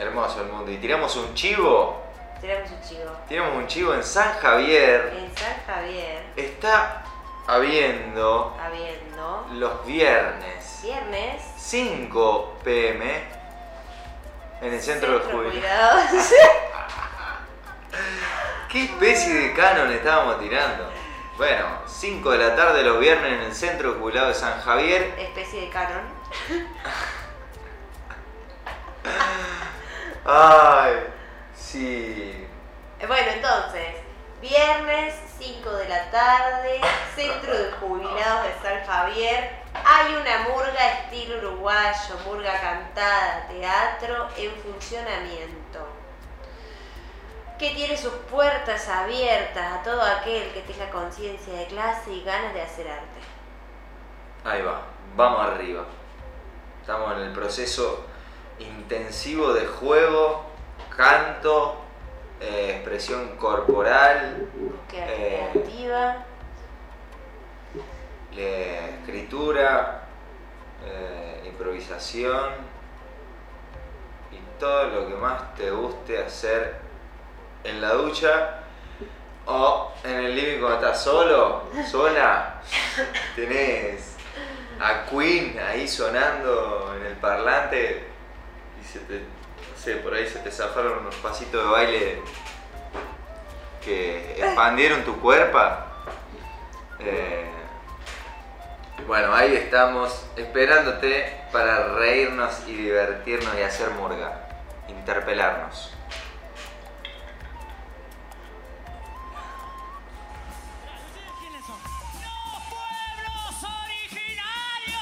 Hermoso 0.00 0.40
el 0.40 0.48
mundo. 0.48 0.72
Y 0.72 0.78
tiramos 0.78 1.14
un 1.16 1.34
chivo. 1.34 2.02
Tenemos 2.40 2.70
un 2.70 2.80
chivo. 2.80 3.10
Tiramos 3.28 3.54
un 3.54 3.66
chivo 3.66 3.92
en 3.92 4.02
San 4.02 4.32
Javier. 4.38 5.14
En 5.14 5.36
San 5.36 5.54
Javier, 5.66 6.22
Está 6.36 7.02
habiendo 7.46 8.56
habiendo 8.58 9.46
los 9.52 9.84
viernes 9.84 10.80
viernes 10.82 11.42
5 11.58 12.58
pm 12.64 13.24
en 14.62 14.72
el 14.72 14.80
centro, 14.80 15.18
de 15.18 15.30
jubilados. 15.30 16.04
jubilados. 16.04 16.10
¿Qué 18.70 18.84
especie 18.84 19.34
de 19.34 19.52
canon 19.52 19.92
estábamos 19.92 20.40
tirando? 20.40 20.88
Bueno, 21.36 21.66
5 21.86 22.30
de 22.30 22.38
la 22.38 22.56
tarde 22.56 22.82
los 22.84 22.98
viernes 23.00 23.32
en 23.32 23.40
el 23.40 23.54
centro 23.54 23.92
de 23.92 23.98
jubilados 23.98 24.34
de 24.34 24.40
San 24.40 24.62
Javier. 24.62 25.14
Especie 25.18 25.60
de 25.60 25.68
canon. 25.68 26.04
Ay, 30.24 30.94
sí. 31.54 32.46
Eh, 32.98 33.06
Bueno, 33.06 33.30
entonces, 33.32 33.96
viernes 34.40 35.14
5 35.38 35.70
de 35.70 35.88
la 35.88 36.10
tarde, 36.10 36.80
Centro 37.14 37.56
de 37.56 37.72
Jubilados 37.72 38.44
de 38.44 38.68
San 38.68 38.84
Javier. 38.86 39.50
Hay 39.84 40.14
una 40.14 40.48
murga 40.48 40.92
estilo 41.00 41.38
uruguayo, 41.38 42.16
murga 42.26 42.60
cantada, 42.60 43.46
teatro 43.48 44.28
en 44.36 44.50
funcionamiento. 44.56 45.86
Que 47.58 47.70
tiene 47.70 47.96
sus 47.96 48.12
puertas 48.30 48.88
abiertas 48.88 49.72
a 49.72 49.82
todo 49.82 50.02
aquel 50.02 50.50
que 50.52 50.62
tenga 50.62 50.90
conciencia 50.90 51.52
de 51.54 51.66
clase 51.66 52.10
y 52.12 52.24
ganas 52.24 52.52
de 52.54 52.62
hacer 52.62 52.88
arte. 52.88 53.20
Ahí 54.44 54.62
va, 54.62 54.82
vamos 55.14 55.46
arriba. 55.46 55.84
Estamos 56.80 57.12
en 57.12 57.20
el 57.20 57.32
proceso 57.32 58.06
intensivo 58.60 59.52
de 59.52 59.66
juego, 59.66 60.44
canto, 60.96 61.76
eh, 62.40 62.74
expresión 62.76 63.36
corporal, 63.36 64.48
Búsqueda 64.54 65.06
Eh. 65.08 65.48
creativa. 65.52 66.24
eh, 68.36 68.96
escritura, 69.00 70.02
eh, 70.84 71.42
improvisación 71.46 72.50
y 74.30 74.38
todo 74.60 74.84
lo 74.84 75.08
que 75.08 75.14
más 75.14 75.54
te 75.56 75.70
guste 75.70 76.18
hacer 76.22 76.76
en 77.64 77.80
la 77.80 77.90
ducha 77.94 78.60
o 79.46 79.92
en 80.04 80.14
el 80.16 80.36
living 80.36 80.60
cuando 80.60 80.76
estás 80.78 81.02
solo, 81.02 81.64
sola, 81.90 82.60
tenés 83.34 84.14
a 84.80 85.04
Queen 85.06 85.58
ahí 85.58 85.88
sonando 85.88 86.94
en 86.96 87.06
el 87.06 87.14
parlante 87.16 88.09
se 88.92 88.98
te, 89.00 89.18
no 89.20 89.76
sé, 89.76 89.96
por 89.96 90.14
ahí 90.14 90.26
se 90.26 90.40
te 90.40 90.50
zafaron 90.50 90.98
unos 90.98 91.14
pasitos 91.16 91.64
de 91.64 91.70
baile 91.70 92.22
que 93.84 94.32
expandieron 94.32 95.04
tu 95.04 95.20
cuerpo. 95.20 95.58
Eh, 96.98 97.48
bueno, 99.06 99.34
ahí 99.34 99.54
estamos 99.54 100.26
esperándote 100.36 101.44
para 101.52 101.94
reírnos 101.94 102.62
y 102.66 102.74
divertirnos 102.74 103.54
y 103.58 103.62
hacer 103.62 103.90
murga, 103.90 104.48
interpelarnos. 104.88 105.92
¿Quiénes 111.40 111.64
son? 111.64 111.76
¡Los 112.20 112.62
pueblos 112.70 113.64
originarios! 113.84 115.00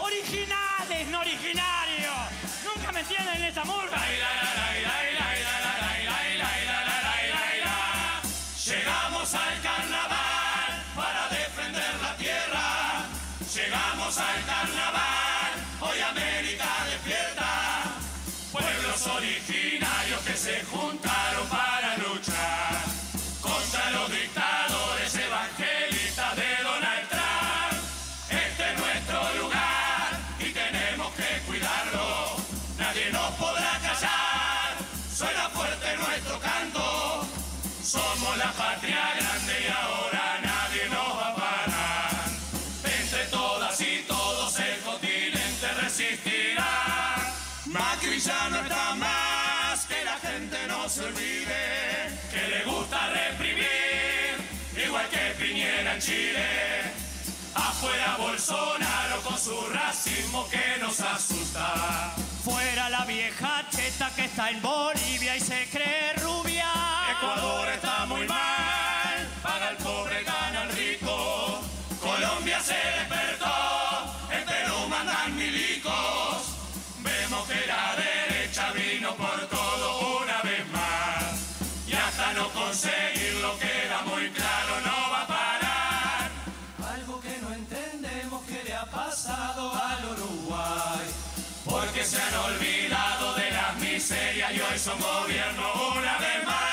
Originales, 0.00 1.08
no 1.08 1.20
originarios. 1.20 2.03
Nunca 3.04 3.22
me 3.22 3.24
entienden 3.24 3.36
en 3.36 3.44
esa 3.50 3.64
murga. 3.64 3.98
Llegamos 8.64 9.34
al 9.34 9.60
carnaval 9.62 10.82
para 10.96 11.28
defender 11.28 11.94
la 12.00 12.16
tierra. 12.16 13.04
Llegamos 13.54 14.18
al 14.18 14.44
carnaval, 14.46 15.13
Somos 37.94 38.36
la 38.38 38.50
patria 38.50 39.04
grande 39.20 39.54
y 39.66 39.70
ahora 39.70 40.40
nadie 40.42 40.88
nos 40.88 41.16
va 41.16 41.28
a 41.28 41.34
parar. 41.36 42.24
Entre 43.00 43.24
todas 43.26 43.80
y 43.80 44.04
todos 44.08 44.58
el 44.58 44.80
continente 44.80 45.66
resistirá. 45.80 46.72
Macri 47.66 48.18
ya 48.18 48.48
no 48.50 48.56
está 48.64 48.96
más, 48.96 49.86
que 49.86 50.04
la 50.04 50.16
gente 50.16 50.56
no 50.66 50.88
se 50.88 51.04
olvide, 51.04 52.18
que 52.32 52.42
le 52.48 52.64
gusta 52.64 52.98
reprimir, 53.10 54.32
igual 54.84 55.08
que 55.10 55.24
Piñera 55.38 55.94
en 55.94 56.00
Chile. 56.00 56.48
Afuera 57.54 58.16
Bolsonaro 58.18 59.20
con 59.22 59.38
su 59.38 59.56
racismo 59.72 60.48
que 60.48 60.80
nos 60.80 60.98
asusta. 60.98 62.12
Fuera 62.44 62.90
la 62.90 63.04
vieja 63.04 63.63
cheta 63.84 64.10
que 64.16 64.24
está 64.24 64.50
en 64.50 64.62
Bolivia 64.62 65.36
y 65.36 65.40
se 65.40 65.68
cree 65.70 66.14
rubia. 66.14 66.64
Ecuador 67.18 67.68
está 67.68 68.06
muy 68.06 68.26
mal, 68.26 68.83
gobierno 94.98 95.72
una 95.96 96.18
vez 96.18 96.44
más. 96.46 96.64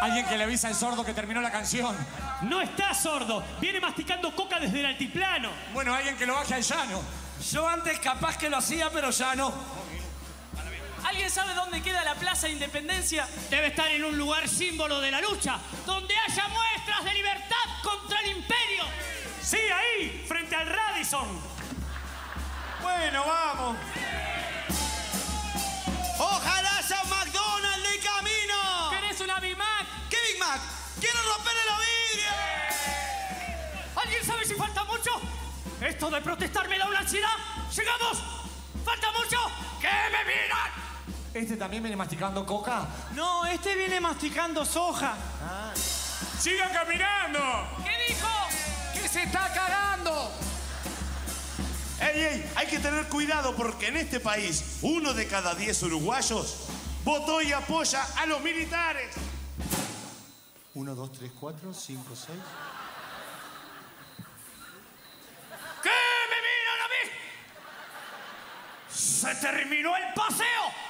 Alguien 0.00 0.26
que 0.26 0.38
le 0.38 0.44
avisa 0.44 0.68
al 0.68 0.74
sordo 0.74 1.04
que 1.04 1.12
terminó 1.12 1.42
la 1.42 1.50
canción. 1.50 1.94
No 2.42 2.62
está 2.62 2.94
sordo. 2.94 3.44
Viene 3.60 3.80
masticando 3.80 4.34
coca 4.34 4.58
desde 4.58 4.80
el 4.80 4.86
altiplano. 4.86 5.50
Bueno, 5.74 5.94
alguien 5.94 6.16
que 6.16 6.24
lo 6.24 6.34
baje 6.34 6.54
al 6.54 6.62
llano. 6.62 7.02
Yo 7.52 7.68
antes 7.68 7.98
capaz 7.98 8.38
que 8.38 8.48
lo 8.48 8.56
hacía, 8.56 8.88
pero 8.90 9.10
ya 9.10 9.34
no. 9.34 9.52
¿Alguien 11.04 11.30
sabe 11.30 11.54
dónde 11.54 11.82
queda 11.82 12.04
la 12.04 12.14
Plaza 12.14 12.48
Independencia? 12.48 13.26
Debe 13.48 13.68
estar 13.68 13.90
en 13.90 14.04
un 14.04 14.16
lugar 14.16 14.48
símbolo 14.48 15.00
de 15.00 15.10
la 15.10 15.20
lucha, 15.20 15.58
donde 15.86 16.14
haya 16.16 16.48
muestras 16.48 17.04
de 17.04 17.14
libertad 17.14 17.56
contra 17.82 18.20
el 18.20 18.36
imperio. 18.36 18.84
Sí, 19.42 19.58
ahí, 19.58 20.24
frente 20.28 20.54
al 20.54 20.66
Radisson. 20.66 21.40
Bueno, 22.82 23.24
vamos. 23.26 23.76
Ojalá 26.18 26.76
haya 26.76 27.02
un 27.02 27.10
McDonald's 27.10 27.90
de 27.90 27.98
camino. 28.00 28.90
¿Querés 28.90 29.20
una 29.20 29.40
Big 29.40 29.56
Mac? 29.56 29.86
¿Qué 30.10 30.16
Big 30.28 30.38
Mac? 30.38 30.60
¡Quiero 31.00 31.18
romperle 31.34 31.60
la 31.66 31.78
vidrio! 31.78 32.32
¿Alguien 33.96 34.24
sabe 34.24 34.44
si 34.44 34.54
falta 34.54 34.84
mucho? 34.84 35.10
¿Esto 35.80 36.10
de 36.10 36.20
protestar 36.20 36.68
me 36.68 36.78
da 36.78 36.86
una 36.86 36.98
ansiedad? 36.98 37.36
¡Llegamos! 37.74 38.18
¿Falta 38.84 39.10
mucho? 39.12 39.38
¡Que 39.80 39.88
me 39.88 40.24
miran! 40.24 40.89
¿Este 41.32 41.56
también 41.56 41.82
viene 41.82 41.96
masticando 41.96 42.44
coca? 42.44 42.86
No, 43.14 43.46
este 43.46 43.76
viene 43.76 44.00
masticando 44.00 44.64
soja. 44.64 45.14
¡Sigan 46.40 46.72
caminando! 46.72 47.40
¿Qué 47.84 48.12
dijo? 48.12 48.28
¡Que 48.92 49.08
se 49.08 49.22
está 49.22 49.52
cagando! 49.52 50.32
Ey, 52.00 52.20
ey, 52.20 52.52
hay 52.56 52.66
que 52.66 52.80
tener 52.80 53.06
cuidado 53.08 53.54
porque 53.54 53.88
en 53.88 53.98
este 53.98 54.18
país 54.18 54.78
uno 54.82 55.12
de 55.12 55.28
cada 55.28 55.54
diez 55.54 55.80
uruguayos 55.82 56.66
votó 57.04 57.40
y 57.42 57.52
apoya 57.52 58.02
a 58.16 58.26
los 58.26 58.40
militares. 58.40 59.14
Uno, 60.74 60.94
dos, 60.96 61.12
tres, 61.12 61.30
cuatro, 61.38 61.72
cinco, 61.72 62.16
seis. 62.16 62.38
¿Qué 65.82 65.90
me 66.30 66.36
miran 66.46 66.80
a 66.84 66.88
mí? 66.88 67.10
¡Se 68.90 69.34
terminó 69.36 69.96
el 69.96 70.12
paseo! 70.14 70.89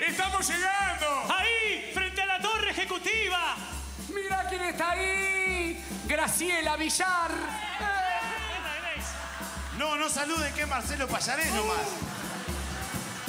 ¡Estamos 0.00 0.48
llegando! 0.48 1.34
Ahí, 1.34 1.90
frente 1.92 2.22
a 2.22 2.26
la 2.26 2.40
torre 2.40 2.70
ejecutiva. 2.70 3.54
¡Mira 4.08 4.46
quién 4.48 4.62
está 4.62 4.92
ahí! 4.92 5.84
Graciela 6.06 6.76
Villar. 6.76 7.30
No, 9.76 9.96
no 9.96 10.08
saluden 10.08 10.52
que 10.54 10.62
es 10.62 10.68
Marcelo 10.68 11.06
Payarés 11.06 11.52
nomás. 11.52 11.76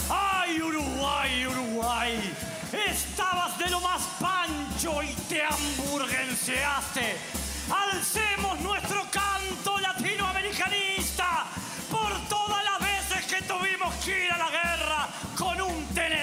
¡Ay, 0.10 0.62
Uruguay, 0.62 1.46
Uruguay! 1.48 2.34
Estabas 2.88 3.58
de 3.58 3.70
lo 3.70 3.82
más 3.82 4.02
pancho 4.20 5.04
y 5.04 5.14
te 5.28 5.44
hamburguenseaste. 5.44 7.18
Alcemos 7.70 8.60
nuestro 8.62 9.06
canto 9.12 9.78
latinoamericanista 9.78 11.46
por 11.90 12.18
todas 12.30 12.64
las 12.64 12.80
veces 12.80 13.26
que 13.26 13.42
tuvimos 13.44 13.94
que 14.04 14.26
ir 14.26 14.32
a 14.32 14.38
la 14.38 14.50
guerra 14.50 14.71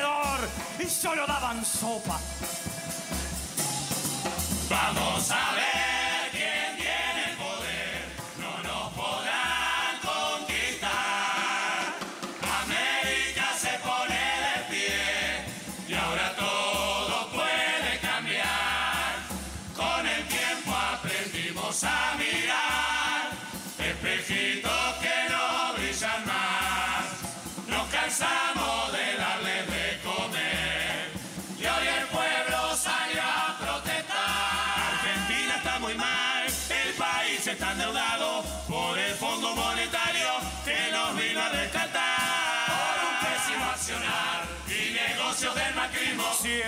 un 0.08 0.22
tenedor 0.22 0.48
y 0.78 0.88
solo 0.88 1.26
daban 1.26 1.64
sopa. 1.64 2.18
Vamos 4.70 5.30
a 5.30 5.54
ver 5.54 5.97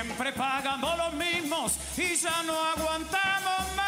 Siempre 0.03 0.33
pagando 0.33 0.97
los 0.97 1.13
mismos 1.13 1.75
y 1.99 2.17
ya 2.17 2.43
no 2.45 2.55
aguantamos 2.59 3.77
más. 3.77 3.85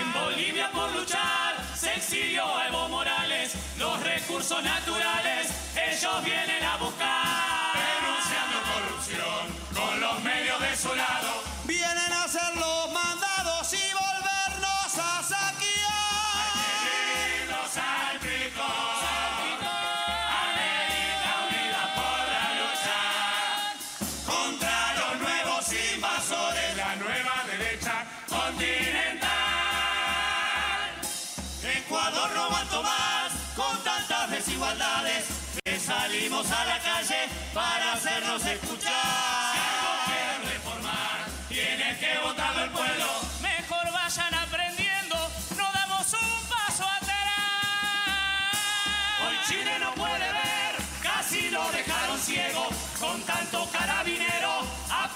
En 0.00 0.10
Bolivia 0.10 0.70
por 0.72 0.90
luchar 0.92 1.54
se 1.74 1.92
exilió 1.96 2.46
a 2.56 2.68
Evo 2.68 2.88
Morales. 2.88 3.52
Los 3.78 4.02
recursos 4.02 4.62
naturales 4.62 5.48
ellos 5.76 6.24
vienen 6.24 6.64
a 6.64 6.78
buscar. 6.78 7.76
Denunciando 7.76 8.56
corrupción 8.72 9.54
con 9.74 10.00
los 10.00 10.22
medios 10.22 10.60
de 10.60 10.76
su 10.76 10.94
lado. 10.94 11.55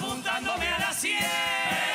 Apuntándome 0.01 0.67
a 0.67 0.79
la 0.79 0.93
sien. 0.93 1.90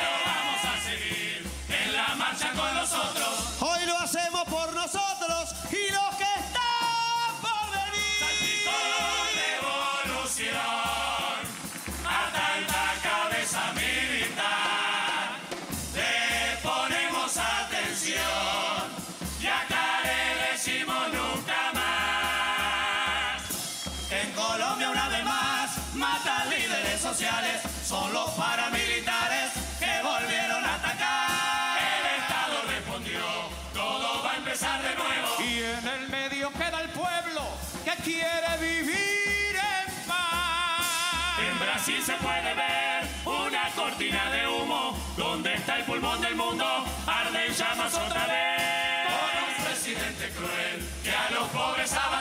Del 46.20 46.36
mundo, 46.36 46.64
arde 47.06 47.46
en 47.46 47.52
llamas 47.52 47.94
otra 47.94 48.26
vez. 48.26 49.06
Con 49.06 49.58
un 49.58 49.64
presidente 49.64 50.30
cruel 50.36 50.88
que 51.02 51.10
a 51.10 51.30
los 51.30 51.48
pobres 51.48 51.92
abandona. 51.92 52.15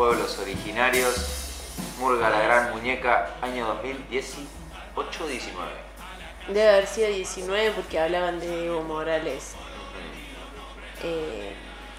Pueblos 0.00 0.38
originarios. 0.38 1.14
Murga 1.98 2.30
la 2.30 2.40
Gran 2.40 2.70
Muñeca, 2.70 3.34
año 3.42 3.66
2018 3.66 5.26
19. 5.26 5.70
Debe 6.48 6.68
haber 6.70 6.86
sido 6.86 7.08
19 7.08 7.72
porque 7.72 8.00
hablaban 8.00 8.40
de 8.40 8.64
Evo 8.68 8.82
Morales 8.82 9.52
eh, 11.02 11.52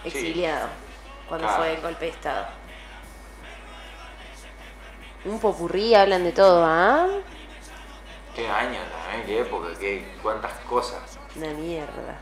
exiliado 0.03 0.67
cuando 1.29 1.45
Claro. 1.45 1.61
fue 1.61 1.75
el 1.75 1.81
golpe 1.81 2.05
de 2.05 2.11
Estado. 2.11 2.47
Un 5.25 5.39
popurrí, 5.39 5.93
hablan 5.93 6.23
de 6.23 6.31
todo, 6.31 6.65
¿ah? 6.65 7.07
Qué 8.35 8.49
año 8.49 8.79
también, 8.79 9.27
qué 9.27 9.41
época, 9.41 9.67
qué, 9.79 10.11
cuántas 10.23 10.53
cosas. 10.67 11.19
Una 11.35 11.49
mierda. 11.53 12.19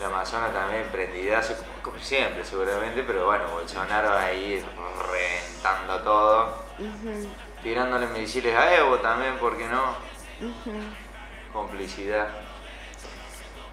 El 0.00 0.06
Amazonas 0.06 0.54
también 0.54 0.88
prendidazo, 0.90 1.54
como, 1.82 1.98
siempre 1.98 2.42
seguramente, 2.42 3.02
pero 3.02 3.26
bueno, 3.26 3.44
Bolsonaro 3.52 4.16
ahí 4.16 4.64
reventando 5.12 6.00
todo. 6.02 6.54
Tirándole 7.62 8.06
misiles 8.06 8.56
a 8.56 8.74
Evo 8.76 8.96
también, 9.00 9.36
¿por 9.36 9.58
qué 9.58 9.66
no? 9.66 9.94
Complicidad. 11.52 12.28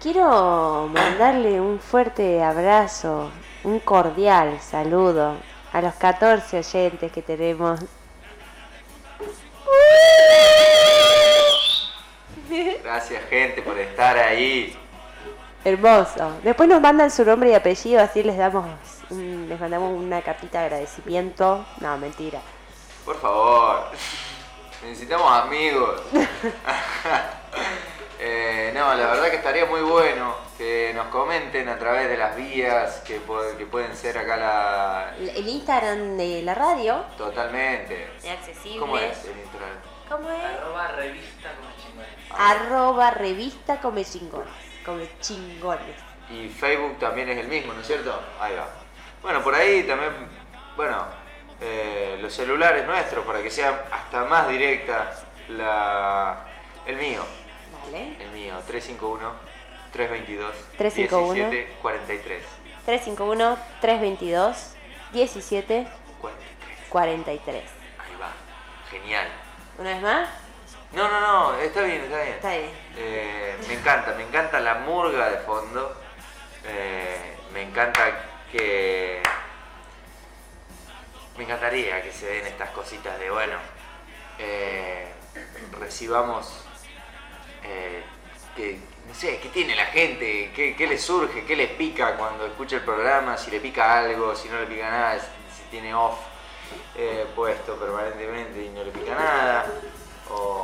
Quiero 0.02 0.90
mandarle 0.92 1.62
un 1.62 1.80
fuerte 1.80 2.42
abrazo, 2.44 3.30
un 3.64 3.80
cordial 3.80 4.60
saludo 4.60 5.38
a 5.72 5.80
los 5.80 5.94
14 5.94 6.58
oyentes 6.58 7.10
que 7.10 7.22
tenemos. 7.22 7.80
Gracias 12.82 13.24
gente 13.30 13.62
por 13.62 13.78
estar 13.78 14.18
ahí. 14.18 14.78
Hermoso. 15.64 16.38
Después 16.42 16.68
nos 16.68 16.80
mandan 16.80 17.10
su 17.10 17.24
nombre 17.24 17.50
y 17.50 17.54
apellido, 17.54 18.00
así 18.00 18.22
les 18.22 18.36
damos 18.38 18.66
un- 19.10 19.46
les 19.48 19.58
mandamos 19.60 19.92
una 19.92 20.22
cartita 20.22 20.60
de 20.60 20.64
agradecimiento. 20.66 21.64
No, 21.80 21.96
mentira. 21.98 22.40
Por 23.04 23.20
favor. 23.20 23.84
Necesitamos 24.82 25.30
amigos. 25.30 26.00
Eh, 28.20 28.72
no, 28.74 28.92
la 28.94 29.06
verdad 29.06 29.30
que 29.30 29.36
estaría 29.36 29.64
muy 29.66 29.80
bueno 29.80 30.34
que 30.58 30.90
nos 30.92 31.06
comenten 31.06 31.68
a 31.68 31.78
través 31.78 32.08
de 32.08 32.16
las 32.16 32.34
vías 32.34 32.96
que, 33.06 33.20
que 33.56 33.64
pueden 33.66 33.94
ser 33.94 34.18
acá 34.18 34.36
la... 34.36 35.14
El 35.20 35.46
Instagram 35.46 36.16
de 36.16 36.42
la 36.42 36.52
radio 36.56 37.04
Totalmente. 37.16 38.10
es 38.20 38.28
accesible. 38.28 38.80
¿Cómo 38.80 38.98
es 38.98 39.24
el 39.24 39.38
Instagram? 39.38 39.70
¿Cómo 40.08 40.30
es? 40.32 40.44
Arroba 40.44 40.88
revista 40.88 41.48
como 41.54 41.68
chingones. 41.80 42.10
Arroba 42.36 43.10
revista 43.12 43.80
come 43.80 44.04
chingones. 44.04 44.52
Come 44.88 45.06
chingones. 45.20 45.96
Y 46.30 46.48
Facebook 46.48 46.98
también 46.98 47.28
es 47.28 47.36
el 47.36 47.48
mismo, 47.48 47.74
¿no 47.74 47.80
es 47.82 47.86
cierto? 47.86 48.18
Ahí 48.40 48.56
va. 48.56 48.66
Bueno, 49.20 49.44
por 49.44 49.54
ahí 49.54 49.82
también, 49.82 50.12
bueno, 50.78 51.04
eh, 51.60 52.16
los 52.22 52.32
celulares 52.32 52.86
nuestros, 52.86 53.22
para 53.26 53.42
que 53.42 53.50
sea 53.50 53.84
hasta 53.92 54.24
más 54.24 54.48
directa 54.48 55.12
la, 55.50 56.38
el 56.86 56.96
mío. 56.96 57.22
Vale. 57.84 58.16
El 58.18 58.30
mío, 58.30 58.54
351 58.66 59.30
322 59.92 60.54
351. 60.78 61.50
17 61.50 61.76
43. 61.82 62.42
351 62.86 63.58
322 63.82 64.74
17 65.12 65.86
43. 66.88 67.62
Ahí 67.98 68.16
va. 68.18 68.30
Genial. 68.90 69.28
¿Una 69.78 69.90
vez 69.90 70.00
más? 70.02 70.47
No, 70.92 71.06
no, 71.08 71.20
no, 71.20 71.58
está 71.58 71.82
bien, 71.82 72.02
está 72.02 72.22
bien. 72.22 72.34
Está 72.34 72.50
bien. 72.50 72.70
Eh, 72.96 73.56
me 73.68 73.74
encanta, 73.74 74.14
me 74.14 74.22
encanta 74.22 74.58
la 74.60 74.74
murga 74.74 75.28
de 75.30 75.38
fondo. 75.38 75.94
Eh, 76.64 77.36
me 77.52 77.62
encanta 77.62 78.04
que. 78.50 79.22
Me 81.36 81.44
encantaría 81.44 82.02
que 82.02 82.10
se 82.10 82.26
den 82.26 82.46
estas 82.46 82.70
cositas 82.70 83.18
de, 83.18 83.30
bueno, 83.30 83.56
eh, 84.38 85.12
recibamos 85.78 86.64
que, 88.56 88.80
no 89.06 89.14
sé, 89.14 89.38
qué 89.38 89.50
tiene 89.50 89.76
la 89.76 89.86
gente, 89.86 90.50
qué, 90.56 90.74
qué 90.74 90.86
le 90.88 90.98
surge, 90.98 91.44
qué 91.44 91.54
le 91.54 91.68
pica 91.68 92.16
cuando 92.16 92.44
escucha 92.46 92.76
el 92.76 92.82
programa, 92.82 93.36
si 93.36 93.52
le 93.52 93.60
pica 93.60 93.98
algo, 93.98 94.34
si 94.34 94.48
no 94.48 94.58
le 94.58 94.66
pica 94.66 94.90
nada, 94.90 95.20
si, 95.20 95.26
si 95.56 95.62
tiene 95.70 95.94
off 95.94 96.18
puesto 97.36 97.76
permanentemente 97.76 98.64
y 98.64 98.70
no 98.70 98.82
le 98.82 98.90
pica 98.90 99.14
nada. 99.14 99.66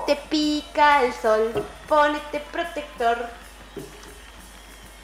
Te 0.07 0.17
pica 0.17 1.03
el 1.05 1.12
sol, 1.15 1.53
ponete 1.89 2.41
protector. 2.41 3.29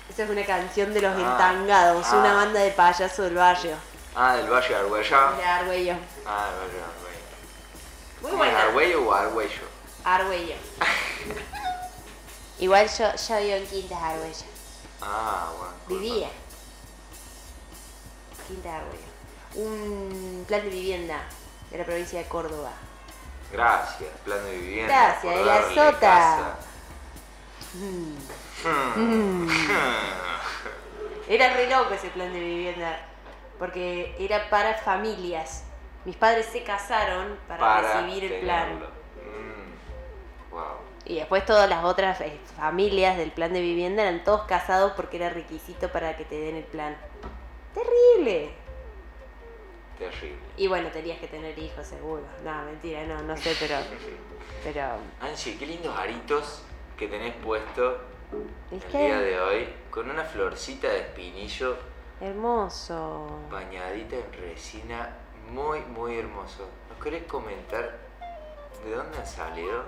Esa 0.08 0.24
es 0.24 0.30
una 0.30 0.44
canción 0.44 0.92
de 0.92 1.00
los 1.02 1.16
Ah, 1.16 1.20
entangados, 1.20 2.06
ah. 2.10 2.16
una 2.18 2.34
banda 2.34 2.60
de 2.60 2.70
payaso 2.72 3.22
del 3.22 3.34
barrio. 3.36 3.76
Ah, 4.14 4.36
del 4.36 4.46
de 4.46 4.54
Argüello. 4.74 5.36
De 5.36 5.44
Argüello. 5.44 5.94
Ah, 6.26 6.48
del 6.60 6.72
de 6.72 6.82
Argüello. 6.82 7.20
Muy 8.20 8.30
¿Cómo 8.32 8.44
es, 8.44 8.50
buena. 8.52 8.62
Argüello 8.66 9.08
o 9.08 9.12
Argüello? 9.14 9.62
Argüello. 10.04 10.54
Igual 12.58 12.88
yo, 12.88 13.04
yo 13.14 13.36
vivo 13.40 13.54
en 13.56 13.66
Quintas 13.66 14.02
Argüello. 14.02 14.44
Ah, 15.00 15.50
bueno. 15.56 15.74
Vivía. 16.02 16.28
Quintas 18.48 18.72
Argüello. 18.74 19.10
Un 19.54 20.44
plan 20.46 20.62
de 20.62 20.68
vivienda 20.70 21.22
de 21.70 21.78
la 21.78 21.84
provincia 21.84 22.18
de 22.18 22.28
Córdoba. 22.28 22.72
Gracias, 23.52 24.10
plan 24.24 24.44
de 24.44 24.56
vivienda. 24.58 24.94
Gracias, 24.94 25.22
por 25.34 25.34
de 25.34 25.44
la 25.44 25.62
sota. 25.74 26.00
casa. 26.00 26.56
Mm. 27.74 29.48
Era 31.28 31.54
re 31.54 31.68
loco 31.70 31.94
ese 31.94 32.08
plan 32.10 32.32
de 32.32 32.40
vivienda, 32.40 32.98
porque 33.58 34.14
era 34.18 34.48
para 34.50 34.74
familias. 34.78 35.64
Mis 36.04 36.16
padres 36.16 36.46
se 36.46 36.62
casaron 36.64 37.38
para, 37.46 37.60
Para 37.60 38.02
recibir 38.02 38.32
el 38.32 38.40
plan. 38.40 38.64
tenerlo. 38.68 38.86
Mm, 38.88 40.50
Wow. 40.52 40.62
Y 41.04 41.16
después 41.16 41.44
todas 41.46 41.68
las 41.68 41.84
otras 41.84 42.20
eh, 42.20 42.38
familias 42.56 43.16
del 43.16 43.30
plan 43.32 43.52
de 43.52 43.60
vivienda 43.60 44.02
eran 44.02 44.24
todos 44.24 44.42
casados 44.42 44.92
porque 44.96 45.16
era 45.16 45.30
requisito 45.30 45.88
para 45.90 46.16
que 46.16 46.24
te 46.24 46.36
den 46.36 46.56
el 46.56 46.64
plan. 46.64 46.96
Terrible. 47.74 48.50
Terrible. 50.00 50.38
Y 50.56 50.66
bueno, 50.66 50.88
tenías 50.90 51.18
que 51.20 51.28
tener 51.28 51.56
hijos 51.58 51.86
seguro. 51.86 52.22
No, 52.42 52.62
mentira, 52.64 53.04
no, 53.04 53.20
no 53.22 53.36
sé, 53.36 53.54
pero... 53.60 53.76
Pero... 54.64 54.82
Angie, 55.20 55.56
qué 55.58 55.66
lindos 55.66 55.96
aritos 55.96 56.62
que 56.98 57.06
tenés 57.08 57.34
puesto 57.36 57.98
el 58.70 58.92
día 58.92 59.18
de 59.20 59.40
hoy 59.40 59.68
con 59.90 60.10
una 60.10 60.22
florcita 60.24 60.88
de 60.88 61.00
espinillo 61.00 61.76
Hermoso. 62.20 63.26
bañadita 63.50 64.16
en 64.16 64.32
resina, 64.32 65.16
muy, 65.50 65.80
muy 65.80 66.18
hermoso. 66.18 66.66
¿Nos 66.90 67.02
querés 67.02 67.24
comentar 67.24 67.96
de 68.84 68.90
dónde 68.94 69.18
han 69.18 69.26
salido? 69.26 69.82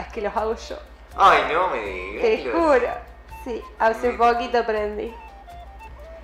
Es 0.00 0.12
que 0.12 0.22
los 0.22 0.34
hago 0.36 0.56
yo. 0.56 0.76
Ay, 1.16 1.44
no 1.52 1.68
me 1.68 1.80
digas. 1.84 2.22
Te 2.22 2.44
los- 2.44 2.54
juro. 2.54 2.88
Sí, 3.44 3.62
hace 3.78 4.10
poquito 4.14 4.58
aprendí. 4.58 5.14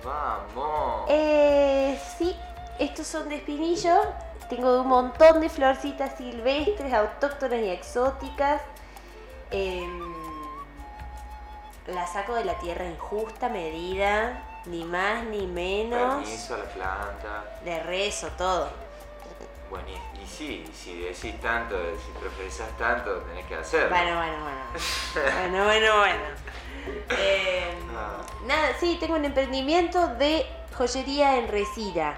Vamos. 0.03 1.05
Eh, 1.09 1.97
sí, 2.17 2.35
estos 2.79 3.07
son 3.07 3.29
de 3.29 3.35
espinillo. 3.37 4.01
Tengo 4.49 4.81
un 4.81 4.87
montón 4.87 5.41
de 5.41 5.49
florcitas 5.49 6.17
silvestres, 6.17 6.91
autóctonas 6.93 7.59
y 7.59 7.69
exóticas. 7.69 8.61
Em, 9.51 10.13
las 11.87 12.13
saco 12.13 12.33
de 12.35 12.45
la 12.45 12.55
tierra 12.59 12.85
en 12.85 12.97
justa 12.97 13.49
medida, 13.49 14.43
ni 14.65 14.83
más 14.83 15.23
ni 15.25 15.45
menos. 15.47 16.15
Permiso 16.23 16.55
a 16.55 16.57
la 16.59 16.63
planta. 16.65 17.43
Le 17.63 17.83
rezo 17.83 18.27
todo. 18.37 18.69
Bueno, 19.69 19.87
y, 19.87 20.21
y 20.23 20.27
sí, 20.27 20.65
si 20.73 20.99
decís 20.99 21.39
tanto, 21.41 21.75
si 22.03 22.11
profesás 22.19 22.75
tanto, 22.77 23.17
tenés 23.19 23.45
que 23.45 23.55
hacerlo. 23.55 23.89
Bueno, 23.89 24.17
bueno, 24.17 24.43
bueno. 24.43 24.61
Bueno, 25.51 25.65
bueno, 25.65 25.97
bueno. 25.97 26.23
Em, 27.09 27.79
Ah. 27.95 28.21
Nada, 28.45 28.69
sí, 28.79 28.97
tengo 28.99 29.15
un 29.15 29.25
emprendimiento 29.25 30.07
de 30.15 30.45
joyería 30.77 31.37
en 31.37 31.47
resina. 31.49 32.17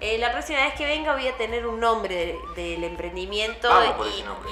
Eh, 0.00 0.16
la 0.18 0.32
próxima 0.32 0.60
vez 0.60 0.74
que 0.74 0.86
venga 0.86 1.12
voy 1.12 1.28
a 1.28 1.36
tener 1.36 1.66
un 1.66 1.78
nombre 1.78 2.14
de- 2.14 2.38
del 2.62 2.84
emprendimiento 2.84 3.68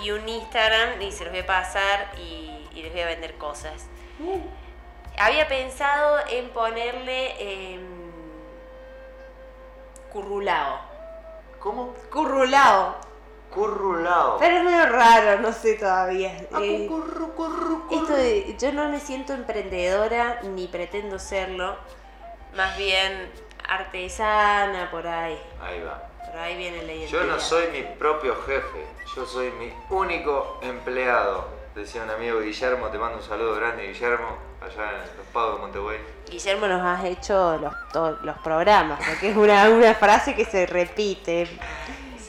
y, 0.04 0.10
un 0.10 0.28
Instagram 0.28 1.00
y 1.00 1.10
se 1.10 1.24
los 1.24 1.32
voy 1.32 1.40
a 1.40 1.46
pasar 1.46 2.10
y, 2.18 2.68
y 2.74 2.82
les 2.82 2.92
voy 2.92 3.00
a 3.00 3.06
vender 3.06 3.34
cosas. 3.36 3.86
Había 5.18 5.48
pensado 5.48 6.18
en 6.30 6.50
ponerle 6.50 7.72
em, 7.74 7.80
currulao. 10.12 10.80
¿Cómo? 11.60 11.94
Currulao. 12.10 12.96
Currulao. 13.52 14.36
Pero 14.38 14.58
es 14.58 14.64
medio 14.64 14.86
raro, 14.86 15.40
no 15.40 15.52
sé 15.52 15.74
todavía. 15.74 16.36
Ah, 16.52 16.60
Eh, 16.62 16.88
esto 17.90 18.12
de- 18.12 18.56
yo 18.58 18.72
no 18.72 18.88
me 18.90 19.00
siento 19.00 19.32
emprendedora 19.32 20.40
ni 20.42 20.66
pretendo 20.68 21.18
serlo. 21.18 21.76
Más 22.54 22.76
bien 22.76 23.30
artesana 23.68 24.90
por 24.90 25.06
ahí. 25.06 25.38
Ahí 25.62 25.80
va. 25.82 26.02
Por 26.26 26.36
ahí 26.40 26.56
viene 26.56 26.82
la 26.82 26.92
identidad. 26.92 27.20
Yo 27.22 27.26
no 27.26 27.38
soy 27.40 27.68
mi 27.68 27.82
propio 27.82 28.36
jefe, 28.46 28.86
yo 29.16 29.26
soy 29.26 29.50
mi 29.52 29.72
único 29.90 30.58
empleado. 30.62 31.56
Decía 31.74 32.02
un 32.02 32.10
amigo 32.10 32.40
Guillermo, 32.40 32.88
te 32.88 32.98
mando 32.98 33.18
un 33.18 33.22
saludo 33.22 33.54
grande 33.54 33.86
Guillermo, 33.86 34.36
allá 34.60 34.90
en 34.90 35.16
Los 35.16 35.26
Pagos 35.32 35.54
de 35.56 35.60
Montevideo. 35.60 36.00
Guillermo 36.28 36.66
nos 36.66 36.82
has 36.84 37.04
hecho 37.04 37.56
los, 37.58 37.72
todos 37.92 38.20
los 38.22 38.36
programas, 38.38 38.98
porque 39.06 39.30
es 39.30 39.36
una, 39.36 39.68
una 39.68 39.94
frase 39.94 40.34
que 40.34 40.44
se 40.44 40.66
repite. 40.66 41.46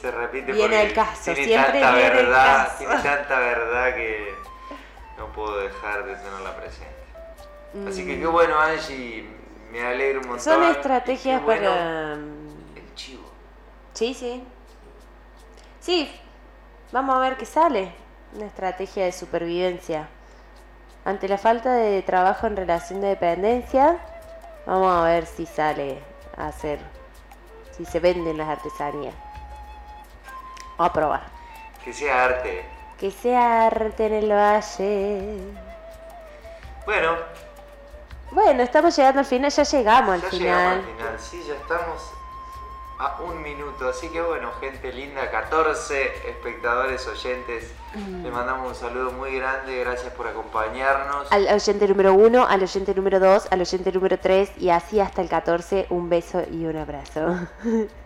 Se 0.00 0.10
repite 0.10 0.52
Viene 0.52 0.62
porque 0.62 0.78
al 0.78 0.92
caso, 0.94 1.32
tiene 1.34 1.44
siempre 1.44 1.80
tanta 1.80 1.94
viene 1.96 2.10
verdad, 2.16 2.64
caso. 2.68 2.78
tiene 2.78 2.94
tanta 3.02 3.38
verdad 3.38 3.94
que 3.94 4.34
no 5.18 5.26
puedo 5.32 5.58
dejar 5.58 6.04
de 6.04 6.14
tenerla 6.14 6.56
presente. 6.56 6.88
Así 7.88 8.06
que 8.06 8.16
Mm. 8.16 8.20
qué 8.20 8.26
bueno 8.26 8.58
Angie, 8.58 9.28
me 9.70 9.82
alegro 9.82 10.20
un 10.20 10.28
montón. 10.28 10.44
Son 10.44 10.62
estrategias 10.64 11.42
bueno 11.42 11.70
para... 11.70 12.12
El 12.14 12.94
chivo. 12.94 13.22
Sí, 13.92 14.14
sí. 14.14 14.44
Sí, 15.80 16.10
vamos 16.92 17.16
a 17.16 17.20
ver 17.20 17.36
qué 17.36 17.46
sale. 17.46 17.92
Una 18.34 18.46
estrategia 18.46 19.04
de 19.04 19.12
supervivencia. 19.12 20.08
Ante 21.04 21.28
la 21.28 21.38
falta 21.38 21.72
de 21.72 22.02
trabajo 22.02 22.46
en 22.46 22.56
relación 22.56 23.00
de 23.00 23.08
dependencia, 23.08 23.98
vamos 24.66 24.92
a 24.94 25.04
ver 25.04 25.26
si 25.26 25.46
sale 25.46 25.98
a 26.36 26.48
hacer, 26.48 26.78
si 27.70 27.84
se 27.86 28.00
venden 28.00 28.36
las 28.36 28.48
artesanías. 28.48 29.14
Vamos 30.76 30.90
a 30.90 30.92
probar. 30.92 31.22
Que 31.84 31.92
sea 31.92 32.24
arte. 32.24 32.64
Que 32.98 33.10
sea 33.10 33.66
arte 33.66 34.06
en 34.06 34.12
el 34.12 34.30
valle. 34.30 35.38
Bueno, 36.84 37.16
Bueno, 38.32 38.62
estamos 38.62 38.96
llegando 38.96 39.20
al 39.20 39.26
final, 39.26 39.50
ya 39.50 39.62
llegamos 39.64 40.14
al 40.14 40.20
ya 40.22 40.28
final. 40.30 40.40
llegamos 40.40 40.74
al 40.76 40.96
final, 40.96 41.18
sí, 41.18 41.44
ya 41.46 41.54
estamos 41.54 42.12
a 42.98 43.22
un 43.22 43.42
minuto. 43.42 43.88
Así 43.88 44.08
que 44.08 44.20
bueno, 44.22 44.52
gente 44.60 44.92
linda, 44.92 45.30
14 45.30 46.28
espectadores, 46.30 47.06
oyentes. 47.08 47.72
Mm. 47.94 48.22
Les 48.22 48.32
mandamos 48.32 48.68
un 48.68 48.74
saludo 48.74 49.10
muy 49.12 49.34
grande, 49.36 49.80
gracias 49.80 50.12
por 50.12 50.28
acompañarnos. 50.28 51.32
Al 51.32 51.48
oyente 51.48 51.88
número 51.88 52.14
1, 52.14 52.46
al 52.46 52.62
oyente 52.62 52.94
número 52.94 53.18
2, 53.18 53.48
al 53.50 53.60
oyente 53.60 53.90
número 53.92 54.18
3 54.18 54.52
y 54.58 54.70
así 54.70 55.00
hasta 55.00 55.22
el 55.22 55.28
14. 55.28 55.86
Un 55.90 56.08
beso 56.08 56.42
y 56.50 56.66
un 56.66 56.76
abrazo. 56.76 57.48